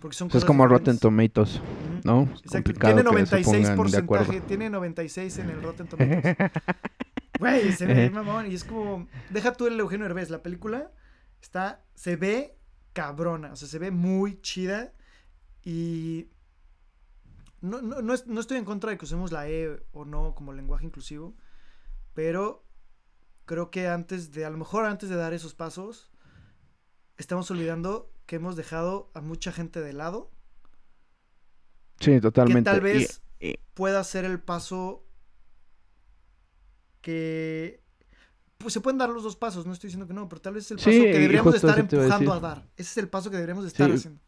Porque 0.00 0.16
son 0.16 0.30
es 0.32 0.44
como 0.44 0.66
Rotten 0.66 0.98
Tomatoes, 0.98 1.60
¿no? 2.04 2.22
Exacto. 2.42 2.72
Tiene 2.72 3.02
96 3.02 3.70
porcentaje, 3.70 4.40
tiene 4.40 4.70
96 4.70 5.38
en 5.38 5.50
el 5.50 5.62
Rotten 5.62 5.86
Tomatoes. 5.88 6.36
Güey, 7.38 7.72
se 7.72 7.86
ve 7.86 8.10
mamón. 8.10 8.50
Y 8.50 8.54
es 8.54 8.64
como, 8.64 9.08
deja 9.30 9.52
tú 9.52 9.66
el 9.66 9.80
Eugenio 9.80 10.04
Herbés, 10.04 10.28
la 10.28 10.42
película 10.42 10.92
está, 11.40 11.82
se 11.94 12.16
ve 12.16 12.58
cabrona, 12.92 13.52
o 13.52 13.56
sea, 13.56 13.66
se 13.66 13.78
ve 13.78 13.90
muy 13.90 14.40
chida. 14.42 14.92
Y 15.62 16.28
no, 17.60 17.82
no, 17.82 18.00
no, 18.00 18.40
estoy 18.40 18.56
en 18.56 18.64
contra 18.64 18.90
de 18.90 18.98
que 18.98 19.04
usemos 19.04 19.32
la 19.32 19.48
E 19.48 19.82
o 19.92 20.04
no 20.04 20.34
como 20.34 20.52
lenguaje 20.52 20.86
inclusivo, 20.86 21.36
pero 22.14 22.64
creo 23.44 23.70
que 23.70 23.88
antes 23.88 24.32
de, 24.32 24.44
a 24.44 24.50
lo 24.50 24.56
mejor 24.56 24.86
antes 24.86 25.08
de 25.08 25.16
dar 25.16 25.34
esos 25.34 25.54
pasos, 25.54 26.10
estamos 27.18 27.50
olvidando 27.50 28.12
que 28.26 28.36
hemos 28.36 28.56
dejado 28.56 29.10
a 29.14 29.20
mucha 29.20 29.52
gente 29.52 29.80
de 29.80 29.92
lado. 29.92 30.30
Sí, 31.98 32.18
totalmente. 32.20 32.70
Que 32.70 32.74
tal 32.74 32.80
vez 32.80 33.22
pueda 33.74 34.02
ser 34.04 34.24
el 34.24 34.40
paso 34.40 35.06
que... 37.02 37.82
Pues 38.56 38.74
se 38.74 38.80
pueden 38.80 38.98
dar 38.98 39.08
los 39.08 39.22
dos 39.22 39.36
pasos, 39.36 39.66
no 39.66 39.72
estoy 39.72 39.88
diciendo 39.88 40.06
que 40.06 40.12
no, 40.12 40.28
pero 40.28 40.42
tal 40.42 40.52
vez 40.52 40.66
es 40.66 40.70
el 40.72 40.76
paso 40.76 40.90
que 40.90 41.12
deberíamos 41.12 41.54
estar 41.54 41.78
empujando 41.78 42.32
a, 42.34 42.40
dar. 42.40 42.68
Ese 42.76 42.90
es 42.90 42.96
el 42.98 43.08
paso 43.08 43.30
que 43.30 43.36
deberíamos 43.36 43.64
estar 43.64 43.90
haciendo 43.90 44.20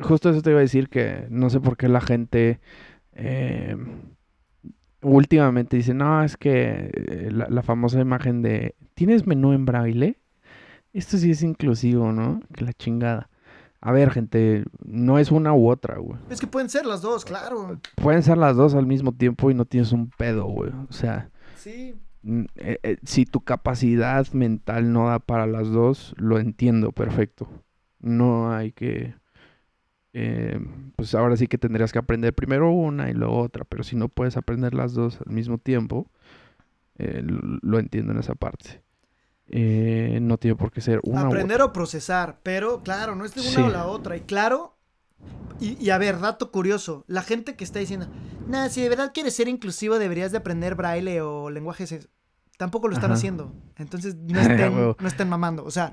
justo 0.00 0.30
eso 0.30 0.42
te 0.42 0.50
iba 0.50 0.58
a 0.58 0.62
decir 0.62 0.88
que 0.88 1.26
no 1.30 1.50
sé 1.50 1.60
por 1.60 1.76
qué 1.76 1.88
la 1.88 2.00
gente 2.00 2.60
eh, 3.12 3.76
últimamente 5.02 5.76
dice, 5.76 5.94
no, 5.94 6.22
es 6.22 6.36
que 6.36 6.90
eh, 6.92 7.30
la, 7.30 7.62
famosa 7.62 8.00
imagen 8.00 8.42
de, 8.42 8.74
¿tienes 8.94 9.26
menú 9.26 9.52
en 9.52 9.64
braille? 9.64 10.18
Esto 10.92 11.16
sí 11.16 11.30
es 11.30 11.42
inclusivo, 11.42 12.12
¿no? 12.12 12.40
Que 12.54 12.64
la 12.64 12.72
chingada. 12.72 13.30
A 13.80 13.92
ver, 13.92 14.10
gente, 14.10 14.64
no 14.84 15.18
es 15.18 15.30
una 15.30 15.54
u 15.54 15.70
otra, 15.70 15.98
güey. 15.98 16.18
Es 16.28 16.40
que 16.40 16.46
pueden 16.46 16.68
ser 16.68 16.84
las 16.84 17.00
dos, 17.00 17.24
claro. 17.24 17.78
Pueden 17.96 18.22
ser 18.22 18.36
las 18.36 18.56
dos 18.56 18.74
al 18.74 18.86
mismo 18.86 19.12
tiempo 19.12 19.50
y 19.50 19.54
no 19.54 19.64
tienes 19.64 19.92
un 19.92 20.10
pedo, 20.10 20.44
güey. 20.44 20.70
O 20.88 20.92
sea, 20.92 21.30
sí. 21.56 21.94
Eh, 22.56 22.98
si 23.04 23.24
tu 23.24 23.40
capacidad 23.40 24.26
mental 24.32 24.92
no 24.92 25.08
da 25.08 25.18
para 25.20 25.46
las 25.46 25.70
dos, 25.70 26.14
lo 26.18 26.38
entiendo 26.38 26.92
perfecto. 26.92 27.48
No 28.00 28.52
hay 28.52 28.72
que 28.72 29.14
eh, 30.12 30.58
pues 30.96 31.14
ahora 31.14 31.36
sí 31.36 31.46
que 31.46 31.58
tendrías 31.58 31.92
que 31.92 31.98
aprender 31.98 32.34
primero 32.34 32.70
una 32.72 33.10
y 33.10 33.14
luego 33.14 33.38
otra, 33.38 33.64
pero 33.64 33.82
si 33.84 33.96
no 33.96 34.08
puedes 34.08 34.36
aprender 34.36 34.74
las 34.74 34.92
dos 34.94 35.18
al 35.24 35.32
mismo 35.32 35.58
tiempo, 35.58 36.10
eh, 36.98 37.22
lo 37.24 37.78
entiendo 37.78 38.12
en 38.12 38.18
esa 38.18 38.34
parte. 38.34 38.82
Eh, 39.52 40.18
no 40.22 40.36
tiene 40.38 40.56
por 40.56 40.70
qué 40.70 40.80
ser 40.80 41.00
una. 41.02 41.22
Aprender 41.22 41.60
o 41.62 41.72
procesar, 41.72 42.38
pero 42.42 42.82
claro, 42.82 43.16
no 43.16 43.24
es 43.24 43.34
de 43.34 43.40
una 43.40 43.66
o 43.66 43.70
la 43.70 43.86
otra. 43.86 44.16
Y 44.16 44.20
claro, 44.20 44.76
Y, 45.60 45.76
y 45.84 45.90
a 45.90 45.98
ver, 45.98 46.18
dato 46.20 46.50
curioso. 46.50 47.04
La 47.06 47.22
gente 47.22 47.54
que 47.56 47.64
está 47.64 47.78
diciendo, 47.78 48.06
nada, 48.48 48.68
si 48.70 48.80
de 48.80 48.88
verdad 48.88 49.10
quieres 49.12 49.34
ser 49.34 49.48
inclusivo, 49.48 49.98
deberías 49.98 50.32
de 50.32 50.38
aprender 50.38 50.74
braille 50.74 51.20
o 51.20 51.50
lenguajes. 51.50 52.08
Tampoco 52.56 52.88
lo 52.88 52.94
están 52.94 53.10
Ajá. 53.10 53.18
haciendo. 53.18 53.52
Entonces, 53.76 54.14
no 54.26 54.40
estén, 54.40 54.74
no 54.98 55.08
estén 55.08 55.28
mamando. 55.28 55.64
O 55.64 55.70
sea, 55.70 55.92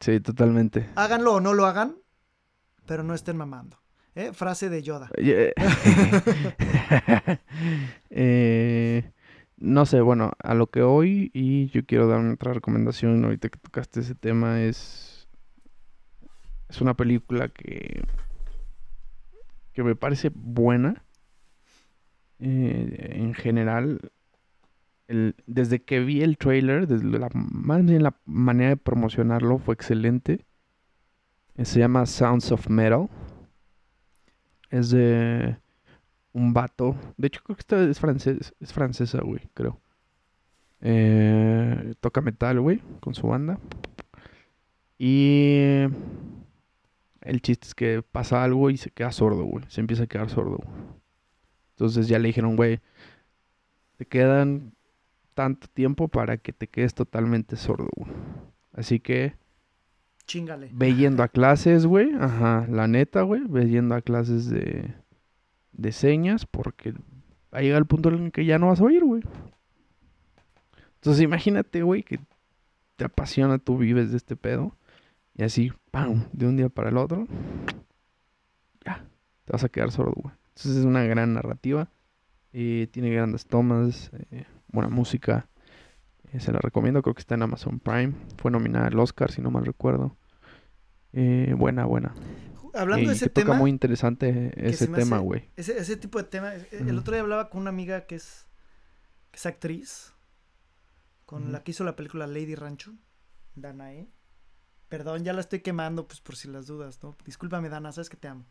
Sí, 0.00 0.18
totalmente. 0.20 0.88
háganlo 0.96 1.34
o 1.34 1.40
no 1.40 1.54
lo 1.54 1.66
hagan, 1.66 1.96
pero 2.88 3.02
no 3.04 3.14
estén 3.14 3.36
mamando. 3.36 3.76
¿Eh? 4.16 4.32
Frase 4.32 4.68
de 4.68 4.82
Yoda. 4.82 5.10
Oye, 5.16 5.52
eh, 8.10 9.12
no 9.58 9.86
sé, 9.86 10.00
bueno, 10.00 10.32
a 10.42 10.54
lo 10.54 10.68
que 10.68 10.82
hoy 10.82 11.30
y 11.34 11.68
yo 11.68 11.84
quiero 11.86 12.08
dar 12.08 12.24
otra 12.26 12.52
recomendación 12.54 13.24
ahorita 13.24 13.48
que 13.50 13.58
tocaste 13.58 14.00
ese 14.00 14.14
tema 14.16 14.62
es 14.62 15.28
es 16.68 16.80
una 16.80 16.94
película 16.94 17.48
que 17.48 18.02
que 19.72 19.82
me 19.84 19.94
parece 19.94 20.30
buena 20.34 21.04
eh, 22.40 23.12
en 23.16 23.34
general 23.34 24.10
el- 25.06 25.34
desde 25.46 25.82
que 25.82 26.00
vi 26.00 26.22
el 26.22 26.36
trailer 26.38 26.86
desde 26.86 27.18
la 27.18 27.28
más 27.32 27.84
bien 27.84 28.02
la 28.02 28.16
manera 28.26 28.70
de 28.70 28.76
promocionarlo 28.76 29.58
fue 29.58 29.74
excelente 29.74 30.32
Eh, 30.34 30.44
se 31.64 31.80
llama 31.80 32.06
Sounds 32.06 32.52
of 32.52 32.68
Metal 32.68 33.08
es 34.70 34.90
de 34.90 35.56
un 36.32 36.52
vato. 36.52 36.96
De 37.16 37.28
hecho, 37.28 37.40
creo 37.42 37.56
que 37.56 37.60
esta 37.60 37.82
es 37.82 37.98
francés, 37.98 38.54
es 38.60 38.72
francesa, 38.72 39.20
güey, 39.22 39.40
creo. 39.54 39.80
Eh, 40.80 41.94
toca 42.00 42.20
metal, 42.20 42.60
güey, 42.60 42.80
con 43.00 43.14
su 43.14 43.26
banda. 43.26 43.58
Y 44.98 45.82
el 47.22 47.42
chiste 47.42 47.68
es 47.68 47.74
que 47.74 48.02
pasa 48.02 48.42
algo 48.42 48.70
y 48.70 48.76
se 48.76 48.90
queda 48.90 49.12
sordo, 49.12 49.44
güey. 49.44 49.64
Se 49.68 49.80
empieza 49.80 50.04
a 50.04 50.06
quedar 50.06 50.30
sordo. 50.30 50.58
güey. 50.58 50.78
Entonces 51.70 52.08
ya 52.08 52.18
le 52.18 52.28
dijeron, 52.28 52.56
güey, 52.56 52.80
te 53.96 54.06
quedan 54.06 54.74
tanto 55.34 55.68
tiempo 55.68 56.08
para 56.08 56.36
que 56.38 56.52
te 56.52 56.66
quedes 56.68 56.94
totalmente 56.94 57.56
sordo, 57.56 57.88
güey. 57.96 58.10
Así 58.72 59.00
que 59.00 59.34
Chingale. 60.28 60.70
Ve 60.72 60.94
yendo 60.94 61.24
a 61.24 61.28
clases, 61.36 61.86
güey. 61.86 62.12
Ajá, 62.20 62.66
la 62.70 62.86
neta, 62.86 63.22
güey. 63.22 63.42
Ve 63.48 63.68
yendo 63.68 63.96
a 63.96 64.02
clases 64.02 64.48
de, 64.50 64.94
de 65.72 65.92
señas 65.92 66.46
porque 66.46 66.92
va 66.92 67.58
a 67.58 67.62
llegar 67.62 67.78
el 67.80 67.86
punto 67.86 68.10
en 68.10 68.26
el 68.26 68.32
que 68.32 68.44
ya 68.44 68.58
no 68.60 68.68
vas 68.68 68.80
a 68.80 68.84
oír, 68.84 69.04
güey. 69.04 69.22
Entonces 70.96 71.22
imagínate, 71.22 71.82
güey, 71.82 72.02
que 72.02 72.20
te 72.96 73.04
apasiona, 73.04 73.58
tú 73.58 73.78
vives 73.78 74.10
de 74.10 74.16
este 74.18 74.36
pedo. 74.36 74.76
Y 75.36 75.44
así, 75.44 75.72
¡pam! 75.92 76.24
De 76.32 76.46
un 76.46 76.56
día 76.56 76.68
para 76.68 76.90
el 76.90 76.98
otro. 76.98 77.26
Ya, 78.84 79.04
te 79.44 79.52
vas 79.52 79.64
a 79.64 79.68
quedar 79.68 79.90
sordo, 79.92 80.14
güey. 80.16 80.34
Entonces 80.48 80.76
es 80.78 80.84
una 80.84 81.04
gran 81.04 81.34
narrativa. 81.34 81.88
eh, 82.52 82.88
tiene 82.92 83.10
grandes 83.10 83.46
tomas, 83.46 84.10
eh, 84.30 84.46
buena 84.68 84.88
música. 84.90 85.48
Eh, 86.32 86.40
se 86.40 86.52
la 86.52 86.58
recomiendo, 86.58 87.02
creo 87.02 87.14
que 87.14 87.20
está 87.20 87.34
en 87.34 87.42
Amazon 87.42 87.80
Prime. 87.80 88.14
Fue 88.36 88.50
nominada 88.50 88.86
al 88.88 88.98
Oscar, 88.98 89.30
si 89.30 89.40
no 89.42 89.50
mal 89.50 89.64
recuerdo. 89.66 90.16
Eh, 91.12 91.54
buena, 91.56 91.84
buena. 91.86 92.14
Hablando 92.74 93.04
Eh, 93.06 93.08
de 93.08 93.14
ese 93.14 93.24
que 93.26 93.30
toca 93.30 93.46
tema, 93.46 93.58
muy 93.58 93.70
interesante 93.70 94.52
ese 94.56 94.86
tema, 94.88 95.18
güey. 95.18 95.50
ese, 95.56 95.78
ese 95.78 95.96
tipo 95.96 96.18
de 96.18 96.24
tema, 96.24 96.54
eh, 96.54 96.66
el 96.70 96.98
otro 96.98 97.12
día 97.14 97.22
hablaba 97.22 97.48
con 97.50 97.60
una 97.62 97.70
amiga 97.70 98.06
que 98.06 98.14
es, 98.16 98.46
que 99.30 99.38
es 99.38 99.46
actriz, 99.46 100.12
con 101.24 101.50
la 101.52 101.62
que 101.64 101.72
hizo 101.72 101.84
la 101.84 101.96
película 101.96 102.26
Lady 102.26 102.54
Rancho, 102.54 102.94
Danae. 103.54 104.08
Perdón, 104.88 105.22
ya 105.22 105.32
la 105.34 105.40
estoy 105.40 105.60
quemando, 105.60 106.06
pues 106.06 106.20
por 106.20 106.34
si 106.36 106.48
las 106.48 106.66
dudas, 106.66 106.98
¿no? 107.02 107.14
Discúlpame, 107.26 107.68
Dana, 107.68 107.92
sabes 107.92 108.08
que 108.08 108.16
te 108.16 108.28
amo. 108.28 108.44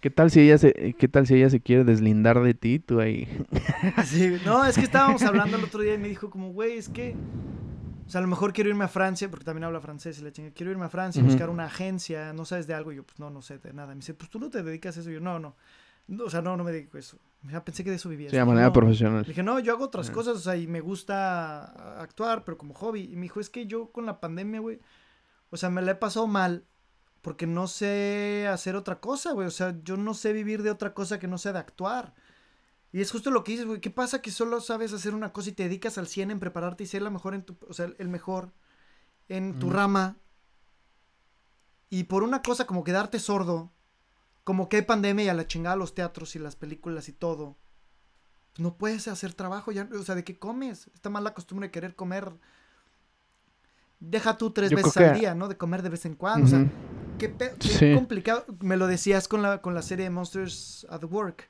¿Qué 0.00 0.10
tal 0.10 0.30
si 0.30 0.40
ella 0.40 0.58
se, 0.58 0.94
qué 0.98 1.08
tal 1.08 1.26
si 1.26 1.34
ella 1.34 1.50
se 1.50 1.60
quiere 1.60 1.84
deslindar 1.84 2.42
de 2.42 2.54
ti, 2.54 2.78
tú 2.80 3.00
ahí? 3.00 3.28
Sí, 4.04 4.32
no, 4.44 4.64
es 4.64 4.76
que 4.76 4.84
estábamos 4.84 5.22
hablando 5.24 5.56
el 5.56 5.64
otro 5.64 5.80
día 5.82 5.94
y 5.94 5.98
me 5.98 6.08
dijo 6.08 6.30
como, 6.30 6.52
güey, 6.52 6.78
es 6.78 6.88
que, 6.88 7.14
o 8.06 8.10
sea, 8.10 8.18
a 8.18 8.22
lo 8.22 8.28
mejor 8.28 8.52
quiero 8.52 8.70
irme 8.70 8.84
a 8.84 8.88
Francia, 8.88 9.30
porque 9.30 9.44
también 9.44 9.64
habla 9.64 9.80
francés 9.80 10.18
y 10.18 10.22
la 10.24 10.32
chinga, 10.32 10.50
quiero 10.50 10.72
irme 10.72 10.84
a 10.84 10.88
Francia, 10.88 11.22
Ujú. 11.22 11.30
buscar 11.30 11.48
una 11.48 11.66
agencia, 11.66 12.32
no 12.32 12.44
sabes 12.44 12.66
de 12.66 12.74
algo, 12.74 12.92
y 12.92 12.96
yo, 12.96 13.04
pues 13.04 13.18
no, 13.20 13.30
no 13.30 13.40
sé 13.40 13.58
de 13.58 13.72
nada. 13.72 13.88
Me 13.88 13.96
dice, 13.96 14.14
pues 14.14 14.30
tú 14.30 14.38
no 14.40 14.50
te 14.50 14.62
dedicas 14.62 14.96
a 14.96 15.00
eso, 15.00 15.10
y 15.10 15.14
yo, 15.14 15.20
no, 15.20 15.38
no, 15.38 15.54
No, 16.08 16.24
o 16.24 16.30
sea, 16.30 16.42
no, 16.42 16.56
no 16.56 16.64
me 16.64 16.72
dedico 16.72 16.96
a 16.96 17.00
eso. 17.00 17.18
Ya 17.50 17.64
pensé 17.64 17.84
que 17.84 17.90
de 17.90 17.96
eso 17.96 18.08
vivía. 18.08 18.30
Sí, 18.30 18.36
de 18.36 18.44
manera 18.44 18.72
profesional. 18.72 19.22
Le 19.22 19.28
dije, 19.28 19.42
no, 19.42 19.58
yo 19.60 19.72
hago 19.72 19.84
otras 19.84 20.06
Ajá. 20.08 20.14
cosas, 20.14 20.36
o 20.36 20.40
sea, 20.40 20.56
y 20.56 20.66
me 20.66 20.80
gusta 20.80 22.00
actuar, 22.00 22.44
pero 22.44 22.58
como 22.58 22.74
hobby. 22.74 23.10
Y 23.12 23.16
me 23.16 23.22
dijo, 23.22 23.40
es 23.40 23.48
que 23.48 23.66
yo 23.66 23.90
con 23.92 24.04
la 24.06 24.20
pandemia, 24.20 24.60
güey, 24.60 24.80
o 25.50 25.56
sea, 25.56 25.70
me 25.70 25.82
la 25.82 25.92
he 25.92 25.96
pasado 25.96 26.26
mal 26.26 26.66
porque 27.22 27.46
no 27.46 27.68
sé 27.68 28.46
hacer 28.48 28.76
otra 28.76 29.00
cosa, 29.00 29.32
güey. 29.32 29.46
O 29.46 29.50
sea, 29.50 29.74
yo 29.82 29.96
no 29.96 30.12
sé 30.14 30.32
vivir 30.32 30.62
de 30.62 30.70
otra 30.70 30.92
cosa 30.92 31.18
que 31.18 31.26
no 31.26 31.38
sea 31.38 31.54
de 31.54 31.58
actuar. 31.58 32.14
Y 32.92 33.00
es 33.00 33.10
justo 33.10 33.30
lo 33.30 33.42
que 33.44 33.52
dices, 33.52 33.66
güey. 33.66 33.80
¿Qué 33.80 33.90
pasa 33.90 34.20
que 34.20 34.30
solo 34.30 34.60
sabes 34.60 34.92
hacer 34.92 35.14
una 35.14 35.32
cosa 35.32 35.50
y 35.50 35.52
te 35.52 35.64
dedicas 35.64 35.96
al 35.98 36.06
100 36.06 36.30
en 36.30 36.38
prepararte 36.38 36.84
y 36.84 36.86
ser 36.86 37.02
la 37.02 37.10
mejor 37.10 37.34
en 37.34 37.42
tu, 37.42 37.56
o 37.68 37.72
sea, 37.72 37.90
el 37.98 38.08
mejor 38.08 38.52
en 39.28 39.58
tu 39.58 39.68
Ujú. 39.68 39.76
rama? 39.76 40.18
Y 41.88 42.04
por 42.04 42.22
una 42.24 42.42
cosa 42.42 42.66
como 42.66 42.84
quedarte 42.84 43.18
sordo, 43.18 43.72
como 44.44 44.68
que 44.68 44.76
hay 44.76 44.82
pandemia 44.82 45.24
y 45.24 45.28
a 45.28 45.34
la 45.34 45.46
chingada 45.46 45.76
los 45.76 45.94
teatros 45.94 46.36
y 46.36 46.38
las 46.38 46.56
películas 46.56 47.08
y 47.08 47.12
todo. 47.12 47.56
No 48.58 48.76
puedes 48.76 49.08
hacer 49.08 49.34
trabajo 49.34 49.72
ya, 49.72 49.88
o 49.92 50.02
sea, 50.02 50.14
¿de 50.14 50.24
qué 50.24 50.38
comes? 50.38 50.90
Esta 50.94 51.10
mala 51.10 51.34
costumbre 51.34 51.68
de 51.68 51.72
querer 51.72 51.96
comer. 51.96 52.38
Deja 54.10 54.36
tú 54.36 54.50
tres 54.50 54.70
Yo 54.70 54.76
veces 54.76 54.96
al 54.96 55.12
que- 55.12 55.18
día, 55.20 55.34
¿no? 55.34 55.48
De 55.48 55.56
comer 55.56 55.82
de 55.82 55.88
vez 55.88 56.04
en 56.06 56.14
cuando. 56.14 56.46
O 56.46 56.48
sea, 56.48 56.64
qué, 57.18 57.28
pe- 57.28 57.52
qué 57.58 57.68
Sí. 57.68 57.94
complicado. 57.94 58.44
Me 58.60 58.76
lo 58.76 58.86
decías 58.86 59.28
con 59.28 59.42
la, 59.42 59.58
con 59.62 59.74
la 59.74 59.82
serie 59.82 60.04
de 60.04 60.10
Monsters 60.10 60.86
at 60.90 61.04
Work. 61.04 61.48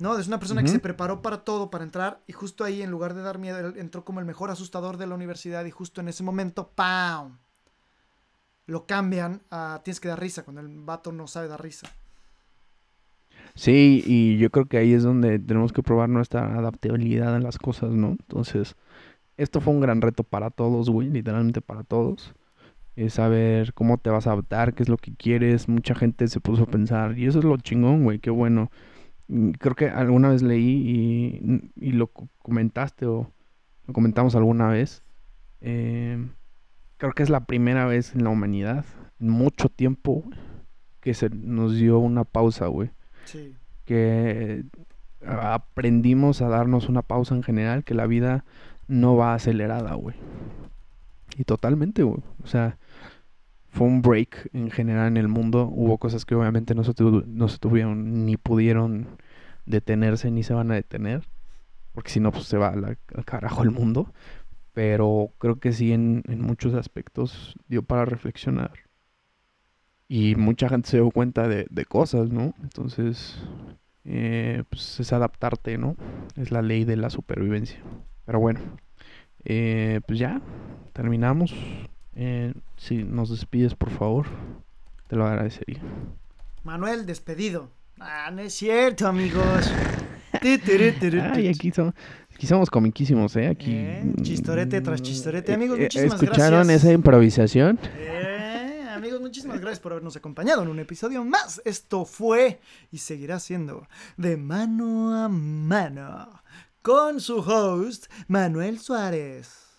¿No? 0.00 0.16
Es 0.16 0.28
una 0.28 0.38
persona 0.38 0.62
que 0.62 0.68
se 0.68 0.78
preparó 0.78 1.22
para 1.22 1.38
todo, 1.38 1.70
para 1.70 1.82
entrar, 1.82 2.20
y 2.28 2.32
justo 2.32 2.62
ahí, 2.62 2.82
en 2.82 2.90
lugar 2.90 3.14
de 3.14 3.22
dar 3.22 3.38
miedo, 3.38 3.58
él 3.58 3.74
entró 3.78 4.04
como 4.04 4.20
el 4.20 4.26
mejor 4.26 4.48
asustador 4.48 4.96
de 4.96 5.08
la 5.08 5.16
universidad, 5.16 5.64
y 5.64 5.72
justo 5.72 6.00
en 6.00 6.06
ese 6.06 6.22
momento, 6.22 6.70
¡pam! 6.72 7.38
Lo 8.66 8.86
cambian 8.86 9.40
a 9.50 9.80
tienes 9.82 9.98
que 9.98 10.06
dar 10.06 10.20
risa, 10.20 10.44
cuando 10.44 10.60
el 10.60 10.68
vato 10.68 11.10
no 11.10 11.26
sabe 11.26 11.48
dar 11.48 11.60
risa. 11.60 11.88
Sí, 13.56 14.04
y 14.06 14.38
yo 14.38 14.50
creo 14.50 14.66
que 14.66 14.78
ahí 14.78 14.92
es 14.92 15.02
donde 15.02 15.38
tenemos 15.40 15.72
que 15.72 15.82
probar 15.82 16.08
nuestra 16.08 16.56
adaptabilidad 16.56 17.34
en 17.34 17.42
las 17.42 17.58
cosas, 17.58 17.90
¿no? 17.90 18.10
Entonces, 18.10 18.76
esto 19.38 19.60
fue 19.62 19.72
un 19.72 19.80
gran 19.80 20.02
reto 20.02 20.22
para 20.24 20.50
todos, 20.50 20.90
güey, 20.90 21.08
literalmente 21.08 21.60
para 21.62 21.82
todos. 21.84 22.34
Es 22.96 23.14
saber 23.14 23.72
cómo 23.74 23.96
te 23.98 24.10
vas 24.10 24.26
a 24.26 24.32
adaptar, 24.32 24.74
qué 24.74 24.82
es 24.82 24.88
lo 24.88 24.96
que 24.98 25.14
quieres. 25.14 25.68
Mucha 25.68 25.94
gente 25.94 26.28
se 26.28 26.40
puso 26.40 26.64
a 26.64 26.66
pensar, 26.66 27.16
y 27.18 27.26
eso 27.26 27.38
es 27.38 27.44
lo 27.44 27.56
chingón, 27.56 28.02
güey, 28.04 28.18
qué 28.18 28.30
bueno. 28.30 28.70
Mm, 29.28 29.50
Creo 29.52 29.74
que 29.76 29.88
alguna 29.88 30.28
vez 30.30 30.42
leí 30.42 31.40
y, 31.40 31.70
y 31.76 31.92
lo 31.92 32.08
co- 32.08 32.28
comentaste 32.42 33.06
o 33.06 33.30
lo 33.86 33.94
comentamos 33.94 34.34
alguna 34.34 34.68
vez. 34.68 35.02
eh, 35.60 36.26
creo 36.98 37.12
que 37.12 37.22
es 37.22 37.30
la 37.30 37.44
primera 37.46 37.86
vez 37.86 38.14
en 38.14 38.24
la 38.24 38.30
humanidad, 38.30 38.84
en 39.20 39.30
mucho 39.30 39.68
tiempo, 39.68 40.24
que 41.00 41.14
se 41.14 41.30
nos 41.30 41.76
dio 41.76 41.98
una 42.00 42.24
pausa, 42.24 42.66
güey 42.66 42.90
Sí. 43.24 43.54
que 43.84 44.64
a- 45.24 45.54
aprendimos 45.54 46.42
a 46.42 46.48
darnos 46.48 46.88
una 46.88 47.02
pausa 47.02 47.34
en 47.36 47.42
general, 47.44 47.84
que 47.84 47.94
la 47.94 48.06
vida 48.06 48.44
no 48.88 49.16
va 49.16 49.34
acelerada, 49.34 49.94
güey. 49.94 50.16
Y 51.36 51.44
totalmente, 51.44 52.02
güey. 52.02 52.22
O 52.42 52.46
sea, 52.46 52.78
fue 53.68 53.86
un 53.86 54.02
break 54.02 54.50
en 54.52 54.70
general 54.70 55.08
en 55.08 55.16
el 55.16 55.28
mundo. 55.28 55.68
Hubo 55.72 55.98
cosas 55.98 56.24
que 56.24 56.34
obviamente 56.34 56.74
no 56.74 56.84
se, 56.84 56.92
no 56.98 57.48
se 57.48 57.58
tuvieron 57.58 58.26
ni 58.26 58.36
pudieron 58.36 59.06
detenerse 59.66 60.30
ni 60.30 60.42
se 60.42 60.54
van 60.54 60.70
a 60.72 60.74
detener. 60.74 61.22
Porque 61.92 62.10
si 62.10 62.20
no, 62.20 62.32
pues 62.32 62.44
se 62.44 62.58
va 62.58 62.68
al 62.68 62.98
carajo 63.24 63.62
el 63.62 63.70
mundo. 63.70 64.12
Pero 64.72 65.30
creo 65.38 65.58
que 65.60 65.72
sí, 65.72 65.92
en, 65.92 66.22
en 66.28 66.40
muchos 66.40 66.74
aspectos 66.74 67.54
dio 67.68 67.82
para 67.82 68.04
reflexionar. 68.04 68.72
Y 70.08 70.34
mucha 70.36 70.68
gente 70.68 70.88
se 70.88 70.96
dio 70.96 71.10
cuenta 71.10 71.48
de, 71.48 71.66
de 71.68 71.84
cosas, 71.84 72.30
¿no? 72.30 72.54
Entonces, 72.62 73.38
eh, 74.04 74.64
pues 74.70 75.00
es 75.00 75.12
adaptarte, 75.12 75.76
¿no? 75.76 75.96
Es 76.36 76.50
la 76.50 76.62
ley 76.62 76.84
de 76.84 76.96
la 76.96 77.10
supervivencia. 77.10 77.78
Pero 78.28 78.40
bueno, 78.40 78.60
eh, 79.42 80.02
pues 80.06 80.18
ya, 80.18 80.42
terminamos. 80.92 81.54
Eh, 82.14 82.52
si 82.76 83.02
nos 83.02 83.30
despides, 83.30 83.74
por 83.74 83.88
favor, 83.88 84.26
te 85.06 85.16
lo 85.16 85.26
agradecería. 85.26 85.80
Manuel, 86.62 87.06
despedido. 87.06 87.70
Ah, 87.98 88.30
no 88.30 88.42
es 88.42 88.52
cierto, 88.52 89.06
amigos. 89.06 89.72
Ay, 90.42 91.48
aquí, 91.48 91.70
son, 91.70 91.94
aquí 92.34 92.46
somos 92.46 92.68
comiquísimos, 92.68 93.34
¿eh? 93.36 93.48
Aquí. 93.48 93.72
Eh, 93.72 94.12
chistorete 94.20 94.82
tras 94.82 95.00
chistorete. 95.00 95.52
Eh, 95.52 95.54
Amigos, 95.54 95.78
muchísimas 95.78 96.22
¿Escucharon 96.22 96.64
gracias. 96.64 96.84
esa 96.84 96.92
improvisación? 96.92 97.78
Amigos, 98.94 99.22
muchísimas 99.22 99.58
gracias 99.58 99.80
por 99.80 99.92
habernos 99.92 100.16
acompañado 100.16 100.62
en 100.64 100.68
un 100.68 100.80
episodio 100.80 101.24
más. 101.24 101.62
Esto 101.64 102.04
fue 102.04 102.60
y 102.92 102.98
seguirá 102.98 103.40
siendo 103.40 103.88
de 104.18 104.36
mano 104.36 105.16
a 105.16 105.28
mano 105.30 106.42
con 106.88 107.20
su 107.20 107.40
host 107.40 108.06
Manuel 108.28 108.78
Suárez. 108.78 109.78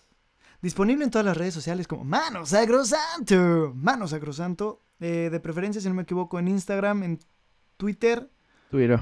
Disponible 0.62 1.02
en 1.02 1.10
todas 1.10 1.26
las 1.26 1.36
redes 1.36 1.52
sociales 1.52 1.88
como 1.88 2.04
Mano 2.04 2.46
Sacrosanto. 2.46 3.72
Mano 3.74 4.06
Sacrosanto. 4.06 4.84
eh, 5.00 5.28
de 5.28 5.40
preferencia, 5.40 5.80
si 5.80 5.88
no 5.88 5.94
me 5.94 6.02
equivoco, 6.02 6.38
en 6.38 6.46
Instagram, 6.46 7.02
en 7.02 7.18
Twitter 7.76 8.30
Twitter. 8.70 9.00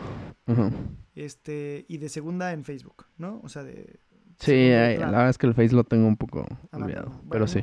Este, 1.15 1.85
y 1.87 1.99
de 1.99 2.09
segunda 2.09 2.55
en 2.55 2.65
Facebook, 2.65 3.05
¿no? 3.19 3.43
O 3.45 3.51
sea, 3.51 3.63
de... 3.63 4.01
Sí, 4.39 4.71
la 4.71 5.11
verdad 5.11 5.29
es 5.29 5.37
que 5.37 5.47
el 5.47 5.53
Face 5.53 5.75
lo 5.75 5.85
tengo 5.85 6.07
un 6.07 6.17
poco 6.17 6.47
olvidado. 6.73 7.11
Bueno. 7.11 7.29
Pero 7.29 7.47
sí. 7.47 7.63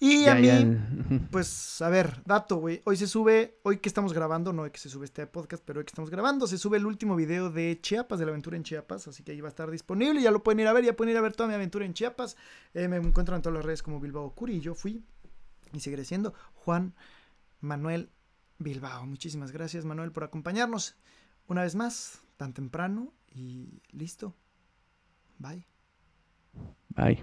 Y 0.00 0.24
Ya, 0.24 0.32
a 0.32 0.34
mí, 0.36 0.46
ya, 0.46 0.64
pues, 1.32 1.82
a 1.82 1.88
ver, 1.88 2.22
dato, 2.24 2.56
güey. 2.56 2.82
Hoy 2.84 2.96
se 2.96 3.08
sube, 3.08 3.58
hoy 3.64 3.78
que 3.78 3.88
estamos 3.88 4.12
grabando, 4.12 4.52
no 4.52 4.62
hoy 4.62 4.70
que 4.70 4.78
se 4.78 4.88
sube 4.88 5.04
este 5.04 5.26
podcast, 5.26 5.62
pero 5.64 5.80
hoy 5.80 5.84
que 5.84 5.90
estamos 5.90 6.10
grabando, 6.10 6.46
se 6.46 6.56
sube 6.56 6.76
el 6.76 6.86
último 6.86 7.16
video 7.16 7.50
de 7.50 7.80
Chiapas, 7.80 8.20
de 8.20 8.24
la 8.26 8.30
aventura 8.30 8.56
en 8.56 8.62
Chiapas, 8.62 9.08
así 9.08 9.24
que 9.24 9.32
ahí 9.32 9.40
va 9.40 9.48
a 9.48 9.50
estar 9.50 9.70
disponible, 9.70 10.22
ya 10.22 10.30
lo 10.30 10.42
pueden 10.44 10.60
ir 10.60 10.68
a 10.68 10.72
ver, 10.72 10.84
ya 10.84 10.94
pueden 10.94 11.12
ir 11.12 11.18
a 11.18 11.20
ver 11.20 11.32
toda 11.34 11.48
mi 11.48 11.54
aventura 11.54 11.84
en 11.84 11.94
Chiapas. 11.94 12.36
Eh, 12.74 12.86
me 12.86 12.96
encuentran 12.98 13.36
en 13.36 13.42
todas 13.42 13.56
las 13.56 13.64
redes 13.64 13.82
como 13.82 13.98
Bilbao 13.98 14.32
Curi, 14.34 14.56
y 14.56 14.60
yo 14.60 14.74
fui, 14.74 15.02
y 15.72 15.80
seguiré 15.80 16.04
siendo 16.04 16.32
Juan 16.54 16.94
Manuel 17.60 18.10
Bilbao. 18.58 19.04
Muchísimas 19.04 19.50
gracias, 19.50 19.84
Manuel, 19.84 20.12
por 20.12 20.22
acompañarnos 20.22 20.96
una 21.48 21.62
vez 21.62 21.74
más, 21.74 22.20
tan 22.36 22.54
temprano, 22.54 23.12
y 23.34 23.82
listo. 23.90 24.36
Bye. 25.38 25.66
Bye. 26.90 27.22